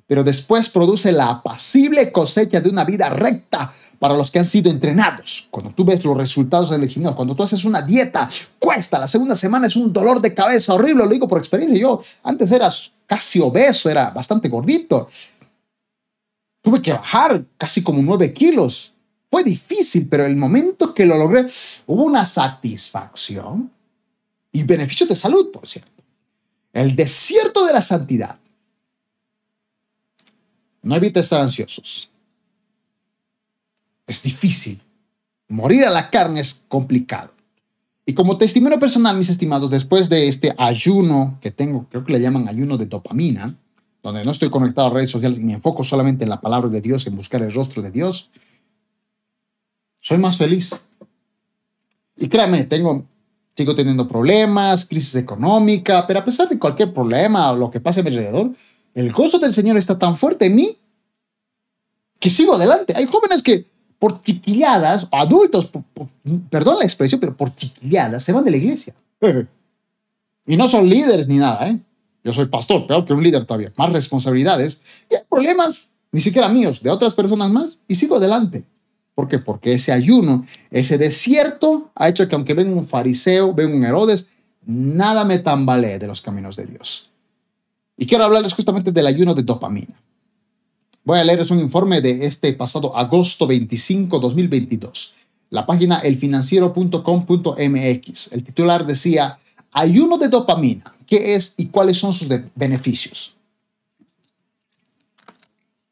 Pero 0.06 0.24
después 0.24 0.68
produce 0.68 1.10
la 1.10 1.30
apacible 1.30 2.12
cosecha 2.12 2.60
de 2.60 2.68
una 2.68 2.84
vida 2.84 3.08
recta 3.08 3.72
para 4.02 4.16
los 4.16 4.32
que 4.32 4.40
han 4.40 4.44
sido 4.44 4.68
entrenados. 4.68 5.46
Cuando 5.48 5.70
tú 5.70 5.84
ves 5.84 6.04
los 6.04 6.16
resultados 6.16 6.72
en 6.72 6.82
el 6.82 6.88
gimnasio, 6.88 7.14
cuando 7.14 7.36
tú 7.36 7.44
haces 7.44 7.64
una 7.64 7.82
dieta, 7.82 8.28
cuesta. 8.58 8.98
La 8.98 9.06
segunda 9.06 9.36
semana 9.36 9.68
es 9.68 9.76
un 9.76 9.92
dolor 9.92 10.20
de 10.20 10.34
cabeza 10.34 10.74
horrible, 10.74 11.04
lo 11.04 11.08
digo 11.08 11.28
por 11.28 11.38
experiencia. 11.38 11.78
Yo 11.78 12.02
antes 12.24 12.50
era 12.50 12.68
casi 13.06 13.38
obeso, 13.38 13.88
era 13.88 14.10
bastante 14.10 14.48
gordito. 14.48 15.08
Tuve 16.60 16.82
que 16.82 16.92
bajar 16.92 17.44
casi 17.56 17.80
como 17.84 18.02
nueve 18.02 18.32
kilos. 18.32 18.92
Fue 19.30 19.44
difícil, 19.44 20.08
pero 20.08 20.26
el 20.26 20.34
momento 20.34 20.92
que 20.92 21.06
lo 21.06 21.16
logré, 21.16 21.46
hubo 21.86 22.02
una 22.02 22.24
satisfacción 22.24 23.70
y 24.50 24.64
beneficio 24.64 25.06
de 25.06 25.14
salud, 25.14 25.52
por 25.52 25.64
cierto. 25.64 26.02
El 26.72 26.96
desierto 26.96 27.64
de 27.64 27.72
la 27.72 27.82
santidad. 27.82 28.36
No 30.82 30.96
evite 30.96 31.20
estar 31.20 31.40
ansiosos 31.40 32.10
es 34.12 34.22
difícil. 34.22 34.80
Morir 35.48 35.84
a 35.84 35.90
la 35.90 36.10
carne 36.10 36.40
es 36.40 36.64
complicado. 36.68 37.32
Y 38.04 38.14
como 38.14 38.36
testimonio 38.36 38.78
personal, 38.78 39.16
mis 39.16 39.28
estimados, 39.28 39.70
después 39.70 40.08
de 40.08 40.28
este 40.28 40.54
ayuno 40.58 41.38
que 41.40 41.50
tengo, 41.50 41.86
creo 41.88 42.04
que 42.04 42.12
le 42.12 42.20
llaman 42.20 42.48
ayuno 42.48 42.76
de 42.76 42.86
dopamina, 42.86 43.56
donde 44.02 44.24
no 44.24 44.32
estoy 44.32 44.50
conectado 44.50 44.88
a 44.88 44.90
redes 44.90 45.10
sociales 45.10 45.38
y 45.38 45.44
me 45.44 45.54
enfoco 45.54 45.84
solamente 45.84 46.24
en 46.24 46.30
la 46.30 46.40
palabra 46.40 46.68
de 46.68 46.80
Dios, 46.80 47.06
en 47.06 47.16
buscar 47.16 47.42
el 47.42 47.52
rostro 47.52 47.80
de 47.82 47.90
Dios, 47.90 48.30
soy 50.00 50.18
más 50.18 50.36
feliz. 50.36 50.88
Y 52.16 52.28
créame, 52.28 52.64
tengo, 52.64 53.06
sigo 53.54 53.74
teniendo 53.74 54.08
problemas, 54.08 54.84
crisis 54.84 55.14
económica, 55.14 56.06
pero 56.06 56.20
a 56.20 56.24
pesar 56.24 56.48
de 56.48 56.58
cualquier 56.58 56.92
problema 56.92 57.52
o 57.52 57.56
lo 57.56 57.70
que 57.70 57.80
pase 57.80 58.00
a 58.00 58.02
mi 58.02 58.10
alrededor, 58.10 58.50
el 58.94 59.12
gozo 59.12 59.38
del 59.38 59.54
Señor 59.54 59.76
está 59.76 59.98
tan 59.98 60.16
fuerte 60.18 60.46
en 60.46 60.56
mí 60.56 60.76
que 62.18 62.28
sigo 62.28 62.54
adelante. 62.54 62.94
Hay 62.96 63.06
jóvenes 63.06 63.42
que 63.42 63.71
por 64.02 64.20
chiquilladas, 64.20 65.06
adultos, 65.12 65.70
perdón 66.50 66.78
la 66.80 66.84
expresión, 66.84 67.20
pero 67.20 67.36
por 67.36 67.54
chiquilladas 67.54 68.24
se 68.24 68.32
van 68.32 68.42
de 68.42 68.50
la 68.50 68.56
iglesia. 68.56 68.96
y 70.46 70.56
no 70.56 70.66
son 70.66 70.88
líderes 70.88 71.28
ni 71.28 71.36
nada, 71.36 71.68
¿eh? 71.68 71.78
Yo 72.24 72.32
soy 72.32 72.46
pastor, 72.46 72.84
peor 72.88 73.04
que 73.04 73.12
un 73.12 73.22
líder 73.22 73.44
todavía, 73.44 73.72
más 73.76 73.92
responsabilidades. 73.92 74.82
Y 75.08 75.14
hay 75.14 75.20
problemas, 75.30 75.86
ni 76.10 76.20
siquiera 76.20 76.48
míos, 76.48 76.82
de 76.82 76.90
otras 76.90 77.14
personas 77.14 77.48
más, 77.52 77.78
y 77.86 77.94
sigo 77.94 78.16
adelante. 78.16 78.64
¿Por 79.14 79.28
qué? 79.28 79.38
Porque 79.38 79.74
ese 79.74 79.92
ayuno, 79.92 80.44
ese 80.72 80.98
desierto 80.98 81.92
ha 81.94 82.08
hecho 82.08 82.26
que 82.26 82.34
aunque 82.34 82.54
venga 82.54 82.74
un 82.74 82.88
fariseo, 82.88 83.54
venga 83.54 83.76
un 83.76 83.84
Herodes, 83.84 84.26
nada 84.66 85.24
me 85.24 85.38
tambalee 85.38 86.00
de 86.00 86.08
los 86.08 86.20
caminos 86.20 86.56
de 86.56 86.66
Dios. 86.66 87.12
Y 87.96 88.06
quiero 88.06 88.24
hablarles 88.24 88.52
justamente 88.52 88.90
del 88.90 89.06
ayuno 89.06 89.32
de 89.32 89.44
dopamina. 89.44 89.94
Voy 91.04 91.18
a 91.18 91.24
leerles 91.24 91.50
un 91.50 91.58
informe 91.58 92.00
de 92.00 92.26
este 92.26 92.52
pasado 92.52 92.96
agosto 92.96 93.48
25, 93.48 94.20
2022. 94.20 95.14
La 95.50 95.66
página 95.66 95.98
elfinanciero.com.mx. 95.98 98.32
El 98.32 98.44
titular 98.44 98.86
decía, 98.86 99.36
ayuno 99.72 100.16
de 100.16 100.28
dopamina, 100.28 100.84
¿qué 101.04 101.34
es 101.34 101.54
y 101.58 101.70
cuáles 101.70 101.98
son 101.98 102.12
sus 102.12 102.28
beneficios? 102.54 103.34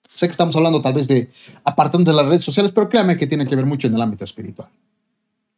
Sé 0.08 0.28
que 0.28 0.32
estamos 0.32 0.54
hablando 0.54 0.80
tal 0.80 0.94
vez 0.94 1.08
de 1.08 1.28
apartando 1.64 2.12
de 2.12 2.16
las 2.16 2.26
redes 2.26 2.44
sociales, 2.44 2.70
pero 2.70 2.88
créame 2.88 3.18
que 3.18 3.26
tiene 3.26 3.48
que 3.48 3.56
ver 3.56 3.66
mucho 3.66 3.88
en 3.88 3.96
el 3.96 4.02
ámbito 4.02 4.22
espiritual. 4.22 4.68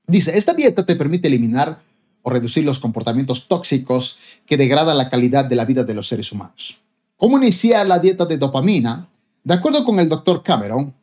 Dice, 0.06 0.38
esta 0.38 0.54
dieta 0.54 0.86
te 0.86 0.96
permite 0.96 1.28
eliminar 1.28 1.78
o 2.22 2.30
reducir 2.30 2.64
los 2.64 2.78
comportamientos 2.78 3.48
tóxicos 3.48 4.16
que 4.46 4.56
degradan 4.56 4.96
la 4.96 5.10
calidad 5.10 5.44
de 5.44 5.56
la 5.56 5.66
vida 5.66 5.84
de 5.84 5.92
los 5.92 6.08
seres 6.08 6.32
humanos. 6.32 6.78
¿Cómo 7.18 7.36
iniciar 7.36 7.86
la 7.86 7.98
dieta 7.98 8.24
de 8.24 8.38
dopamina? 8.38 9.10
De 9.44 9.54
acuerdo 9.54 9.84
con 9.84 9.98
el 9.98 10.08
doctor 10.08 10.42
Cameron, 10.42 10.94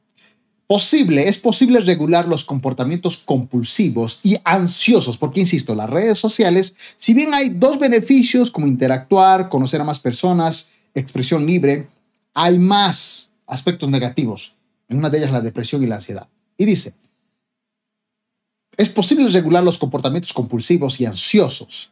posible, 0.70 1.28
es 1.28 1.40
posible 1.40 1.80
regular 1.80 2.28
los 2.28 2.46
comportamientos 2.46 3.18
compulsivos 3.18 4.20
y 4.22 4.38
ansiosos, 4.44 5.18
porque 5.18 5.40
insisto, 5.40 5.74
las 5.74 5.90
redes 5.90 6.20
sociales, 6.20 6.76
si 6.96 7.16
bien 7.16 7.34
hay 7.34 7.50
dos 7.50 7.80
beneficios 7.80 8.52
como 8.52 8.68
interactuar, 8.68 9.50
conocer 9.50 9.82
a 9.82 9.84
más 9.84 9.98
personas, 9.98 10.70
expresión 10.94 11.46
libre, 11.46 11.88
hay 12.36 12.60
más 12.60 13.32
aspectos 13.48 13.90
negativos. 13.90 14.54
En 14.88 15.00
una 15.00 15.10
de 15.10 15.18
ellas 15.18 15.32
la 15.32 15.42
depresión 15.42 15.84
y 15.84 15.88
la 15.88 15.96
ansiedad. 15.96 16.28
Y 16.56 16.66
dice, 16.66 16.94
es 18.78 18.90
posible 18.90 19.28
regular 19.30 19.64
los 19.64 19.80
comportamientos 19.80 20.34
compulsivos 20.34 21.02
y 21.02 21.06
ansiosos, 21.06 21.92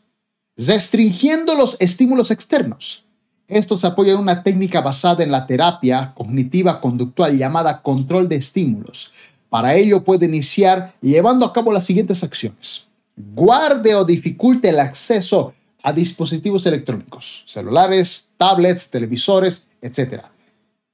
restringiendo 0.56 1.56
los 1.56 1.78
estímulos 1.82 2.30
externos 2.30 3.07
esto 3.48 3.78
se 3.78 3.88
apoya 3.88 4.14
en 4.14 4.20
una 4.20 4.44
técnica 4.44 4.82
basada 4.82 5.24
en 5.24 5.32
la 5.32 5.48
terapia 5.48 6.14
cognitiva 6.14 6.82
conductual 6.82 7.38
llamada 7.38 7.82
control 7.82 8.28
de 8.28 8.36
estímulos. 8.36 9.12
Para 9.50 9.76
ello 9.76 10.04
puede 10.04 10.26
iniciar 10.26 10.94
llevando 11.02 11.46
a 11.46 11.54
cabo 11.54 11.72
las 11.72 11.86
siguientes 11.86 12.24
acciones. 12.24 12.88
Guarde 13.16 13.96
o 13.96 14.04
dificulte 14.04 14.70
el 14.70 14.80
acceso 14.80 15.54
a 15.82 15.94
dispositivos 15.94 16.66
electrónicos, 16.66 17.44
celulares, 17.46 18.32
tablets, 18.38 18.90
televisores, 18.90 19.64
etc. 19.82 20.26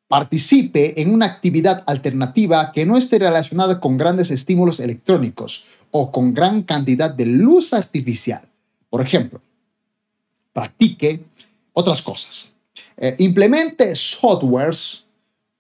Participe 0.08 1.02
en 1.02 1.12
una 1.12 1.26
actividad 1.26 1.84
alternativa 1.88 2.72
que 2.72 2.86
no 2.86 2.98
esté 2.98 3.18
relacionada 3.18 3.80
con 3.80 3.98
grandes 3.98 4.30
estímulos 4.30 4.80
electrónicos 4.80 5.66
o 5.90 6.12
con 6.12 6.36
gran 6.36 6.62
cantidad 6.62 7.10
de 7.10 7.26
luz 7.26 7.74
artificial. 7.74 8.48
Por 8.92 9.02
ejemplo, 9.02 9.42
practique 10.54 11.24
otras 11.74 12.02
cosas. 12.02 12.54
Eh, 12.98 13.16
implemente 13.20 13.96
softwares 13.96 15.06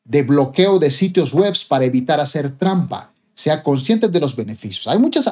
de 0.06 0.24
bloqueo 0.24 0.80
de 0.80 0.92
sitios 0.92 1.34
web 1.34 1.54
para 1.68 1.86
evitar 1.86 2.20
hacer 2.20 2.58
trampa. 2.58 3.12
Sea 3.34 3.64
consciente 3.64 4.08
de 4.08 4.20
los 4.20 4.36
beneficios. 4.36 4.88
Hay 4.88 5.00
muchas, 5.00 5.32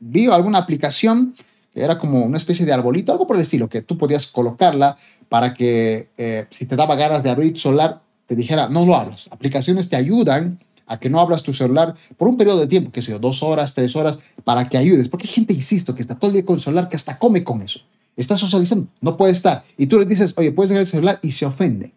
vi 0.00 0.26
alguna 0.26 0.58
aplicación 0.58 1.34
que 1.72 1.82
era 1.82 1.98
como 1.98 2.24
una 2.24 2.36
especie 2.36 2.66
de 2.66 2.72
arbolito, 2.72 3.12
algo 3.12 3.26
por 3.26 3.36
el 3.36 3.42
estilo, 3.42 3.68
que 3.68 3.82
tú 3.82 3.96
podías 3.96 4.26
colocarla 4.26 4.96
para 5.28 5.54
que 5.54 6.08
eh, 6.16 6.46
si 6.50 6.66
te 6.66 6.76
daba 6.76 6.94
ganas 6.94 7.22
de 7.22 7.30
abrir 7.30 7.54
tu 7.54 7.60
celular, 7.60 8.02
te 8.26 8.34
dijera, 8.34 8.68
no 8.68 8.84
lo 8.84 8.94
hablas. 8.94 9.28
Aplicaciones 9.30 9.88
te 9.88 9.96
ayudan 9.96 10.58
a 10.86 10.98
que 10.98 11.10
no 11.10 11.20
hablas 11.20 11.42
tu 11.42 11.52
celular 11.52 11.94
por 12.16 12.28
un 12.28 12.36
periodo 12.36 12.60
de 12.60 12.66
tiempo, 12.66 12.90
que 12.90 13.02
sea 13.02 13.18
dos 13.18 13.42
horas, 13.42 13.74
tres 13.74 13.96
horas, 13.96 14.18
para 14.44 14.68
que 14.68 14.76
ayudes. 14.76 15.08
Porque 15.08 15.26
hay 15.26 15.32
gente, 15.32 15.54
insisto, 15.54 15.94
que 15.94 16.02
está 16.02 16.14
todo 16.14 16.28
el 16.28 16.34
día 16.34 16.44
con 16.44 16.56
el 16.56 16.62
celular, 16.62 16.88
que 16.88 16.96
hasta 16.96 17.18
come 17.18 17.44
con 17.44 17.62
eso. 17.62 17.80
Está 18.18 18.36
socializando, 18.36 18.88
no 19.00 19.16
puede 19.16 19.30
estar. 19.30 19.64
Y 19.76 19.86
tú 19.86 19.96
le 19.96 20.04
dices, 20.04 20.34
oye, 20.36 20.50
puedes 20.50 20.70
dejar 20.70 20.82
el 20.82 20.88
celular 20.88 21.20
y 21.22 21.30
se 21.30 21.46
ofende. 21.46 21.92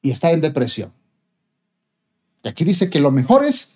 Y 0.00 0.10
está 0.10 0.30
en 0.30 0.40
depresión. 0.40 0.90
Y 2.42 2.48
aquí 2.48 2.64
dice 2.64 2.88
que 2.88 2.98
lo 2.98 3.10
mejor 3.10 3.44
es 3.44 3.74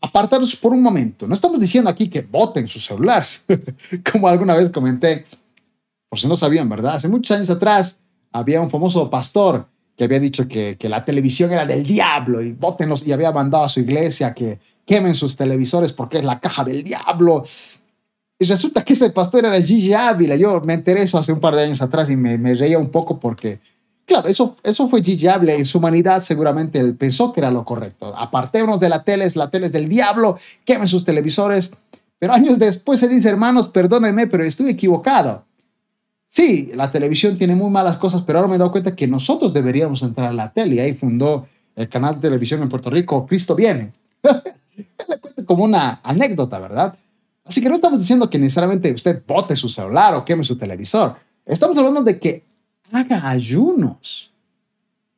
apartarlos 0.00 0.56
por 0.56 0.72
un 0.72 0.82
momento. 0.82 1.28
No 1.28 1.34
estamos 1.34 1.60
diciendo 1.60 1.90
aquí 1.90 2.08
que 2.08 2.22
voten 2.22 2.68
sus 2.68 2.86
celulares, 2.86 3.44
como 4.12 4.28
alguna 4.28 4.54
vez 4.54 4.70
comenté, 4.70 5.26
por 6.08 6.18
si 6.18 6.26
no 6.26 6.36
sabían, 6.36 6.70
¿verdad? 6.70 6.94
Hace 6.94 7.08
muchos 7.08 7.36
años 7.36 7.50
atrás 7.50 7.98
había 8.32 8.62
un 8.62 8.70
famoso 8.70 9.10
pastor 9.10 9.68
que 9.94 10.04
había 10.04 10.20
dicho 10.20 10.48
que, 10.48 10.78
que 10.78 10.88
la 10.88 11.04
televisión 11.04 11.50
era 11.50 11.66
del 11.66 11.86
diablo 11.86 12.40
y 12.40 12.52
votenlos 12.52 13.06
y 13.06 13.12
había 13.12 13.30
mandado 13.30 13.64
a 13.64 13.68
su 13.68 13.80
iglesia 13.80 14.32
que 14.32 14.58
quemen 14.86 15.14
sus 15.14 15.36
televisores 15.36 15.92
porque 15.92 16.16
es 16.16 16.24
la 16.24 16.40
caja 16.40 16.64
del 16.64 16.82
diablo. 16.82 17.44
Y 18.38 18.44
resulta 18.46 18.84
que 18.84 18.92
ese 18.92 19.10
pastor 19.10 19.44
era 19.44 19.60
Gigi 19.60 19.92
Ávila. 19.92 20.36
Yo 20.36 20.60
me 20.60 20.74
enteré 20.74 21.02
eso 21.02 21.18
hace 21.18 21.32
un 21.32 21.40
par 21.40 21.56
de 21.56 21.64
años 21.64 21.82
atrás 21.82 22.08
y 22.08 22.16
me, 22.16 22.38
me 22.38 22.54
reía 22.54 22.78
un 22.78 22.90
poco 22.90 23.18
porque, 23.18 23.58
claro, 24.04 24.28
eso, 24.28 24.56
eso 24.62 24.88
fue 24.88 25.02
Gigi 25.02 25.26
Ávila. 25.26 25.54
En 25.54 25.64
su 25.64 25.78
humanidad 25.78 26.20
seguramente 26.20 26.78
él 26.78 26.94
pensó 26.94 27.32
que 27.32 27.40
era 27.40 27.50
lo 27.50 27.64
correcto. 27.64 28.14
Apartémonos 28.16 28.78
de 28.78 28.88
la 28.88 29.02
tele, 29.02 29.24
es 29.24 29.34
la 29.34 29.50
tele 29.50 29.66
es 29.66 29.72
del 29.72 29.88
diablo, 29.88 30.38
quemen 30.64 30.86
sus 30.86 31.04
televisores. 31.04 31.72
Pero 32.20 32.32
años 32.32 32.60
después 32.60 33.00
se 33.00 33.08
dice, 33.08 33.28
hermanos, 33.28 33.68
perdónenme, 33.68 34.28
pero 34.28 34.44
estuve 34.44 34.70
equivocado. 34.70 35.44
Sí, 36.26 36.70
la 36.74 36.92
televisión 36.92 37.38
tiene 37.38 37.56
muy 37.56 37.70
malas 37.70 37.96
cosas, 37.96 38.22
pero 38.22 38.38
ahora 38.38 38.48
me 38.48 38.56
he 38.56 38.58
dado 38.58 38.70
cuenta 38.70 38.94
que 38.94 39.08
nosotros 39.08 39.52
deberíamos 39.52 40.02
entrar 40.02 40.28
a 40.28 40.32
la 40.32 40.52
tele. 40.52 40.76
Y 40.76 40.78
ahí 40.78 40.94
fundó 40.94 41.46
el 41.74 41.88
canal 41.88 42.16
de 42.16 42.20
televisión 42.20 42.62
en 42.62 42.68
Puerto 42.68 42.90
Rico, 42.90 43.26
Cristo 43.26 43.56
Viene. 43.56 43.92
Como 45.46 45.64
una 45.64 46.00
anécdota, 46.04 46.58
¿verdad? 46.60 46.96
Así 47.48 47.62
que 47.62 47.68
no 47.70 47.76
estamos 47.76 47.98
diciendo 47.98 48.28
que 48.28 48.38
necesariamente 48.38 48.92
usted 48.92 49.22
bote 49.26 49.56
su 49.56 49.70
celular 49.70 50.14
o 50.14 50.24
queme 50.24 50.44
su 50.44 50.58
televisor. 50.58 51.16
Estamos 51.46 51.78
hablando 51.78 52.02
de 52.02 52.18
que 52.18 52.44
haga 52.92 53.26
ayunos. 53.26 54.30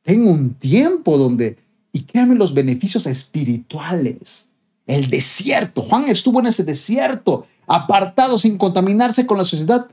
Tenga 0.01 0.31
un 0.31 0.53
tiempo 0.53 1.17
donde, 1.17 1.57
y 1.91 2.03
créanme 2.03 2.35
los 2.35 2.53
beneficios 2.53 3.05
espirituales. 3.05 4.47
El 4.87 5.09
desierto. 5.09 5.81
Juan 5.81 6.05
estuvo 6.07 6.39
en 6.39 6.47
ese 6.47 6.63
desierto, 6.63 7.45
apartado 7.67 8.39
sin 8.39 8.57
contaminarse 8.57 9.25
con 9.25 9.37
la 9.37 9.43
sociedad. 9.43 9.87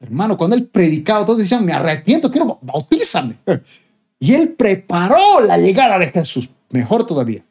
Hermano, 0.00 0.36
cuando 0.36 0.54
él 0.54 0.66
predicaba, 0.66 1.24
todos 1.24 1.38
decían, 1.38 1.64
me 1.64 1.72
arrepiento, 1.72 2.30
quiero, 2.30 2.58
bautízame. 2.60 3.36
Y 4.18 4.34
él 4.34 4.50
preparó 4.50 5.40
la 5.44 5.58
llegada 5.58 5.98
de 5.98 6.06
Jesús. 6.12 6.48
Mejor 6.70 7.04
todavía. 7.04 7.42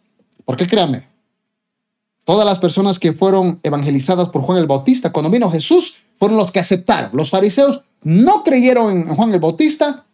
Porque 0.45 0.65
créanme, 0.65 1.05
Todas 2.25 2.45
las 2.45 2.59
personas 2.59 2.99
que 2.99 3.13
fueron 3.13 3.59
evangelizadas 3.63 4.29
por 4.29 4.43
Juan 4.43 4.59
el 4.59 4.67
Bautista 4.67 5.11
cuando 5.11 5.31
vino 5.31 5.49
Jesús 5.49 6.03
fueron 6.19 6.37
los 6.37 6.51
que 6.51 6.59
aceptaron. 6.59 7.11
Los 7.13 7.29
fariseos 7.29 7.81
no 8.03 8.43
creyeron 8.43 9.09
en 9.09 9.15
Juan 9.15 9.33
el 9.33 9.39
Bautista, 9.39 10.05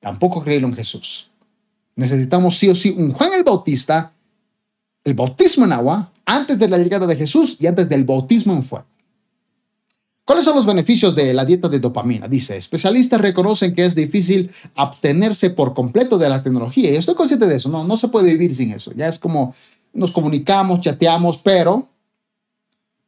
tampoco 0.00 0.42
creyeron 0.42 0.70
en 0.70 0.76
Jesús. 0.76 1.30
Necesitamos 1.94 2.58
sí 2.58 2.68
o 2.68 2.74
sí 2.74 2.94
un 2.96 3.12
Juan 3.12 3.32
el 3.32 3.42
Bautista, 3.42 4.12
el 5.04 5.14
bautismo 5.14 5.64
en 5.64 5.72
agua, 5.72 6.12
antes 6.26 6.58
de 6.58 6.68
la 6.68 6.78
llegada 6.78 7.06
de 7.06 7.16
Jesús 7.16 7.56
y 7.60 7.66
antes 7.66 7.88
del 7.88 8.04
bautismo 8.04 8.52
en 8.52 8.62
fuego. 8.62 8.86
¿Cuáles 10.26 10.44
son 10.44 10.56
los 10.56 10.66
beneficios 10.66 11.14
de 11.14 11.32
la 11.32 11.44
dieta 11.44 11.68
de 11.68 11.78
dopamina? 11.78 12.26
Dice, 12.26 12.56
especialistas 12.56 13.20
reconocen 13.20 13.72
que 13.76 13.84
es 13.84 13.94
difícil 13.94 14.50
abstenerse 14.74 15.50
por 15.50 15.72
completo 15.72 16.18
de 16.18 16.28
la 16.28 16.42
tecnología. 16.42 16.90
Y 16.90 16.96
estoy 16.96 17.14
consciente 17.14 17.46
de 17.46 17.54
eso, 17.54 17.68
no, 17.68 17.84
no 17.84 17.96
se 17.96 18.08
puede 18.08 18.30
vivir 18.30 18.52
sin 18.54 18.72
eso. 18.72 18.90
Ya 18.96 19.06
es 19.06 19.20
como 19.20 19.54
nos 19.96 20.12
comunicamos, 20.12 20.80
chateamos, 20.80 21.38
pero 21.38 21.88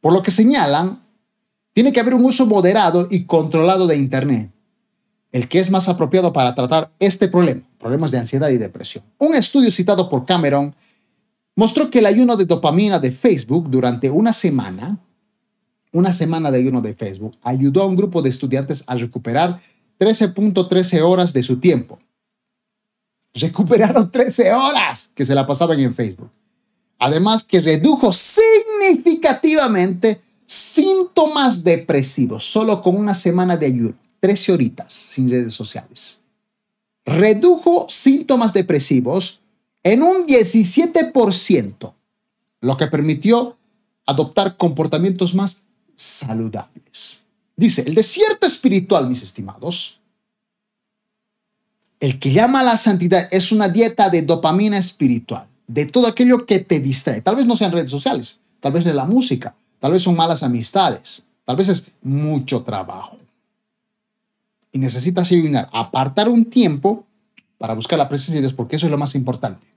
por 0.01 0.13
lo 0.13 0.23
que 0.23 0.31
señalan, 0.31 1.01
tiene 1.73 1.91
que 1.91 1.99
haber 1.99 2.13
un 2.13 2.25
uso 2.25 2.45
moderado 2.45 3.07
y 3.09 3.25
controlado 3.25 3.87
de 3.87 3.97
Internet, 3.97 4.51
el 5.31 5.47
que 5.47 5.59
es 5.59 5.71
más 5.71 5.87
apropiado 5.87 6.33
para 6.33 6.55
tratar 6.55 6.91
este 6.99 7.27
problema, 7.27 7.61
problemas 7.77 8.11
de 8.11 8.17
ansiedad 8.17 8.49
y 8.49 8.57
depresión. 8.57 9.03
Un 9.17 9.35
estudio 9.35 9.71
citado 9.71 10.09
por 10.09 10.25
Cameron 10.25 10.73
mostró 11.55 11.89
que 11.89 11.99
el 11.99 12.05
ayuno 12.05 12.37
de 12.37 12.45
dopamina 12.45 12.99
de 12.99 13.11
Facebook 13.11 13.69
durante 13.69 14.09
una 14.09 14.33
semana, 14.33 14.97
una 15.91 16.13
semana 16.13 16.51
de 16.51 16.59
ayuno 16.59 16.81
de 16.81 16.95
Facebook, 16.95 17.37
ayudó 17.43 17.83
a 17.83 17.85
un 17.85 17.95
grupo 17.95 18.21
de 18.21 18.29
estudiantes 18.29 18.83
a 18.87 18.95
recuperar 18.95 19.59
13.13 19.99 21.01
horas 21.01 21.33
de 21.33 21.43
su 21.43 21.59
tiempo. 21.59 21.99
Recuperaron 23.33 24.09
13 24.09 24.53
horas 24.53 25.11
que 25.13 25.25
se 25.25 25.35
la 25.35 25.45
pasaban 25.45 25.79
en 25.79 25.93
Facebook. 25.93 26.31
Además 26.99 27.43
que 27.43 27.61
redujo 27.61 28.11
significativamente 28.11 30.21
síntomas 30.45 31.63
depresivos 31.63 32.43
solo 32.43 32.83
con 32.83 32.97
una 32.97 33.15
semana 33.15 33.55
de 33.55 33.67
ayuno, 33.67 33.95
13 34.19 34.51
horitas 34.51 34.91
sin 34.91 35.29
redes 35.29 35.53
sociales. 35.53 36.19
Redujo 37.05 37.87
síntomas 37.89 38.51
depresivos 38.51 39.39
en 39.81 40.03
un 40.03 40.27
17%, 40.27 41.93
lo 42.61 42.77
que 42.77 42.87
permitió 42.87 43.57
adoptar 44.05 44.57
comportamientos 44.57 45.33
más 45.33 45.61
saludables. 45.95 47.23
Dice, 47.55 47.83
el 47.83 47.95
desierto 47.95 48.45
espiritual, 48.45 49.07
mis 49.07 49.23
estimados, 49.23 50.01
el 52.01 52.19
que 52.19 52.31
llama 52.31 52.59
a 52.59 52.63
la 52.63 52.77
santidad 52.77 53.29
es 53.31 53.53
una 53.53 53.69
dieta 53.69 54.09
de 54.09 54.21
dopamina 54.21 54.77
espiritual 54.77 55.48
de 55.69 55.85
todo 55.85 56.07
aquello 56.07 56.47
que 56.47 56.59
te 56.59 56.79
distrae. 56.79 57.21
Tal 57.21 57.35
vez 57.35 57.45
no 57.45 57.55
sean 57.55 57.71
redes 57.71 57.91
sociales, 57.91 58.39
tal 58.59 58.73
vez 58.73 58.85
es 58.87 58.95
la 58.95 59.05
música, 59.05 59.55
tal 59.79 59.91
vez 59.91 60.01
son 60.01 60.15
malas 60.15 60.41
amistades, 60.41 61.23
tal 61.45 61.55
vez 61.55 61.69
es 61.69 61.85
mucho 62.01 62.63
trabajo. 62.63 63.17
Y 64.71 64.79
necesitas 64.79 65.29
llegar, 65.29 65.69
apartar 65.71 66.27
un 66.27 66.45
tiempo 66.45 67.05
para 67.59 67.75
buscar 67.75 67.99
la 67.99 68.09
presencia 68.09 68.35
de 68.35 68.41
Dios, 68.41 68.53
porque 68.53 68.77
eso 68.77 68.87
es 68.87 68.91
lo 68.91 68.97
más 68.97 69.13
importante. 69.13 69.67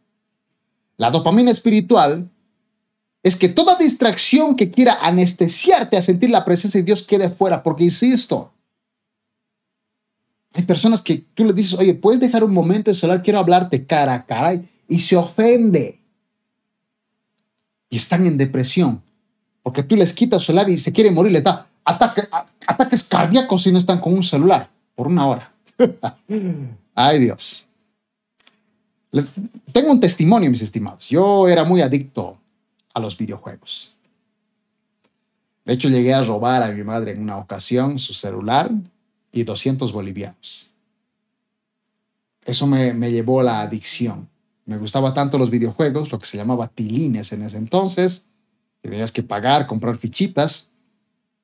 La 0.96 1.10
dopamina 1.10 1.50
espiritual 1.50 2.26
es 3.22 3.36
que 3.36 3.50
toda 3.50 3.76
distracción 3.76 4.56
que 4.56 4.70
quiera 4.70 4.98
anestesiarte 5.02 5.98
a 5.98 6.02
sentir 6.02 6.30
la 6.30 6.44
presencia 6.44 6.80
de 6.80 6.86
Dios 6.86 7.02
quede 7.02 7.28
fuera, 7.28 7.62
porque 7.62 7.84
insisto, 7.84 8.50
hay 10.54 10.62
personas 10.62 11.02
que 11.02 11.18
tú 11.34 11.44
le 11.44 11.52
dices, 11.52 11.78
oye, 11.78 11.94
puedes 11.94 12.20
dejar 12.20 12.44
un 12.44 12.54
momento 12.54 12.90
de 12.90 12.94
celular, 12.94 13.22
quiero 13.22 13.40
hablarte 13.40 13.86
cara 13.86 14.14
a 14.14 14.24
cara 14.24 14.54
y 14.92 14.98
se 14.98 15.16
ofende. 15.16 15.98
Y 17.88 17.96
están 17.96 18.26
en 18.26 18.36
depresión. 18.36 19.02
Porque 19.62 19.82
tú 19.82 19.96
les 19.96 20.12
quitas 20.12 20.42
solar 20.42 20.68
y 20.68 20.76
se 20.76 20.92
quiere 20.92 21.10
morir, 21.10 21.32
le 21.32 21.38
está, 21.38 21.66
ataques 21.84 23.04
cardíacos 23.04 23.62
si 23.62 23.72
no 23.72 23.78
están 23.78 24.00
con 24.00 24.12
un 24.12 24.22
celular 24.22 24.70
por 24.94 25.06
una 25.08 25.26
hora. 25.26 25.54
Ay 26.94 27.20
Dios. 27.20 27.68
tengo 29.72 29.90
un 29.90 30.00
testimonio, 30.00 30.50
mis 30.50 30.62
estimados. 30.62 31.08
Yo 31.08 31.48
era 31.48 31.64
muy 31.64 31.80
adicto 31.80 32.38
a 32.92 33.00
los 33.00 33.16
videojuegos. 33.16 33.96
De 35.64 35.74
hecho, 35.74 35.88
llegué 35.88 36.12
a 36.12 36.24
robar 36.24 36.62
a 36.62 36.72
mi 36.72 36.82
madre 36.82 37.12
en 37.12 37.22
una 37.22 37.38
ocasión 37.38 37.98
su 37.98 38.12
celular 38.12 38.70
y 39.30 39.44
200 39.44 39.92
bolivianos. 39.92 40.72
Eso 42.44 42.66
me, 42.66 42.92
me 42.92 43.12
llevó 43.12 43.40
a 43.40 43.44
la 43.44 43.60
adicción. 43.60 44.28
Me 44.64 44.76
gustaba 44.76 45.12
tanto 45.12 45.38
los 45.38 45.50
videojuegos, 45.50 46.12
lo 46.12 46.18
que 46.18 46.26
se 46.26 46.36
llamaba 46.36 46.68
tilines 46.68 47.32
en 47.32 47.42
ese 47.42 47.58
entonces, 47.58 48.28
que 48.80 48.88
tenías 48.88 49.12
que 49.12 49.22
pagar, 49.22 49.66
comprar 49.66 49.96
fichitas. 49.96 50.70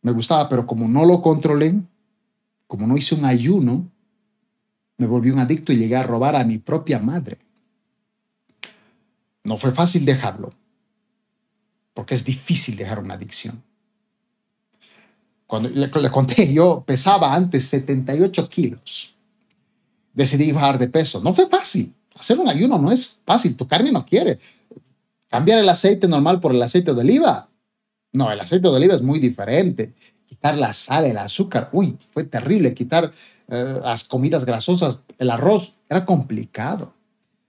Me 0.02 0.12
gustaba, 0.12 0.48
pero 0.48 0.66
como 0.66 0.88
no 0.88 1.04
lo 1.04 1.20
controlé, 1.22 1.80
como 2.66 2.86
no 2.86 2.96
hice 2.96 3.14
un 3.14 3.24
ayuno, 3.24 3.90
me 4.96 5.06
volví 5.06 5.30
un 5.30 5.38
adicto 5.38 5.72
y 5.72 5.76
llegué 5.76 5.96
a 5.96 6.02
robar 6.02 6.36
a 6.36 6.44
mi 6.44 6.58
propia 6.58 6.98
madre. 6.98 7.38
No 9.44 9.56
fue 9.56 9.72
fácil 9.72 10.04
dejarlo, 10.04 10.52
porque 11.94 12.14
es 12.14 12.24
difícil 12.24 12.76
dejar 12.76 12.98
una 12.98 13.14
adicción. 13.14 13.62
Cuando 15.46 15.70
le, 15.70 16.10
conté, 16.10 16.52
yo 16.52 16.84
pesaba 16.86 17.34
antes 17.34 17.64
78 17.64 18.48
kilos. 18.50 19.16
Decidí 20.12 20.52
bajar 20.52 20.78
de 20.78 20.88
peso. 20.88 21.22
No 21.22 21.32
fue 21.32 21.48
fácil. 21.48 21.94
Hacer 22.18 22.38
un 22.38 22.48
ayuno 22.48 22.78
no 22.78 22.90
es 22.90 23.18
fácil. 23.24 23.56
Tu 23.56 23.66
carne 23.66 23.92
no 23.92 24.04
quiere. 24.04 24.38
Cambiar 25.28 25.58
el 25.58 25.68
aceite 25.68 26.08
normal 26.08 26.40
por 26.40 26.52
el 26.52 26.62
aceite 26.62 26.94
de 26.94 27.00
oliva. 27.00 27.48
No, 28.12 28.30
el 28.30 28.40
aceite 28.40 28.68
de 28.68 28.74
oliva 28.74 28.94
es 28.94 29.02
muy 29.02 29.18
diferente. 29.18 29.92
Quitar 30.26 30.56
la 30.56 30.72
sal, 30.72 31.04
el 31.04 31.18
azúcar. 31.18 31.68
Uy, 31.72 31.96
fue 32.10 32.24
terrible. 32.24 32.74
Quitar 32.74 33.10
eh, 33.48 33.80
las 33.82 34.04
comidas 34.04 34.44
grasosas, 34.44 34.98
el 35.18 35.30
arroz. 35.30 35.74
Era 35.88 36.04
complicado. 36.04 36.94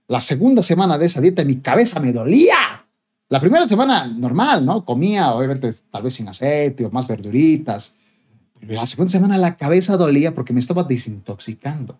La 0.07 0.19
segunda 0.19 0.61
semana 0.61 0.97
de 0.97 1.05
esa 1.05 1.21
dieta 1.21 1.43
mi 1.45 1.57
cabeza 1.57 1.99
me 1.99 2.11
dolía. 2.11 2.87
La 3.29 3.39
primera 3.39 3.67
semana 3.67 4.07
normal, 4.07 4.65
¿no? 4.65 4.83
Comía, 4.83 5.31
obviamente, 5.33 5.71
tal 5.91 6.01
vez 6.01 6.15
sin 6.15 6.27
aceite 6.27 6.83
o 6.85 6.89
más 6.89 7.07
verduritas. 7.07 7.97
Pero 8.59 8.73
la 8.73 8.85
segunda 8.85 9.11
semana 9.11 9.37
la 9.37 9.55
cabeza 9.55 9.97
dolía 9.97 10.33
porque 10.33 10.51
me 10.51 10.59
estaba 10.59 10.83
desintoxicando. 10.83 11.99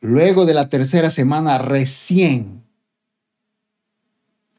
Luego 0.00 0.46
de 0.46 0.54
la 0.54 0.68
tercera 0.68 1.10
semana 1.10 1.58
recién 1.58 2.62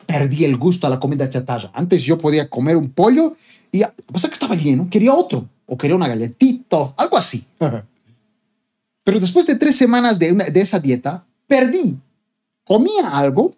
perdí 0.05 0.45
el 0.45 0.57
gusto 0.57 0.87
a 0.87 0.89
la 0.89 0.99
comida 0.99 1.29
chatarra. 1.29 1.71
Antes 1.73 2.03
yo 2.03 2.17
podía 2.17 2.49
comer 2.49 2.77
un 2.77 2.91
pollo 2.91 3.35
y 3.71 3.81
pasa 4.11 4.27
que 4.27 4.33
estaba 4.33 4.55
lleno, 4.55 4.87
quería 4.89 5.13
otro 5.13 5.47
o 5.65 5.77
quería 5.77 5.95
una 5.95 6.07
galletita, 6.07 6.77
algo 6.97 7.17
así. 7.17 7.45
Pero 9.03 9.19
después 9.19 9.47
de 9.47 9.55
tres 9.55 9.75
semanas 9.75 10.19
de, 10.19 10.33
de 10.33 10.61
esa 10.61 10.79
dieta, 10.79 11.25
perdí. 11.47 11.97
Comía 12.63 13.09
algo, 13.09 13.55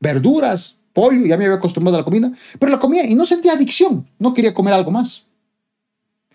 verduras, 0.00 0.78
pollo, 0.94 1.26
ya 1.26 1.36
me 1.36 1.44
había 1.44 1.58
acostumbrado 1.58 1.98
a 1.98 2.00
la 2.00 2.04
comida, 2.04 2.32
pero 2.58 2.72
la 2.72 2.80
comía 2.80 3.04
y 3.04 3.14
no 3.14 3.26
sentía 3.26 3.52
adicción, 3.52 4.06
no 4.18 4.32
quería 4.32 4.54
comer 4.54 4.72
algo 4.72 4.90
más. 4.90 5.26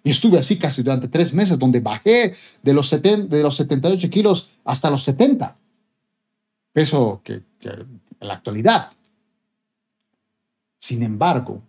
Y 0.04 0.12
estuve 0.12 0.40
así 0.40 0.58
casi 0.58 0.84
durante 0.84 1.08
tres 1.08 1.34
meses, 1.34 1.60
donde 1.60 1.80
bajé 1.80 2.34
de 2.64 2.74
los, 2.74 2.90
de 3.02 3.44
los 3.44 3.56
78 3.56 4.10
kilos 4.10 4.52
hasta 4.64 4.90
los 4.90 5.04
70. 5.04 5.58
Peso 6.72 7.22
que, 7.24 7.42
en 7.62 8.28
la 8.28 8.36
actualidad. 8.36 8.92
Sin 10.78 11.04
embargo, 11.04 11.62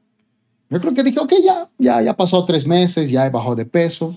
yo 0.69 0.81
creo 0.81 0.95
que 0.95 1.03
dije, 1.03 1.19
ok, 1.19 1.33
ya, 1.45 1.69
ya, 1.79 2.01
ya 2.03 2.17
pasó 2.17 2.45
tres 2.45 2.67
meses, 2.67 3.11
ya 3.11 3.27
he 3.27 3.31
bajado 3.31 3.57
de 3.57 3.67
peso. 3.67 4.15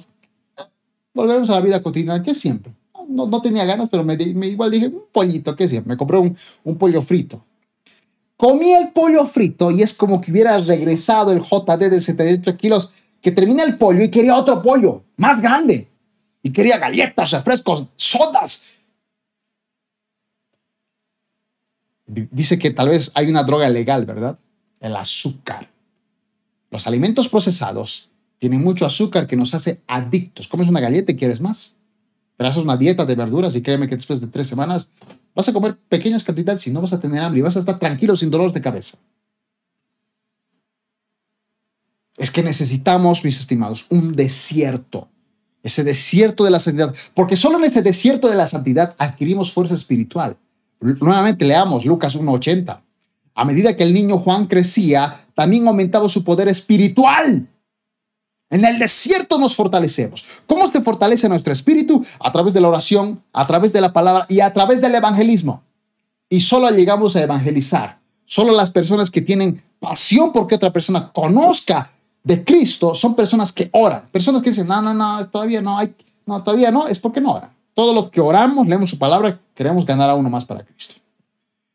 Volveremos 1.13 1.49
a 1.49 1.55
la 1.55 1.61
vida 1.61 1.81
cotidiana, 1.81 2.21
que 2.21 2.33
siempre. 2.33 2.73
No, 3.09 3.27
no 3.27 3.41
tenía 3.41 3.65
ganas, 3.65 3.89
pero 3.89 4.03
me, 4.03 4.15
me, 4.15 4.47
igual 4.47 4.71
dije, 4.71 4.87
un 4.87 5.03
pollito, 5.11 5.55
que 5.55 5.67
siempre. 5.67 5.93
Me 5.93 5.97
compré 5.97 6.17
un, 6.17 6.37
un 6.63 6.77
pollo 6.77 7.01
frito 7.01 7.43
Comí 8.43 8.73
el 8.73 8.89
pollo 8.89 9.25
frito 9.25 9.71
y 9.71 9.83
es 9.83 9.93
como 9.93 10.19
que 10.19 10.29
hubiera 10.29 10.57
regresado 10.57 11.31
el 11.31 11.41
JD 11.41 11.89
de 11.89 12.01
78 12.01 12.57
kilos, 12.57 12.91
que 13.23 13.31
termina 13.31 13.63
el 13.63 13.77
pollo 13.77 14.03
y 14.03 14.11
quería 14.11 14.35
otro 14.35 14.61
pollo, 14.61 15.05
más 15.17 15.41
grande. 15.41 15.89
Y 16.43 16.51
quería 16.51 16.77
galletas, 16.77 17.31
refrescos, 17.31 17.85
sodas. 17.95 18.79
Dice 22.05 22.59
que 22.59 22.69
tal 22.69 22.89
vez 22.89 23.11
hay 23.15 23.29
una 23.29 23.43
droga 23.43 23.67
legal, 23.69 24.05
¿verdad? 24.05 24.37
El 24.79 24.95
azúcar. 24.95 25.71
Los 26.69 26.85
alimentos 26.85 27.29
procesados 27.29 28.09
tienen 28.37 28.61
mucho 28.61 28.85
azúcar 28.85 29.25
que 29.25 29.37
nos 29.37 29.55
hace 29.55 29.81
adictos. 29.87 30.47
Comes 30.47 30.67
una 30.67 30.81
galleta 30.81 31.13
y 31.13 31.15
quieres 31.15 31.41
más. 31.41 31.75
Pero 32.35 32.49
haces 32.49 32.61
una 32.61 32.77
dieta 32.77 33.05
de 33.05 33.15
verduras 33.15 33.55
y 33.55 33.61
créeme 33.61 33.87
que 33.87 33.95
después 33.95 34.19
de 34.19 34.27
tres 34.27 34.47
semanas 34.47 34.89
Vas 35.35 35.49
a 35.49 35.53
comer 35.53 35.75
pequeñas 35.89 36.23
cantidades 36.23 36.65
y 36.67 36.71
no 36.71 36.81
vas 36.81 36.93
a 36.93 36.99
tener 36.99 37.21
hambre 37.21 37.39
y 37.39 37.41
vas 37.41 37.55
a 37.57 37.59
estar 37.59 37.79
tranquilo 37.79 38.15
sin 38.15 38.29
dolor 38.29 38.51
de 38.53 38.61
cabeza. 38.61 38.97
Es 42.17 42.31
que 42.31 42.43
necesitamos, 42.43 43.23
mis 43.23 43.39
estimados, 43.39 43.85
un 43.89 44.13
desierto. 44.13 45.09
Ese 45.63 45.83
desierto 45.83 46.43
de 46.43 46.51
la 46.51 46.59
santidad. 46.59 46.93
Porque 47.13 47.35
solo 47.35 47.57
en 47.57 47.65
ese 47.65 47.81
desierto 47.81 48.27
de 48.27 48.35
la 48.35 48.47
santidad 48.47 48.95
adquirimos 48.97 49.51
fuerza 49.51 49.73
espiritual. 49.73 50.37
Nuevamente 50.79 51.45
leamos 51.45 51.85
Lucas 51.85 52.17
1.80. 52.17 52.81
A 53.35 53.45
medida 53.45 53.75
que 53.75 53.83
el 53.83 53.93
niño 53.93 54.19
Juan 54.19 54.45
crecía, 54.45 55.25
también 55.33 55.67
aumentaba 55.67 56.07
su 56.09 56.23
poder 56.23 56.47
espiritual. 56.49 57.47
En 58.49 58.65
el 58.65 58.77
desierto 58.77 59.39
nos 59.39 59.55
fortalecemos. 59.55 60.23
¿Cómo 60.45 60.67
se 60.67 60.81
fortalece 60.81 61.27
nuestro 61.27 61.53
espíritu? 61.53 62.05
A 62.19 62.31
través 62.31 62.53
de 62.53 62.61
la 62.61 62.67
oración, 62.67 63.23
a 63.33 63.47
través 63.47 63.73
de 63.73 63.81
la 63.81 63.93
palabra 63.93 64.27
y 64.29 64.41
a 64.41 64.53
través 64.53 64.81
del 64.81 64.93
evangelismo. 64.93 65.63
Y 66.29 66.41
solo 66.41 66.69
llegamos 66.69 67.15
a 67.15 67.23
evangelizar. 67.23 67.99
Solo 68.25 68.53
las 68.53 68.69
personas 68.69 69.09
que 69.09 69.21
tienen 69.21 69.63
pasión 69.79 70.31
porque 70.31 70.55
otra 70.55 70.71
persona 70.71 71.11
conozca 71.11 71.92
de 72.23 72.43
Cristo 72.43 72.95
son 72.95 73.15
personas 73.15 73.51
que 73.51 73.69
oran. 73.73 74.03
Personas 74.11 74.41
que 74.41 74.49
dicen, 74.49 74.67
no, 74.67 74.81
no, 74.81 74.93
no, 74.93 75.27
todavía 75.29 75.61
no 75.61 75.77
hay, 75.77 75.93
no, 76.25 76.41
todavía 76.41 76.71
no, 76.71 76.87
es 76.87 76.99
porque 76.99 77.21
no 77.21 77.33
oran. 77.33 77.49
Todos 77.73 77.93
los 77.93 78.09
que 78.09 78.21
oramos, 78.21 78.67
leemos 78.67 78.89
su 78.89 78.97
palabra, 78.97 79.39
queremos 79.55 79.85
ganar 79.85 80.09
a 80.09 80.15
uno 80.15 80.29
más 80.29 80.45
para 80.45 80.63
Cristo. 80.63 80.95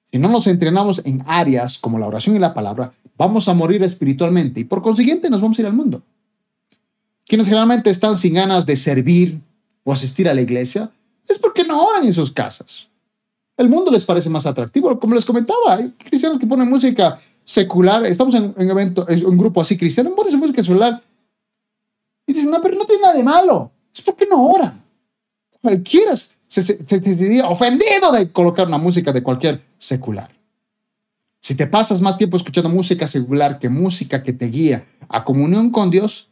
Si 0.05 0.18
no 0.18 0.28
nos 0.28 0.46
entrenamos 0.46 1.03
en 1.05 1.22
áreas 1.26 1.78
como 1.78 1.99
la 1.99 2.07
oración 2.07 2.34
y 2.36 2.38
la 2.38 2.55
palabra, 2.55 2.92
vamos 3.16 3.49
a 3.49 3.55
morir 3.55 3.82
espiritualmente 3.82 4.61
y 4.61 4.64
por 4.64 4.82
consiguiente 4.82 5.28
nos 5.28 5.40
vamos 5.42 5.59
a 5.59 5.62
ir 5.62 5.66
al 5.66 5.74
mundo 5.74 6.03
quienes 7.28 7.46
generalmente 7.46 7.90
están 7.90 8.16
sin 8.16 8.34
ganas 8.34 8.66
de 8.66 8.74
servir 8.74 9.38
o 9.84 9.92
asistir 9.92 10.28
a 10.28 10.34
la 10.34 10.40
iglesia, 10.40 10.90
es 11.28 11.38
porque 11.38 11.62
no 11.62 11.84
oran 11.84 12.05
en 12.05 12.12
sus 12.12 12.32
casas. 12.32 12.88
El 13.57 13.68
mundo 13.68 13.90
les 13.90 14.05
parece 14.05 14.30
más 14.30 14.46
atractivo. 14.46 14.99
Como 14.99 15.14
les 15.14 15.26
comentaba, 15.26 15.74
hay 15.74 15.90
cristianos 15.90 16.38
que 16.38 16.46
ponen 16.46 16.70
música 16.70 17.20
secular. 17.49 18.05
Estamos 18.05 18.34
en 18.34 18.55
un 18.55 18.70
evento, 18.70 19.09
en 19.09 19.24
un 19.24 19.38
grupo 19.38 19.62
así 19.62 19.78
cristiano, 19.78 20.14
ponen 20.14 20.38
música 20.38 20.62
secular. 20.62 21.03
Y 22.26 22.34
dicen, 22.34 22.51
no, 22.51 22.61
pero 22.61 22.76
no 22.76 22.84
tiene 22.84 23.01
nada 23.01 23.14
de 23.14 23.22
malo. 23.22 23.72
Es 23.94 24.03
porque 24.03 24.26
no 24.26 24.49
oran. 24.49 24.78
Cualquiera 25.62 26.14
se, 26.14 26.62
se, 26.62 27.42
ofendido 27.42 28.12
de 28.12 28.30
colocar 28.30 28.66
una 28.66 28.76
música 28.76 29.12
de 29.12 29.22
cualquier 29.22 29.62
secular. 29.78 30.30
Si 31.40 31.55
te 31.55 31.66
pasas 31.66 32.03
más 32.03 32.18
tiempo 32.18 32.36
escuchando 32.36 32.68
música 32.68 33.07
secular 33.07 33.59
que 33.59 33.70
música 33.70 34.22
que 34.22 34.34
te 34.34 34.46
guía 34.46 34.84
a 35.09 35.24
comunión 35.24 35.70
con 35.70 35.90
Dios, 35.90 36.28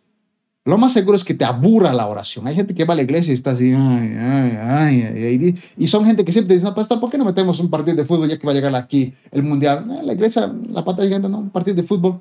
lo 0.67 0.79
más 0.79 0.93
seguro 0.93 1.15
es 1.15 1.23
que 1.23 1.33
te 1.33 1.45
aburra 1.45 1.93
la 1.93 2.09
oración. 2.09 2.45
Hay 2.49 2.57
gente 2.57 2.75
que 2.75 2.85
va 2.85 2.95
a 2.95 2.97
la 2.97 3.03
iglesia 3.03 3.31
y 3.31 3.35
está 3.35 3.53
así, 3.53 3.73
ay, 3.73 5.55
y 5.77 5.87
son 5.87 6.05
gente 6.05 6.25
que 6.25 6.33
siempre 6.33 6.55
dice, 6.55 6.67
no, 6.67 6.75
pastor, 6.75 6.99
¿por 6.99 7.09
qué 7.09 7.17
no 7.17 7.25
metemos 7.25 7.61
un 7.61 7.71
partido 7.71 7.97
de 7.97 8.05
fútbol 8.05 8.29
ya 8.29 8.37
que 8.37 8.45
va 8.45 8.53
a 8.53 8.55
llegar 8.57 8.75
aquí 8.75 9.15
el 9.31 9.45
mundial? 9.45 9.89
Eh, 9.89 10.03
la 10.03 10.13
iglesia, 10.13 10.53
la 10.71 10.85
pata 10.85 11.05
gigante, 11.05 11.29
no, 11.29 11.39
un 11.39 11.51
partido 11.51 11.77
de 11.77 11.85
fútbol. 11.85 12.21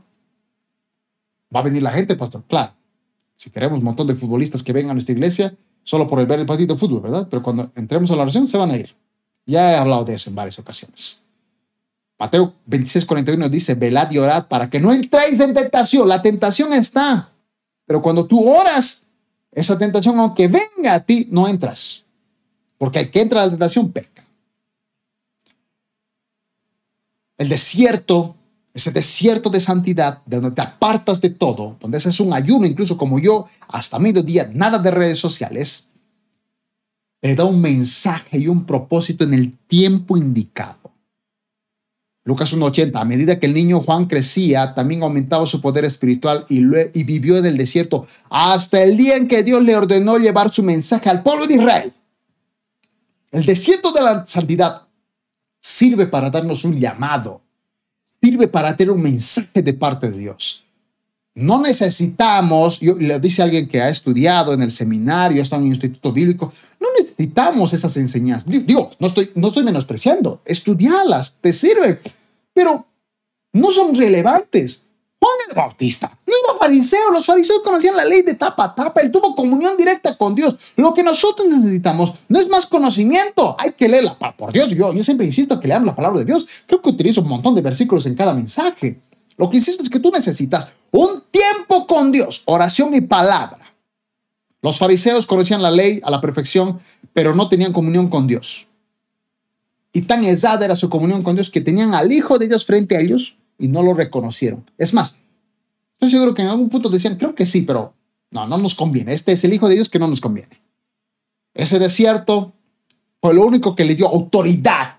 Va 1.53 1.61
a 1.61 1.63
venir 1.63 1.81
la 1.81 1.89
gente, 1.89 2.15
pastor, 2.15 2.43
claro. 2.47 2.71
Si 3.35 3.49
queremos 3.49 3.79
un 3.79 3.85
montón 3.85 4.05
de 4.05 4.13
futbolistas 4.13 4.61
que 4.61 4.73
vengan 4.73 4.91
a 4.91 4.93
nuestra 4.93 5.13
iglesia, 5.13 5.55
solo 5.81 6.07
por 6.07 6.19
el 6.19 6.27
ver 6.27 6.39
el 6.39 6.45
partido 6.45 6.75
de 6.75 6.79
fútbol, 6.79 7.01
¿verdad? 7.01 7.27
Pero 7.27 7.41
cuando 7.41 7.71
entremos 7.75 8.11
a 8.11 8.15
la 8.15 8.21
oración, 8.21 8.47
se 8.47 8.59
van 8.59 8.69
a 8.69 8.77
ir. 8.77 8.95
Ya 9.47 9.71
he 9.71 9.75
hablado 9.75 10.05
de 10.05 10.13
eso 10.13 10.29
en 10.29 10.35
varias 10.35 10.59
ocasiones. 10.59 11.23
Mateo 12.19 12.53
26, 12.67 13.05
41 13.05 13.49
dice, 13.49 13.73
velad 13.73 14.11
y 14.11 14.19
orad 14.19 14.47
para 14.47 14.69
que 14.69 14.79
no 14.79 14.93
entréis 14.93 15.39
en 15.39 15.55
tentación. 15.55 16.07
La 16.07 16.21
tentación 16.21 16.73
está 16.73 17.31
pero 17.85 18.01
cuando 18.01 18.25
tú 18.25 18.47
oras, 18.47 19.05
esa 19.51 19.77
tentación, 19.77 20.19
aunque 20.19 20.47
venga 20.47 20.93
a 20.93 20.99
ti, 20.99 21.27
no 21.31 21.47
entras. 21.47 22.05
Porque 22.77 22.99
hay 22.99 23.09
que 23.09 23.21
entrar 23.21 23.43
a 23.43 23.45
la 23.45 23.51
tentación, 23.51 23.91
peca. 23.91 24.23
El 27.37 27.49
desierto, 27.49 28.35
ese 28.73 28.91
desierto 28.91 29.49
de 29.49 29.59
santidad, 29.59 30.21
de 30.25 30.37
donde 30.37 30.55
te 30.55 30.61
apartas 30.61 31.21
de 31.21 31.29
todo, 31.29 31.77
donde 31.79 31.97
haces 31.97 32.19
un 32.19 32.33
ayuno, 32.33 32.65
incluso 32.65 32.97
como 32.97 33.19
yo, 33.19 33.47
hasta 33.67 33.99
mediodía, 33.99 34.49
nada 34.53 34.79
de 34.79 34.91
redes 34.91 35.19
sociales, 35.19 35.89
te 37.19 37.35
da 37.35 37.45
un 37.45 37.61
mensaje 37.61 38.37
y 38.37 38.47
un 38.47 38.65
propósito 38.65 39.23
en 39.23 39.33
el 39.33 39.57
tiempo 39.67 40.17
indicado. 40.17 40.94
Lucas 42.25 42.57
1.80, 42.57 42.99
a 42.99 43.05
medida 43.05 43.39
que 43.39 43.45
el 43.45 43.53
niño 43.53 43.79
Juan 43.79 44.07
crecía, 44.07 44.73
también 44.73 45.03
aumentaba 45.03 45.45
su 45.45 45.61
poder 45.61 45.85
espiritual 45.85 46.43
y, 46.49 46.57
y, 46.93 47.03
vivió 47.03 47.37
en 47.37 47.45
el 47.45 47.55
desierto 47.55 48.07
hasta 48.31 48.81
el 48.81 48.97
día 48.97 49.15
en 49.15 49.27
que 49.27 49.43
Dios 49.43 49.63
le 49.63 49.75
ordenó 49.75 50.17
llevar 50.17 50.49
su 50.51 50.63
mensaje 50.63 51.07
al 51.07 51.21
pueblo 51.21 51.45
de 51.45 51.53
Israel. 51.53 51.93
El 53.31 53.45
desierto 53.45 53.91
de 53.91 54.01
la 54.01 54.25
santidad 54.25 54.87
sirve 55.61 56.07
para 56.07 56.31
darnos 56.31 56.65
un 56.65 56.79
llamado, 56.79 57.43
sirve 58.19 58.47
para 58.47 58.75
tener 58.75 58.91
un 58.91 59.03
mensaje 59.03 59.61
de 59.61 59.73
parte 59.73 60.09
de 60.09 60.17
Dios. 60.17 60.64
No 61.35 61.59
necesitamos, 61.59 62.79
yo, 62.79 62.95
le 62.95 63.19
dice 63.19 63.43
alguien 63.43 63.67
que 63.67 63.81
ha 63.81 63.89
estudiado 63.89 64.53
en 64.53 64.61
el 64.61 64.71
seminario, 64.71 65.41
está 65.41 65.57
en 65.57 65.63
un 65.63 65.67
instituto 65.67 66.13
bíblico, 66.13 66.51
no 66.79 66.87
necesitamos 66.97 67.73
esas 67.73 67.97
enseñanzas. 67.97 68.49
Digo, 68.49 68.89
no 68.99 69.07
estoy, 69.07 69.31
no 69.35 69.49
estoy 69.49 69.63
menospreciando, 69.65 70.41
estudialas, 70.45 71.37
te 71.41 71.51
sirven, 71.51 71.99
pero 72.53 72.85
no 73.51 73.69
son 73.71 73.93
relevantes. 73.95 74.81
Juan 75.19 75.35
el 75.49 75.55
Bautista 75.55 76.17
no 76.25 76.33
era 76.51 76.59
fariseo, 76.59 77.11
los 77.11 77.25
fariseos 77.25 77.61
conocían 77.63 77.95
la 77.95 78.05
ley 78.05 78.21
de 78.21 78.35
tapa 78.35 78.65
a 78.65 78.75
tapa, 78.75 79.01
él 79.01 79.11
tuvo 79.11 79.35
comunión 79.35 79.75
directa 79.75 80.17
con 80.17 80.35
Dios. 80.35 80.55
Lo 80.75 80.93
que 80.93 81.03
nosotros 81.03 81.47
necesitamos 81.47 82.13
no 82.29 82.39
es 82.39 82.47
más 82.47 82.65
conocimiento, 82.65 83.55
hay 83.59 83.73
que 83.73 83.89
leerla, 83.89 84.17
por 84.37 84.53
Dios, 84.53 84.69
yo, 84.69 84.93
yo 84.93 85.03
siempre 85.03 85.25
insisto 85.25 85.59
que 85.59 85.67
leamos 85.67 85.87
la 85.87 85.95
palabra 85.95 86.19
de 86.19 86.25
Dios, 86.25 86.45
creo 86.65 86.81
que 86.81 86.89
utilizo 86.89 87.21
un 87.21 87.29
montón 87.29 87.55
de 87.55 87.61
versículos 87.61 88.05
en 88.05 88.15
cada 88.15 88.33
mensaje. 88.33 88.99
Lo 89.37 89.49
que 89.49 89.57
insisto 89.57 89.83
es 89.83 89.89
que 89.89 89.99
tú 89.99 90.11
necesitas 90.11 90.69
un 90.91 91.23
tiempo 91.29 91.87
con 91.87 92.11
Dios, 92.11 92.43
oración 92.45 92.93
y 92.93 93.01
palabra. 93.01 93.75
Los 94.61 94.77
fariseos 94.77 95.25
conocían 95.25 95.61
la 95.61 95.71
ley 95.71 95.99
a 96.03 96.09
la 96.09 96.21
perfección, 96.21 96.79
pero 97.13 97.35
no 97.35 97.49
tenían 97.49 97.73
comunión 97.73 98.09
con 98.09 98.27
Dios. 98.27 98.67
Y 99.91 100.03
tan 100.03 100.23
exada 100.23 100.65
era 100.65 100.75
su 100.75 100.89
comunión 100.89 101.21
con 101.23 101.35
Dios 101.35 101.49
que 101.49 101.61
tenían 101.61 101.93
al 101.93 102.11
Hijo 102.11 102.39
de 102.39 102.47
Dios 102.47 102.65
frente 102.65 102.97
a 102.97 103.01
ellos 103.01 103.37
y 103.57 103.67
no 103.67 103.83
lo 103.83 103.93
reconocieron. 103.93 104.69
Es 104.77 104.93
más, 104.93 105.17
estoy 105.93 106.09
seguro 106.09 106.33
que 106.33 106.41
en 106.41 106.49
algún 106.49 106.69
punto 106.69 106.89
decían, 106.89 107.15
creo 107.15 107.35
que 107.35 107.45
sí, 107.45 107.61
pero 107.61 107.93
no, 108.31 108.47
no 108.47 108.57
nos 108.57 108.75
conviene. 108.75 109.13
Este 109.13 109.33
es 109.33 109.43
el 109.43 109.53
Hijo 109.53 109.69
de 109.69 109.75
Dios 109.75 109.89
que 109.89 109.99
no 109.99 110.07
nos 110.07 110.21
conviene. 110.21 110.61
Ese 111.53 111.79
desierto 111.79 112.53
fue 113.21 113.33
lo 113.33 113.45
único 113.45 113.75
que 113.75 113.85
le 113.85 113.95
dio 113.95 114.07
autoridad 114.07 114.97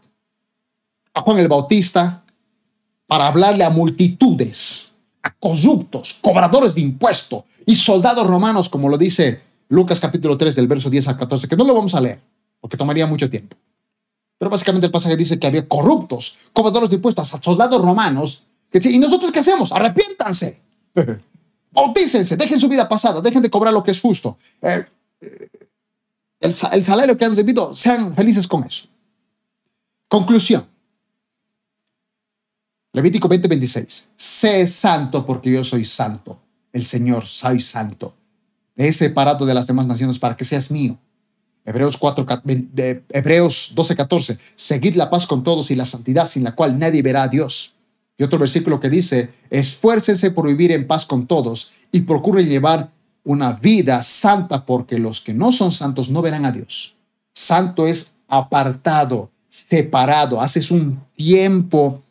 a 1.13 1.21
Juan 1.23 1.39
el 1.39 1.49
Bautista 1.49 2.25
para 3.07 3.29
hablarle 3.29 3.65
a 3.65 3.71
multitudes, 3.71 4.93
a 5.23 5.33
corruptos, 5.35 6.19
cobradores 6.21 6.75
de 6.75 6.81
impuestos 6.83 7.45
y 7.65 7.75
soldados 7.75 8.27
romanos, 8.27 8.69
como 8.69 8.89
lo 8.89 8.99
dice 8.99 9.41
Lucas 9.69 10.01
capítulo 10.01 10.37
3 10.37 10.55
del 10.55 10.69
verso 10.69 10.91
10 10.91 11.09
al 11.09 11.19
14, 11.19 11.49
que 11.49 11.57
no 11.57 11.65
lo 11.65 11.75
vamos 11.75 11.95
a 11.95 12.01
leer 12.01 12.21
porque 12.61 12.77
tomaría 12.77 13.07
mucho 13.07 13.29
tiempo. 13.31 13.57
Pero 14.39 14.51
básicamente 14.51 14.87
el 14.87 14.93
pasaje 14.93 15.17
dice 15.17 15.39
que 15.39 15.47
había 15.47 15.67
corruptos, 15.67 16.37
cobradores 16.53 16.91
de 16.91 16.97
impuestos, 16.97 17.33
soldados 17.41 17.81
romanos. 17.81 18.43
Que, 18.71 18.81
¿Y 18.91 18.99
nosotros 18.99 19.31
qué 19.33 19.39
hacemos? 19.39 19.73
Arrepiéntanse. 19.73 20.61
Bautícense, 21.73 22.37
dejen 22.37 22.59
su 22.61 22.69
vida 22.69 22.89
pasada, 22.89 23.21
dejen 23.21 23.43
de 23.43 23.51
cobrar 23.51 23.73
lo 23.73 23.83
que 23.83 23.93
es 23.93 24.01
justo. 24.01 24.37
Eh, 24.63 24.85
eh, 25.21 25.49
el, 26.41 26.55
el 26.73 26.85
salario 26.85 27.17
que 27.17 27.25
han 27.25 27.31
recibido, 27.31 27.75
sean 27.75 28.15
felices 28.15 28.47
con 28.47 28.65
eso. 28.65 28.89
Conclusión. 30.09 30.67
Levítico 32.97 33.29
20:26. 33.29 34.07
Sé 34.17 34.67
santo 34.67 35.27
porque 35.27 35.53
yo 35.53 35.63
soy 35.65 35.85
santo. 35.85 36.41
El 36.73 36.83
Señor, 36.83 37.27
soy 37.27 37.61
santo. 37.61 38.15
He 38.75 38.91
separado 38.91 39.45
de 39.45 39.53
las 39.53 39.67
demás 39.67 39.87
naciones 39.87 40.19
para 40.19 40.35
que 40.35 40.47
seas 40.47 40.71
mío. 40.71 40.99
Hebreos, 41.67 41.99
4, 41.99 42.27
Hebreos 43.11 43.73
12:14. 43.75 44.39
Seguid 44.55 44.95
la 44.95 45.11
paz 45.11 45.27
con 45.27 45.45
todos 45.45 45.71
y 45.71 45.75
la 45.75 45.85
santidad 45.85 46.27
sin 46.27 46.43
la 46.43 46.55
cual 46.55 46.79
nadie 46.79 47.03
verá 47.03 47.25
a 47.25 47.29
Dios. 47.29 47.75
Y 48.17 48.23
otro 48.23 48.39
versículo 48.39 48.81
que 48.81 48.89
dice, 48.89 49.29
esfuércense 49.51 50.31
por 50.31 50.47
vivir 50.47 50.73
en 50.73 50.87
paz 50.87 51.05
con 51.05 51.27
todos 51.27 51.73
y 51.93 52.01
procuren 52.01 52.49
llevar 52.49 52.93
una 53.25 53.53
vida 53.53 54.03
santa 54.03 54.65
porque 54.65 54.99
los 54.99 55.21
que 55.21 55.35
no 55.35 55.53
son 55.53 55.71
santos 55.71 56.09
no 56.09 56.23
verán 56.23 56.47
a 56.47 56.53
Dios. 56.53 56.97
Santo 57.35 57.87
es 57.87 58.15
apartado, 58.27 59.31
separado, 59.49 60.41
haces 60.41 60.71
un 60.71 60.99
tiempo 61.15 62.03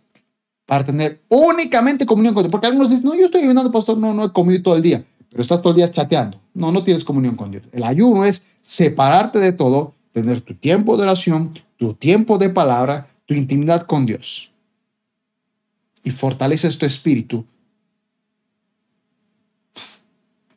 para 0.66 0.84
tener 0.84 1.22
únicamente 1.30 2.05
comunión 2.05 2.34
con 2.34 2.43
Dios. 2.43 2.51
Porque 2.51 2.68
algunos 2.68 2.89
dicen, 2.89 3.05
no, 3.05 3.16
yo 3.16 3.26
estoy 3.26 3.43
ayunando, 3.43 3.72
pastor, 3.72 3.97
no, 3.97 4.13
no 4.13 4.26
he 4.26 4.32
comido 4.32 4.61
todo 4.61 4.76
el 4.76 4.82
día, 4.82 5.05
pero 5.30 5.41
estás 5.41 5.61
todo 5.61 5.72
el 5.72 5.78
día 5.78 5.91
chateando. 5.91 6.39
No, 6.53 6.72
no 6.72 6.84
tienes 6.84 7.03
comunión 7.03 7.36
con 7.36 7.51
Dios. 7.51 7.63
El 7.72 7.84
ayuno 7.84 8.26
es 8.26 8.43
separarte 8.61 9.39
de 9.39 9.51
todo, 9.51 9.93
tener 10.13 10.41
tu 10.41 10.55
tiempo 10.55 10.97
de 10.97 11.03
oración, 11.03 11.53
tu 11.78 11.93
tiempo 11.93 12.38
de 12.38 12.49
palabra, 12.49 13.07
tu 13.26 13.34
intimidad 13.34 13.86
con 13.86 14.05
Dios. 14.05 14.51
Y 16.03 16.11
fortaleces 16.11 16.78
tu 16.78 16.86
espíritu. 16.86 17.45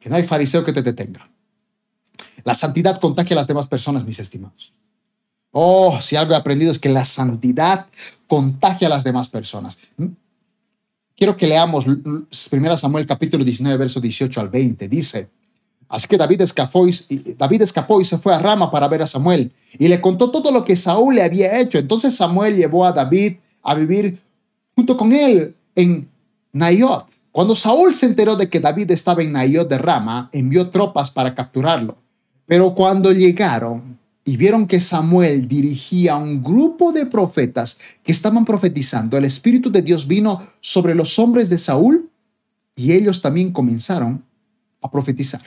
Que 0.01 0.09
no 0.09 0.17
hay 0.17 0.23
fariseo 0.23 0.65
que 0.65 0.73
te 0.73 0.83
detenga. 0.83 1.29
La 2.45 2.55
santidad 2.55 3.01
contagia 3.01 3.35
a 3.35 3.41
las 3.41 3.47
demás 3.47 3.67
personas, 3.67 4.05
mis 4.05 4.21
estimados. 4.21 4.73
Oh, 5.61 5.99
si 6.01 6.15
algo 6.15 6.35
he 6.35 6.37
aprendido 6.37 6.71
es 6.71 6.79
que 6.79 6.89
la 6.89 7.05
santidad 7.05 7.87
contagia 8.29 8.87
a 8.87 8.91
las 8.91 9.03
demás 9.03 9.29
personas. 9.29 9.77
Quiero 11.17 11.37
que 11.37 11.49
leamos 11.49 11.85
1 11.85 12.77
Samuel 12.77 13.09
capítulo 13.09 13.43
19, 13.43 13.77
verso 13.77 14.01
18 14.01 14.41
al 14.41 14.51
20. 14.51 14.87
Dice, 14.89 15.29
así 15.89 16.07
que 16.07 16.17
David 16.17 16.43
escapó, 16.43 16.87
y, 16.87 16.95
David 17.37 17.63
escapó 17.63 18.01
y 18.01 18.05
se 18.05 18.19
fue 18.19 18.33
a 18.33 18.39
Rama 18.39 18.71
para 18.71 18.87
ver 18.87 19.03
a 19.03 19.07
Samuel 19.09 19.51
y 19.77 19.89
le 19.89 20.01
contó 20.01 20.31
todo 20.31 20.53
lo 20.53 20.65
que 20.65 20.77
Saúl 20.77 21.17
le 21.17 21.25
había 21.25 21.59
hecho. 21.59 21.79
Entonces 21.79 22.15
Samuel 22.15 22.55
llevó 22.55 22.87
a 22.87 22.93
David 22.93 23.39
a 23.65 23.75
vivir 23.75 24.21
junto 24.77 24.97
con 24.97 25.13
él 25.13 25.57
en 25.75 26.09
Nayot. 26.53 27.05
Cuando 27.33 27.57
Saúl 27.57 27.97
se 27.97 28.07
enteró 28.07 28.37
de 28.37 28.49
que 28.49 28.61
David 28.61 28.93
estaba 28.93 29.25
en 29.25 29.33
Nayot 29.33 29.69
de 29.69 29.79
Rama, 29.79 30.31
envió 30.33 30.71
tropas 30.71 31.11
para 31.11 31.35
capturarlo. 31.35 31.97
Pero 32.47 32.77
cuando 32.77 33.11
llegaron, 33.11 33.99
y 34.29 34.37
vieron 34.37 34.67
que 34.67 34.79
Samuel 34.79 35.49
dirigía 35.49 36.13
a 36.13 36.19
un 36.19 36.43
grupo 36.43 36.93
de 36.93 37.07
profetas 37.07 37.79
que 38.05 38.13
estaban 38.13 38.45
profetizando. 38.45 39.17
El 39.17 39.25
Espíritu 39.25 39.73
de 39.73 39.81
Dios 39.81 40.07
vino 40.07 40.47
sobre 40.61 40.95
los 40.95 41.19
hombres 41.19 41.49
de 41.49 41.57
Saúl 41.57 42.11
y 42.77 42.93
ellos 42.93 43.23
también 43.23 43.53
comenzaron 43.55 44.23
a 44.83 44.91
profetizar. 44.91 45.41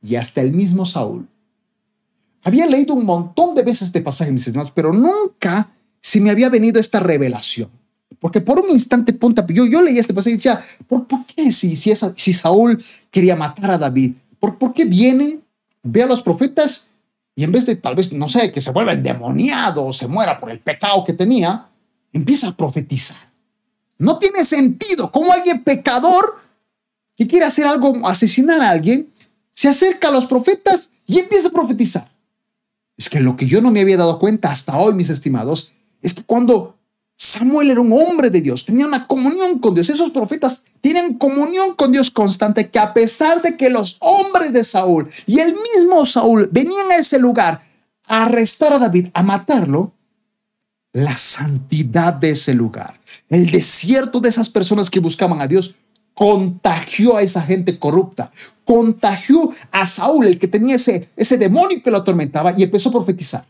Y 0.00 0.16
hasta 0.16 0.40
el 0.40 0.52
mismo 0.52 0.86
Saúl. 0.86 1.28
Había 2.42 2.64
leído 2.64 2.94
un 2.94 3.04
montón 3.04 3.54
de 3.54 3.62
veces 3.62 3.88
este 3.88 4.00
pasaje, 4.00 4.32
mis 4.32 4.48
hermanos, 4.48 4.72
pero 4.74 4.90
nunca 4.90 5.70
se 6.00 6.22
me 6.22 6.30
había 6.30 6.48
venido 6.48 6.80
esta 6.80 7.00
revelación. 7.00 7.68
Porque 8.18 8.40
por 8.40 8.60
un 8.60 8.70
instante 8.70 9.12
punta, 9.12 9.46
yo, 9.50 9.66
yo 9.66 9.82
leía 9.82 10.00
este 10.00 10.14
pasaje 10.14 10.30
y 10.30 10.36
decía, 10.36 10.64
¿por, 10.86 11.06
qué 11.26 11.52
si, 11.52 11.76
si, 11.76 11.92
si 12.16 12.32
Saúl 12.32 12.82
quería 13.10 13.36
matar 13.36 13.72
a 13.72 13.76
David? 13.76 14.14
¿Por, 14.40 14.56
¿Por 14.56 14.72
qué 14.72 14.86
viene, 14.86 15.40
ve 15.82 16.02
a 16.02 16.06
los 16.06 16.22
profetas 16.22 16.93
y 17.36 17.44
en 17.44 17.52
vez 17.52 17.66
de 17.66 17.76
tal 17.76 17.94
vez, 17.94 18.12
no 18.12 18.28
sé, 18.28 18.52
que 18.52 18.60
se 18.60 18.70
vuelva 18.70 18.92
endemoniado 18.92 19.86
o 19.86 19.92
se 19.92 20.06
muera 20.06 20.38
por 20.38 20.50
el 20.50 20.60
pecado 20.60 21.04
que 21.04 21.12
tenía, 21.12 21.68
empieza 22.12 22.48
a 22.48 22.56
profetizar. 22.56 23.32
No 23.98 24.18
tiene 24.18 24.44
sentido 24.44 25.10
cómo 25.10 25.32
alguien 25.32 25.64
pecador 25.64 26.40
que 27.16 27.26
quiere 27.26 27.44
hacer 27.44 27.66
algo, 27.66 28.06
asesinar 28.06 28.60
a 28.60 28.70
alguien, 28.70 29.08
se 29.52 29.68
acerca 29.68 30.08
a 30.08 30.10
los 30.10 30.26
profetas 30.26 30.90
y 31.06 31.18
empieza 31.18 31.48
a 31.48 31.52
profetizar. 31.52 32.10
Es 32.96 33.08
que 33.08 33.20
lo 33.20 33.36
que 33.36 33.46
yo 33.46 33.60
no 33.60 33.70
me 33.70 33.80
había 33.80 33.96
dado 33.96 34.18
cuenta 34.18 34.50
hasta 34.50 34.76
hoy, 34.76 34.94
mis 34.94 35.10
estimados, 35.10 35.72
es 36.02 36.14
que 36.14 36.22
cuando 36.22 36.73
Samuel 37.16 37.70
era 37.70 37.80
un 37.80 37.92
hombre 37.92 38.30
de 38.30 38.40
Dios, 38.40 38.64
tenía 38.64 38.86
una 38.86 39.06
comunión 39.06 39.58
con 39.58 39.74
Dios. 39.74 39.88
Esos 39.88 40.10
profetas 40.10 40.64
tienen 40.80 41.14
comunión 41.14 41.74
con 41.74 41.92
Dios 41.92 42.10
constante, 42.10 42.68
que 42.68 42.78
a 42.78 42.92
pesar 42.92 43.40
de 43.40 43.56
que 43.56 43.70
los 43.70 43.96
hombres 44.00 44.52
de 44.52 44.64
Saúl 44.64 45.08
y 45.26 45.38
el 45.38 45.54
mismo 45.54 46.04
Saúl 46.04 46.48
venían 46.50 46.90
a 46.90 46.96
ese 46.96 47.18
lugar 47.18 47.62
a 48.06 48.24
arrestar 48.24 48.72
a 48.72 48.78
David, 48.78 49.08
a 49.14 49.22
matarlo, 49.22 49.92
la 50.92 51.16
santidad 51.16 52.12
de 52.14 52.30
ese 52.30 52.54
lugar, 52.54 53.00
el 53.28 53.50
desierto 53.50 54.20
de 54.20 54.28
esas 54.28 54.48
personas 54.48 54.90
que 54.90 55.00
buscaban 55.00 55.40
a 55.40 55.46
Dios, 55.46 55.76
contagió 56.14 57.16
a 57.16 57.22
esa 57.22 57.42
gente 57.42 57.78
corrupta, 57.78 58.30
contagió 58.64 59.50
a 59.72 59.86
Saúl, 59.86 60.26
el 60.26 60.38
que 60.38 60.46
tenía 60.46 60.76
ese, 60.76 61.08
ese 61.16 61.36
demonio 61.36 61.82
que 61.82 61.90
lo 61.90 61.98
atormentaba, 61.98 62.54
y 62.56 62.62
empezó 62.62 62.90
a 62.90 62.92
profetizar. 62.92 63.44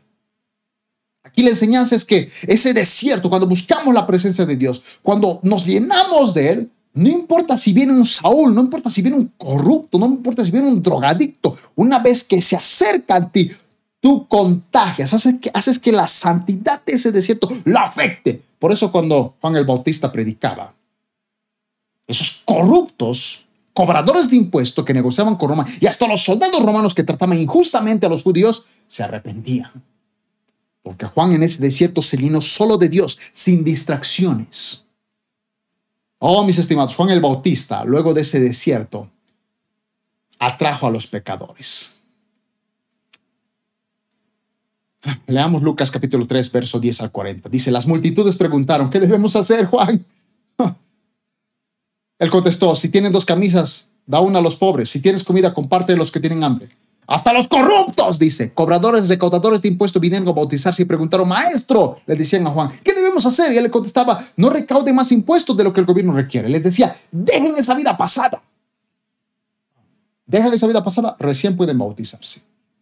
Aquí 1.35 1.43
la 1.43 1.51
enseñanza 1.51 1.97
es 1.97 2.05
que 2.05 2.31
ese 2.47 2.73
desierto, 2.73 3.29
cuando 3.29 3.49
buscamos 3.49 3.93
la 3.93 4.07
presencia 4.07 4.47
de 4.47 4.55
Dios, 4.55 5.01
cuando 5.03 5.41
nos 5.43 5.67
llenamos 5.67 6.33
de 6.33 6.49
Él, 6.49 6.71
no 6.93 7.09
importa 7.09 7.57
si 7.57 7.73
viene 7.73 7.93
un 7.93 8.07
Saúl, 8.07 8.55
no 8.55 8.61
importa 8.61 8.89
si 8.89 9.03
viene 9.03 9.17
un 9.17 9.33
corrupto, 9.37 9.99
no 9.99 10.07
importa 10.07 10.45
si 10.45 10.53
viene 10.53 10.69
un 10.69 10.81
drogadicto, 10.81 11.57
una 11.75 11.99
vez 11.99 12.23
que 12.23 12.41
se 12.41 12.55
acerca 12.55 13.17
a 13.17 13.29
ti, 13.29 13.51
tú 13.99 14.29
contagias, 14.29 15.13
haces 15.13 15.41
que, 15.41 15.51
haces 15.53 15.81
que 15.81 15.91
la 15.91 16.07
santidad 16.07 16.85
de 16.85 16.93
ese 16.93 17.11
desierto 17.11 17.49
lo 17.65 17.81
afecte. 17.81 18.41
Por 18.61 18.71
eso 18.71 18.93
cuando 18.93 19.35
Juan 19.41 19.57
el 19.57 19.65
Bautista 19.65 20.13
predicaba, 20.13 20.73
esos 22.07 22.43
corruptos, 22.45 23.47
cobradores 23.73 24.31
de 24.31 24.37
impuestos 24.37 24.85
que 24.85 24.95
negociaban 24.95 25.35
con 25.35 25.49
Roma 25.49 25.67
y 25.81 25.87
hasta 25.89 26.07
los 26.07 26.23
soldados 26.23 26.63
romanos 26.63 26.95
que 26.95 27.03
trataban 27.03 27.41
injustamente 27.41 28.07
a 28.07 28.09
los 28.09 28.23
judíos, 28.23 28.67
se 28.87 29.03
arrepentían 29.03 29.83
Porque 30.85 31.07
Juan 31.07 31.33
en 31.33 31.43
ese 31.43 31.63
desierto 31.63 32.03
se 32.03 32.19
llenó 32.19 32.43
solo 32.43 32.77
de 32.77 32.91
Dios, 32.91 33.19
sin 33.33 33.65
distracciones. 33.65 34.85
Oh, 36.19 36.45
mis 36.45 36.59
estimados, 36.59 36.95
Juan 36.95 37.09
el 37.09 37.23
Bautista, 37.23 37.85
luego 37.85 38.13
de 38.13 38.21
ese 38.21 38.39
desierto, 38.39 39.11
atrajo 40.39 40.87
a 40.87 40.91
los 40.91 41.07
pecadores. 41.07 41.95
Leamos 45.27 45.63
Lucas 45.63 45.91
capítulo 45.91 46.27
3, 46.27 46.53
verso 46.53 46.79
10 46.79 47.01
al 47.01 47.11
40. 47.11 47.49
Dice, 47.49 47.71
las 47.71 47.87
multitudes 47.87 48.37
preguntaron, 48.37 48.91
¿qué 48.91 49.01
debemos 49.01 49.37
hacer, 49.37 49.65
Juan? 49.65 50.05
Él 52.19 52.31
contestó, 52.31 52.77
si 52.77 52.91
tienen 52.91 53.13
dos 53.13 53.25
camisas, 53.25 53.89
da 54.05 54.21
una 54.21 54.41
a 54.41 54.43
los 54.43 54.57
pobres. 54.57 54.91
Si 54.91 55.01
tienes 55.01 55.25
comida, 55.25 55.55
comparte 55.55 55.93
de 55.93 55.99
los 55.99 56.13
que 56.13 56.21
tienen 56.21 56.45
hambre. 56.45 56.69
Hasta 57.07 57.33
los 57.33 57.49
corruptos, 57.49 58.19
dice. 58.19 58.53
Cobradores, 58.55 59.09
recaudadores 59.09 59.61
de 59.63 59.69
impuestos 59.69 60.01
vinieron 60.01 60.27
a 60.29 60.33
bautizarse 60.33 60.83
y 60.83 60.85
preguntaron, 60.87 61.29
maestro, 61.29 61.99
le 62.07 62.15
decían 62.15 62.47
a 62.47 62.51
Juan, 62.51 62.71
¿qué 62.83 62.95
debemos 62.95 63.27
hacer? 63.27 63.53
Y 63.53 63.59
él 63.59 63.65
le 63.65 63.71
contestaba, 63.71 64.25
no 64.37 64.51
recaude 64.51 64.93
más 64.93 65.13
impuestos 65.13 65.57
de 65.57 65.65
lo 65.65 65.73
que 65.73 65.81
el 65.81 65.87
gobierno 65.87 66.15
requiere. 66.15 66.49
Les 66.49 66.63
decía, 66.63 66.97
dejen 67.13 67.55
esa 67.59 67.75
vida 67.75 67.97
pasada. 67.97 68.43
Dejen 70.27 70.53
esa 70.53 70.67
vida 70.67 70.83
pasada, 70.83 71.17
recién 71.19 71.57
pueden 71.57 71.79
bautizarse. 71.79 72.41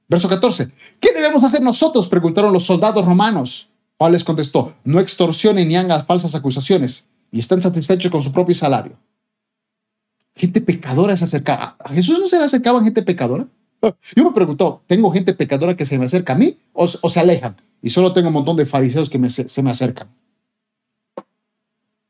Verso 0.08 0.28
14. 0.28 0.68
¿Qué 1.00 1.12
debemos 1.12 1.42
hacer 1.42 1.62
nosotros? 1.62 2.06
Preguntaron 2.06 2.52
los 2.52 2.64
soldados 2.64 3.04
romanos. 3.04 3.68
Juan 3.98 4.12
les 4.12 4.24
contestó, 4.24 4.74
no 4.84 5.00
extorsionen 5.00 5.68
ni 5.68 5.76
hagan 5.76 6.04
falsas 6.04 6.34
acusaciones 6.34 7.08
y 7.30 7.38
están 7.38 7.62
satisfechos 7.62 8.10
con 8.10 8.22
su 8.22 8.32
propio 8.32 8.54
salario. 8.54 8.96
Gente 10.34 10.60
pecadora 10.60 11.16
se 11.16 11.24
acercaba. 11.24 11.76
¿A 11.78 11.90
Jesús 11.90 12.18
no 12.18 12.28
se 12.28 12.38
le 12.38 12.44
acercaban 12.44 12.84
gente 12.84 13.02
pecadora? 13.02 13.46
Yo 14.16 14.24
me 14.24 14.32
pregunto, 14.32 14.82
¿tengo 14.86 15.10
gente 15.10 15.34
pecadora 15.34 15.76
que 15.76 15.84
se 15.84 15.98
me 15.98 16.04
acerca 16.04 16.32
a 16.34 16.36
mí 16.36 16.58
o, 16.72 16.86
se 16.86 17.20
alejan? 17.20 17.56
Y 17.82 17.90
solo 17.90 18.12
tengo 18.12 18.28
un 18.28 18.34
montón 18.34 18.56
de 18.56 18.66
fariseos 18.66 19.10
que 19.10 19.28
se 19.28 19.62
me 19.62 19.70
acercan. 19.70 20.08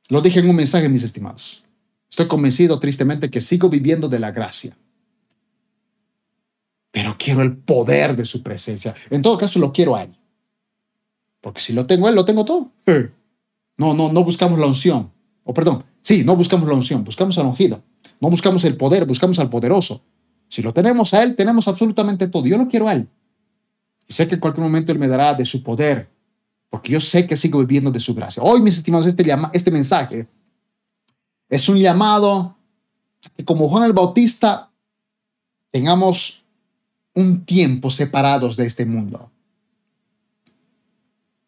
Lo 0.09 0.21
dije 0.21 0.41
en 0.41 0.49
un 0.49 0.57
mensaje, 0.57 0.89
mis 0.89 1.03
estimados. 1.03 1.65
Estoy 2.11 2.29
convencido 2.29 2.79
tristemente 2.79 3.31
que 3.31 3.41
sigo 3.41 3.71
viviendo 3.71 4.09
de 4.09 4.19
la 4.19 4.31
gracia 4.31 4.77
pero 6.93 7.17
quiero 7.19 7.41
el 7.41 7.57
poder 7.57 8.15
de 8.15 8.25
su 8.25 8.43
presencia. 8.43 8.95
En 9.11 9.23
todo 9.23 9.39
caso, 9.39 9.59
lo 9.59 9.73
quiero 9.73 9.97
a 9.97 10.05
Él. 10.05 10.15
Porque 11.41 11.61
si 11.61 11.73
lo 11.73 11.87
tengo 11.87 12.09
Él, 12.09 12.15
lo 12.15 12.25
tengo 12.25 12.45
todo. 12.45 12.71
No, 13.79 13.95
no, 13.95 14.13
no 14.13 14.23
buscamos 14.23 14.61
la 14.61 14.67
unción. 14.67 15.11
O 15.43 15.55
perdón, 15.55 15.83
sí, 16.03 16.23
no 16.23 16.37
buscamos 16.37 16.69
la 16.69 16.75
unción, 16.75 17.03
buscamos 17.03 17.37
al 17.39 17.47
ungido. 17.47 17.83
No 18.21 18.31
buscamos 18.31 18.63
el 18.65 18.77
poder, 18.77 19.07
buscamos 19.07 19.39
al 19.39 19.49
poderoso. 19.49 20.05
Si 20.53 20.61
lo 20.61 20.75
tenemos 20.75 21.15
a 21.15 21.23
Él, 21.23 21.35
tenemos 21.35 21.67
absolutamente 21.67 22.29
todo. 22.29 22.45
Yo 22.45 22.59
lo 22.59 22.69
quiero 22.69 22.87
a 22.87 22.93
Él. 22.93 23.09
Y 24.07 24.13
sé 24.13 24.29
que 24.29 24.35
en 24.35 24.41
cualquier 24.41 24.63
momento 24.63 24.93
Él 24.93 24.99
me 24.99 25.09
dará 25.09 25.33
de 25.33 25.47
su 25.47 25.63
poder, 25.63 26.11
porque 26.69 26.93
yo 26.93 27.01
sé 27.01 27.27
que 27.27 27.39
sigo 27.39 27.59
viviendo 27.61 27.91
de 27.91 27.99
su 27.99 28.15
gracia. 28.15 28.43
Hoy, 28.43 28.61
mis 28.61 28.77
estimados, 28.77 29.07
este, 29.07 29.25
llama, 29.25 29.51
este 29.55 29.71
mensaje 29.71 30.29
es 31.49 31.69
un 31.71 31.79
llamado 31.79 32.55
que 33.35 33.47
como 33.47 33.67
Juan 33.71 33.85
el 33.85 33.95
Bautista 33.95 34.71
tengamos 35.71 36.45
un 37.15 37.47
tiempo 37.47 37.91
separados 37.91 38.55
de 38.55 38.67
este 38.67 38.85
mundo. 38.85 39.31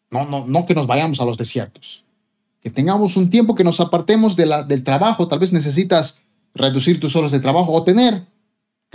No, 0.09 0.25
no, 0.25 0.47
no 0.47 0.65
que 0.65 0.73
nos 0.73 0.87
vayamos 0.87 1.21
a 1.21 1.25
los 1.25 1.37
desiertos. 1.37 2.05
Que 2.59 2.71
tengamos 2.71 3.17
un 3.17 3.29
tiempo 3.29 3.53
que 3.53 3.63
nos 3.63 3.79
apartemos 3.79 4.35
de 4.35 4.47
la, 4.47 4.63
del 4.63 4.83
trabajo. 4.83 5.27
Tal 5.27 5.37
vez 5.37 5.53
necesitas 5.53 6.23
reducir 6.55 6.99
tus 6.99 7.15
horas 7.15 7.29
de 7.29 7.39
trabajo 7.39 7.71
o 7.71 7.83
tener 7.83 8.25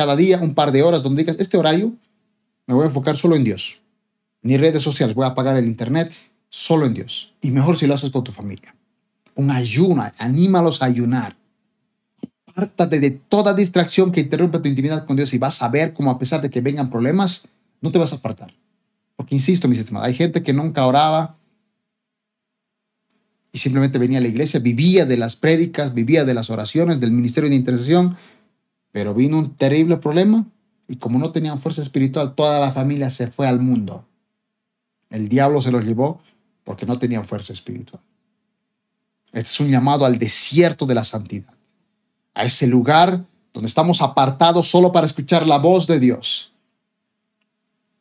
cada 0.01 0.17
día 0.17 0.39
un 0.39 0.55
par 0.55 0.73
de 0.73 0.83
horas 0.83 1.03
donde 1.03 1.21
digas, 1.21 1.37
este 1.39 1.59
horario 1.59 1.93
me 2.67 2.73
voy 2.73 2.85
a 2.85 2.87
enfocar 2.87 3.19
solo 3.19 3.37
en 3.37 3.45
Dios. 3.45 3.83
Ni 4.41 4.57
redes 4.57 4.83
sociales, 4.83 5.15
voy 5.15 5.27
a 5.27 5.29
apagar 5.29 5.59
el 5.59 5.67
internet, 5.67 6.11
solo 6.49 6.87
en 6.87 6.95
Dios. 6.95 7.35
Y 7.43 7.51
mejor 7.51 7.77
si 7.77 7.87
lo 7.87 7.93
haces 7.93 8.11
con 8.11 8.25
tu 8.25 8.33
familia. 8.33 8.75
Un 9.35 9.51
ayuno, 9.51 10.11
anímalos 10.17 10.81
a 10.81 10.87
ayunar 10.87 11.37
apártate 12.47 12.99
de 12.99 13.11
toda 13.11 13.53
distracción 13.53 14.11
que 14.11 14.21
interrumpa 14.21 14.63
tu 14.63 14.69
intimidad 14.69 15.05
con 15.05 15.17
Dios 15.17 15.35
y 15.35 15.39
vas 15.39 15.61
a 15.61 15.69
ver 15.69 15.93
cómo 15.93 16.11
a 16.11 16.19
pesar 16.19 16.41
de 16.41 16.49
que 16.49 16.63
vengan 16.63 16.89
problemas, 16.89 17.47
no 17.83 17.93
te 17.93 17.99
vas 17.99 18.15
a 18.15 18.17
apartar. 18.17 18.55
Porque 19.17 19.35
insisto, 19.35 19.69
mis 19.69 19.81
estimados, 19.81 20.09
hay 20.09 20.15
gente 20.15 20.43
que 20.43 20.55
nunca 20.55 20.87
oraba 20.87 21.37
y 23.53 23.59
simplemente 23.59 23.99
venía 23.99 24.17
a 24.17 24.23
la 24.23 24.29
iglesia, 24.29 24.61
vivía 24.61 25.05
de 25.05 25.19
las 25.19 25.37
prédicas, 25.37 25.93
vivía 25.93 26.25
de 26.25 26.33
las 26.33 26.49
oraciones, 26.49 27.01
del 27.01 27.13
ministerio 27.13 27.51
de 27.51 27.57
intercesión, 27.57 28.17
pero 28.93 29.15
vino 29.15 29.39
un 29.39 29.55
terrible 29.55 29.97
problema 29.99 30.47
y 30.89 30.97
como 30.97 31.19
no 31.19 31.31
tenían 31.31 31.61
fuerza 31.61 31.83
espiritual, 31.83 32.35
toda 32.35 32.59
la 32.59 32.73
familia 32.73 33.11
se 33.11 33.29
fue 33.29 33.47
al 33.47 33.61
mundo. 33.61 34.07
El 35.09 35.29
diablo 35.29 35.61
se 35.61 35.71
los 35.71 35.85
llevó 35.85 36.21
porque 36.65 36.87
no 36.87 36.99
tenían 36.99 37.25
fuerza 37.25 37.53
espiritual. 37.53 38.03
Este 39.33 39.49
es 39.49 39.61
un 39.61 39.69
llamado 39.69 40.05
al 40.05 40.19
desierto 40.19 40.87
de 40.87 40.95
la 40.95 41.05
santidad 41.05 41.55
a 42.35 42.45
ese 42.45 42.67
lugar 42.67 43.25
donde 43.53 43.67
estamos 43.67 44.01
apartados 44.03 44.67
solo 44.67 44.93
para 44.93 45.07
escuchar 45.07 45.47
la 45.47 45.59
voz 45.59 45.87
de 45.87 45.99
Dios, 45.99 46.53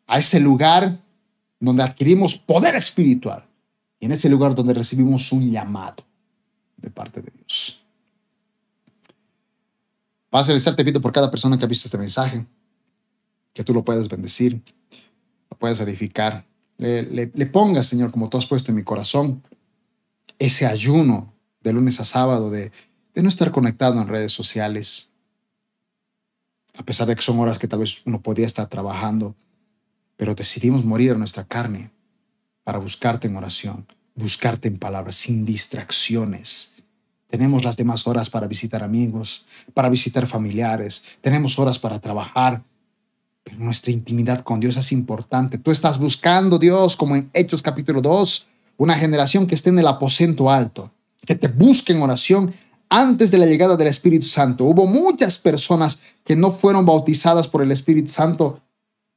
a 0.08 0.20
ese 0.20 0.40
lugar 0.40 0.98
donde 1.60 1.84
adquirimos 1.84 2.38
poder 2.38 2.76
espiritual 2.76 3.46
y 4.00 4.06
en 4.06 4.12
ese 4.12 4.30
lugar 4.30 4.56
donde 4.56 4.74
recibimos 4.74 5.32
un 5.32 5.52
llamado 5.52 6.04
de 6.78 6.90
parte 6.90 7.22
de 7.22 7.32
Dios. 7.36 7.79
Padre 10.30 10.48
Celestial, 10.48 10.76
te 10.76 10.86
pido 10.86 11.02
por 11.02 11.12
cada 11.12 11.32
persona 11.32 11.58
que 11.58 11.66
ha 11.66 11.68
visto 11.68 11.88
este 11.88 11.98
mensaje, 11.98 12.46
que 13.54 13.64
tú 13.64 13.74
lo 13.74 13.84
puedas 13.84 14.08
bendecir, 14.10 14.62
lo 15.50 15.58
puedas 15.58 15.80
edificar, 15.80 16.46
le, 16.78 17.28
pongas, 17.52 17.88
Señor, 17.88 18.12
como 18.12 18.30
tú 18.30 18.38
has 18.38 18.46
puesto 18.46 18.72
en 18.72 18.78
mi 18.78 18.84
corazón, 18.84 19.44
ese 20.38 20.66
ayuno 20.66 21.34
de 21.62 21.74
lunes 21.74 22.00
a 22.00 22.06
sábado, 22.06 22.50
de 22.50 22.72
de 23.14 23.24
no 23.24 23.30
estar 23.30 23.52
conectado 23.52 24.02
en 24.02 24.08
redes 24.08 24.32
sociales, 24.32 25.12
a 26.76 26.84
pesar 26.84 27.08
de 27.08 27.16
que 27.16 27.22
son 27.22 27.40
horas 27.40 27.60
que 27.60 27.68
tal 27.68 27.80
vez 27.80 28.02
uno 28.06 28.22
podría 28.22 28.46
estar 28.46 28.68
trabajando, 28.68 29.36
pero 30.16 30.36
decidimos 30.36 30.86
morir 30.86 31.12
a 31.12 31.16
nuestra 31.16 31.46
carne 31.46 31.92
para 32.64 32.78
buscarte 32.78 33.28
en 33.28 33.36
oración, 33.36 33.88
buscarte 34.16 34.68
en 34.68 34.78
palabras, 34.78 35.16
sin 35.16 35.46
distracciones. 35.46 36.76
Tenemos 37.30 37.64
las 37.64 37.78
demás 37.78 38.08
horas 38.08 38.30
para 38.30 38.48
visitar 38.48 38.84
amigos, 38.84 39.46
para 39.76 39.88
visitar 39.90 40.26
familiares, 40.26 41.04
tenemos 41.22 41.60
horas 41.60 41.78
para 41.78 42.00
trabajar, 42.00 42.64
pero 43.44 43.60
nuestra 43.60 43.92
intimidad 43.92 44.42
con 44.42 44.60
Dios 44.60 44.78
es 44.78 44.92
importante. 44.92 45.60
Tú 45.60 45.70
estás 45.70 46.00
buscando 46.00 46.58
Dios, 46.58 46.96
como 46.96 47.16
en 47.16 47.30
Hechos 47.34 47.62
capítulo 47.62 48.02
2, 48.02 48.48
una 48.78 48.96
generación 48.96 49.46
que 49.46 49.54
esté 49.54 49.70
en 49.70 49.78
el 49.78 49.88
aposento 49.88 50.50
alto, 50.50 50.92
que 51.24 51.36
te 51.36 51.48
busque 51.48 51.94
en 51.94 52.02
oración 52.02 52.52
antes 52.90 53.30
de 53.30 53.38
la 53.38 53.46
llegada 53.46 53.78
del 53.78 53.88
Espíritu 53.88 54.26
Santo. 54.26 54.64
Hubo 54.64 54.88
muchas 54.88 55.38
personas 55.38 56.02
que 56.26 56.36
no 56.36 56.52
fueron 56.52 56.86
bautizadas 56.86 57.48
por 57.48 57.62
el 57.62 57.72
Espíritu 57.72 58.10
Santo 58.10 58.60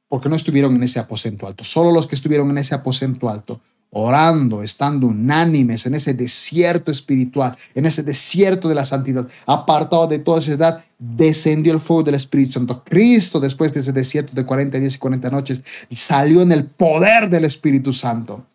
porque 0.07 0.29
no 0.29 0.35
estuvieron 0.35 0.75
en 0.75 0.83
ese 0.83 0.99
aposento 0.99 1.47
alto. 1.47 1.63
Solo 1.63 1.91
los 1.91 2.05
que 2.05 2.13
estuvieron 2.13 2.51
en 2.51 2.59
ese 2.59 2.75
aposento 2.75 3.27
alto, 3.27 3.59
orando, 3.93 4.63
estando 4.63 5.07
unánimes 5.07 5.85
en 5.85 5.95
ese 5.95 6.13
desierto 6.13 6.91
espiritual, 6.91 7.55
en 7.75 7.85
ese 7.85 8.03
desierto 8.03 8.67
de 8.67 8.75
la 8.75 8.83
santidad, 8.83 9.27
apartado 9.45 10.07
de 10.07 10.19
toda 10.19 10.41
edad, 10.43 10.83
descendió 10.97 11.73
el 11.73 11.79
fuego 11.79 12.03
del 12.03 12.15
Espíritu 12.15 12.53
Santo. 12.53 12.83
Cristo, 12.83 13.39
después 13.39 13.73
de 13.73 13.81
ese 13.81 13.91
desierto 13.91 14.33
de 14.33 14.45
40 14.45 14.79
días 14.79 14.95
y 14.95 14.99
40 14.99 15.29
noches, 15.29 15.61
salió 15.91 16.41
en 16.41 16.51
el 16.51 16.65
poder 16.65 17.29
del 17.29 17.45
Espíritu 17.45 17.93
Santo. 17.93 18.45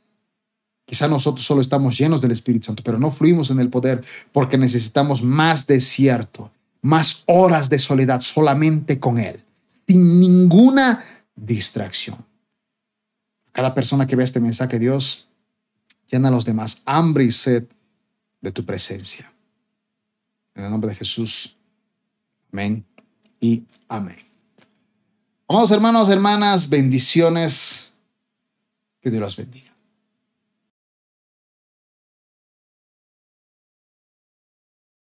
Quizá 0.84 1.06
nosotros 1.06 1.44
solo 1.44 1.60
estamos 1.60 1.96
llenos 1.96 2.20
del 2.20 2.32
Espíritu 2.32 2.66
Santo, 2.66 2.82
pero 2.82 2.98
no 2.98 3.10
fluimos 3.10 3.50
en 3.50 3.60
el 3.60 3.68
poder 3.68 4.02
porque 4.32 4.58
necesitamos 4.58 5.22
más 5.22 5.66
desierto, 5.66 6.50
más 6.82 7.24
horas 7.26 7.68
de 7.68 7.78
soledad 7.78 8.22
solamente 8.22 8.98
con 8.98 9.18
Él, 9.18 9.44
sin 9.86 10.18
ninguna 10.18 11.04
distracción. 11.36 12.24
Cada 13.52 13.74
persona 13.74 14.06
que 14.06 14.16
ve 14.16 14.24
este 14.24 14.40
mensaje, 14.40 14.78
Dios, 14.78 15.27
llena 16.08 16.28
a 16.28 16.30
los 16.30 16.44
demás 16.44 16.82
hambre 16.86 17.24
y 17.24 17.32
sed 17.32 17.64
de 18.40 18.52
tu 18.52 18.64
presencia. 18.64 19.32
En 20.54 20.64
el 20.64 20.70
nombre 20.70 20.90
de 20.90 20.96
Jesús. 20.96 21.56
Amén 22.52 22.84
y 23.40 23.64
amén. 23.88 24.18
Amados 25.48 25.70
hermanos, 25.70 26.08
hermanas, 26.08 26.68
bendiciones. 26.68 27.92
Que 29.00 29.10
Dios 29.10 29.20
los 29.20 29.36
bendiga. 29.36 29.67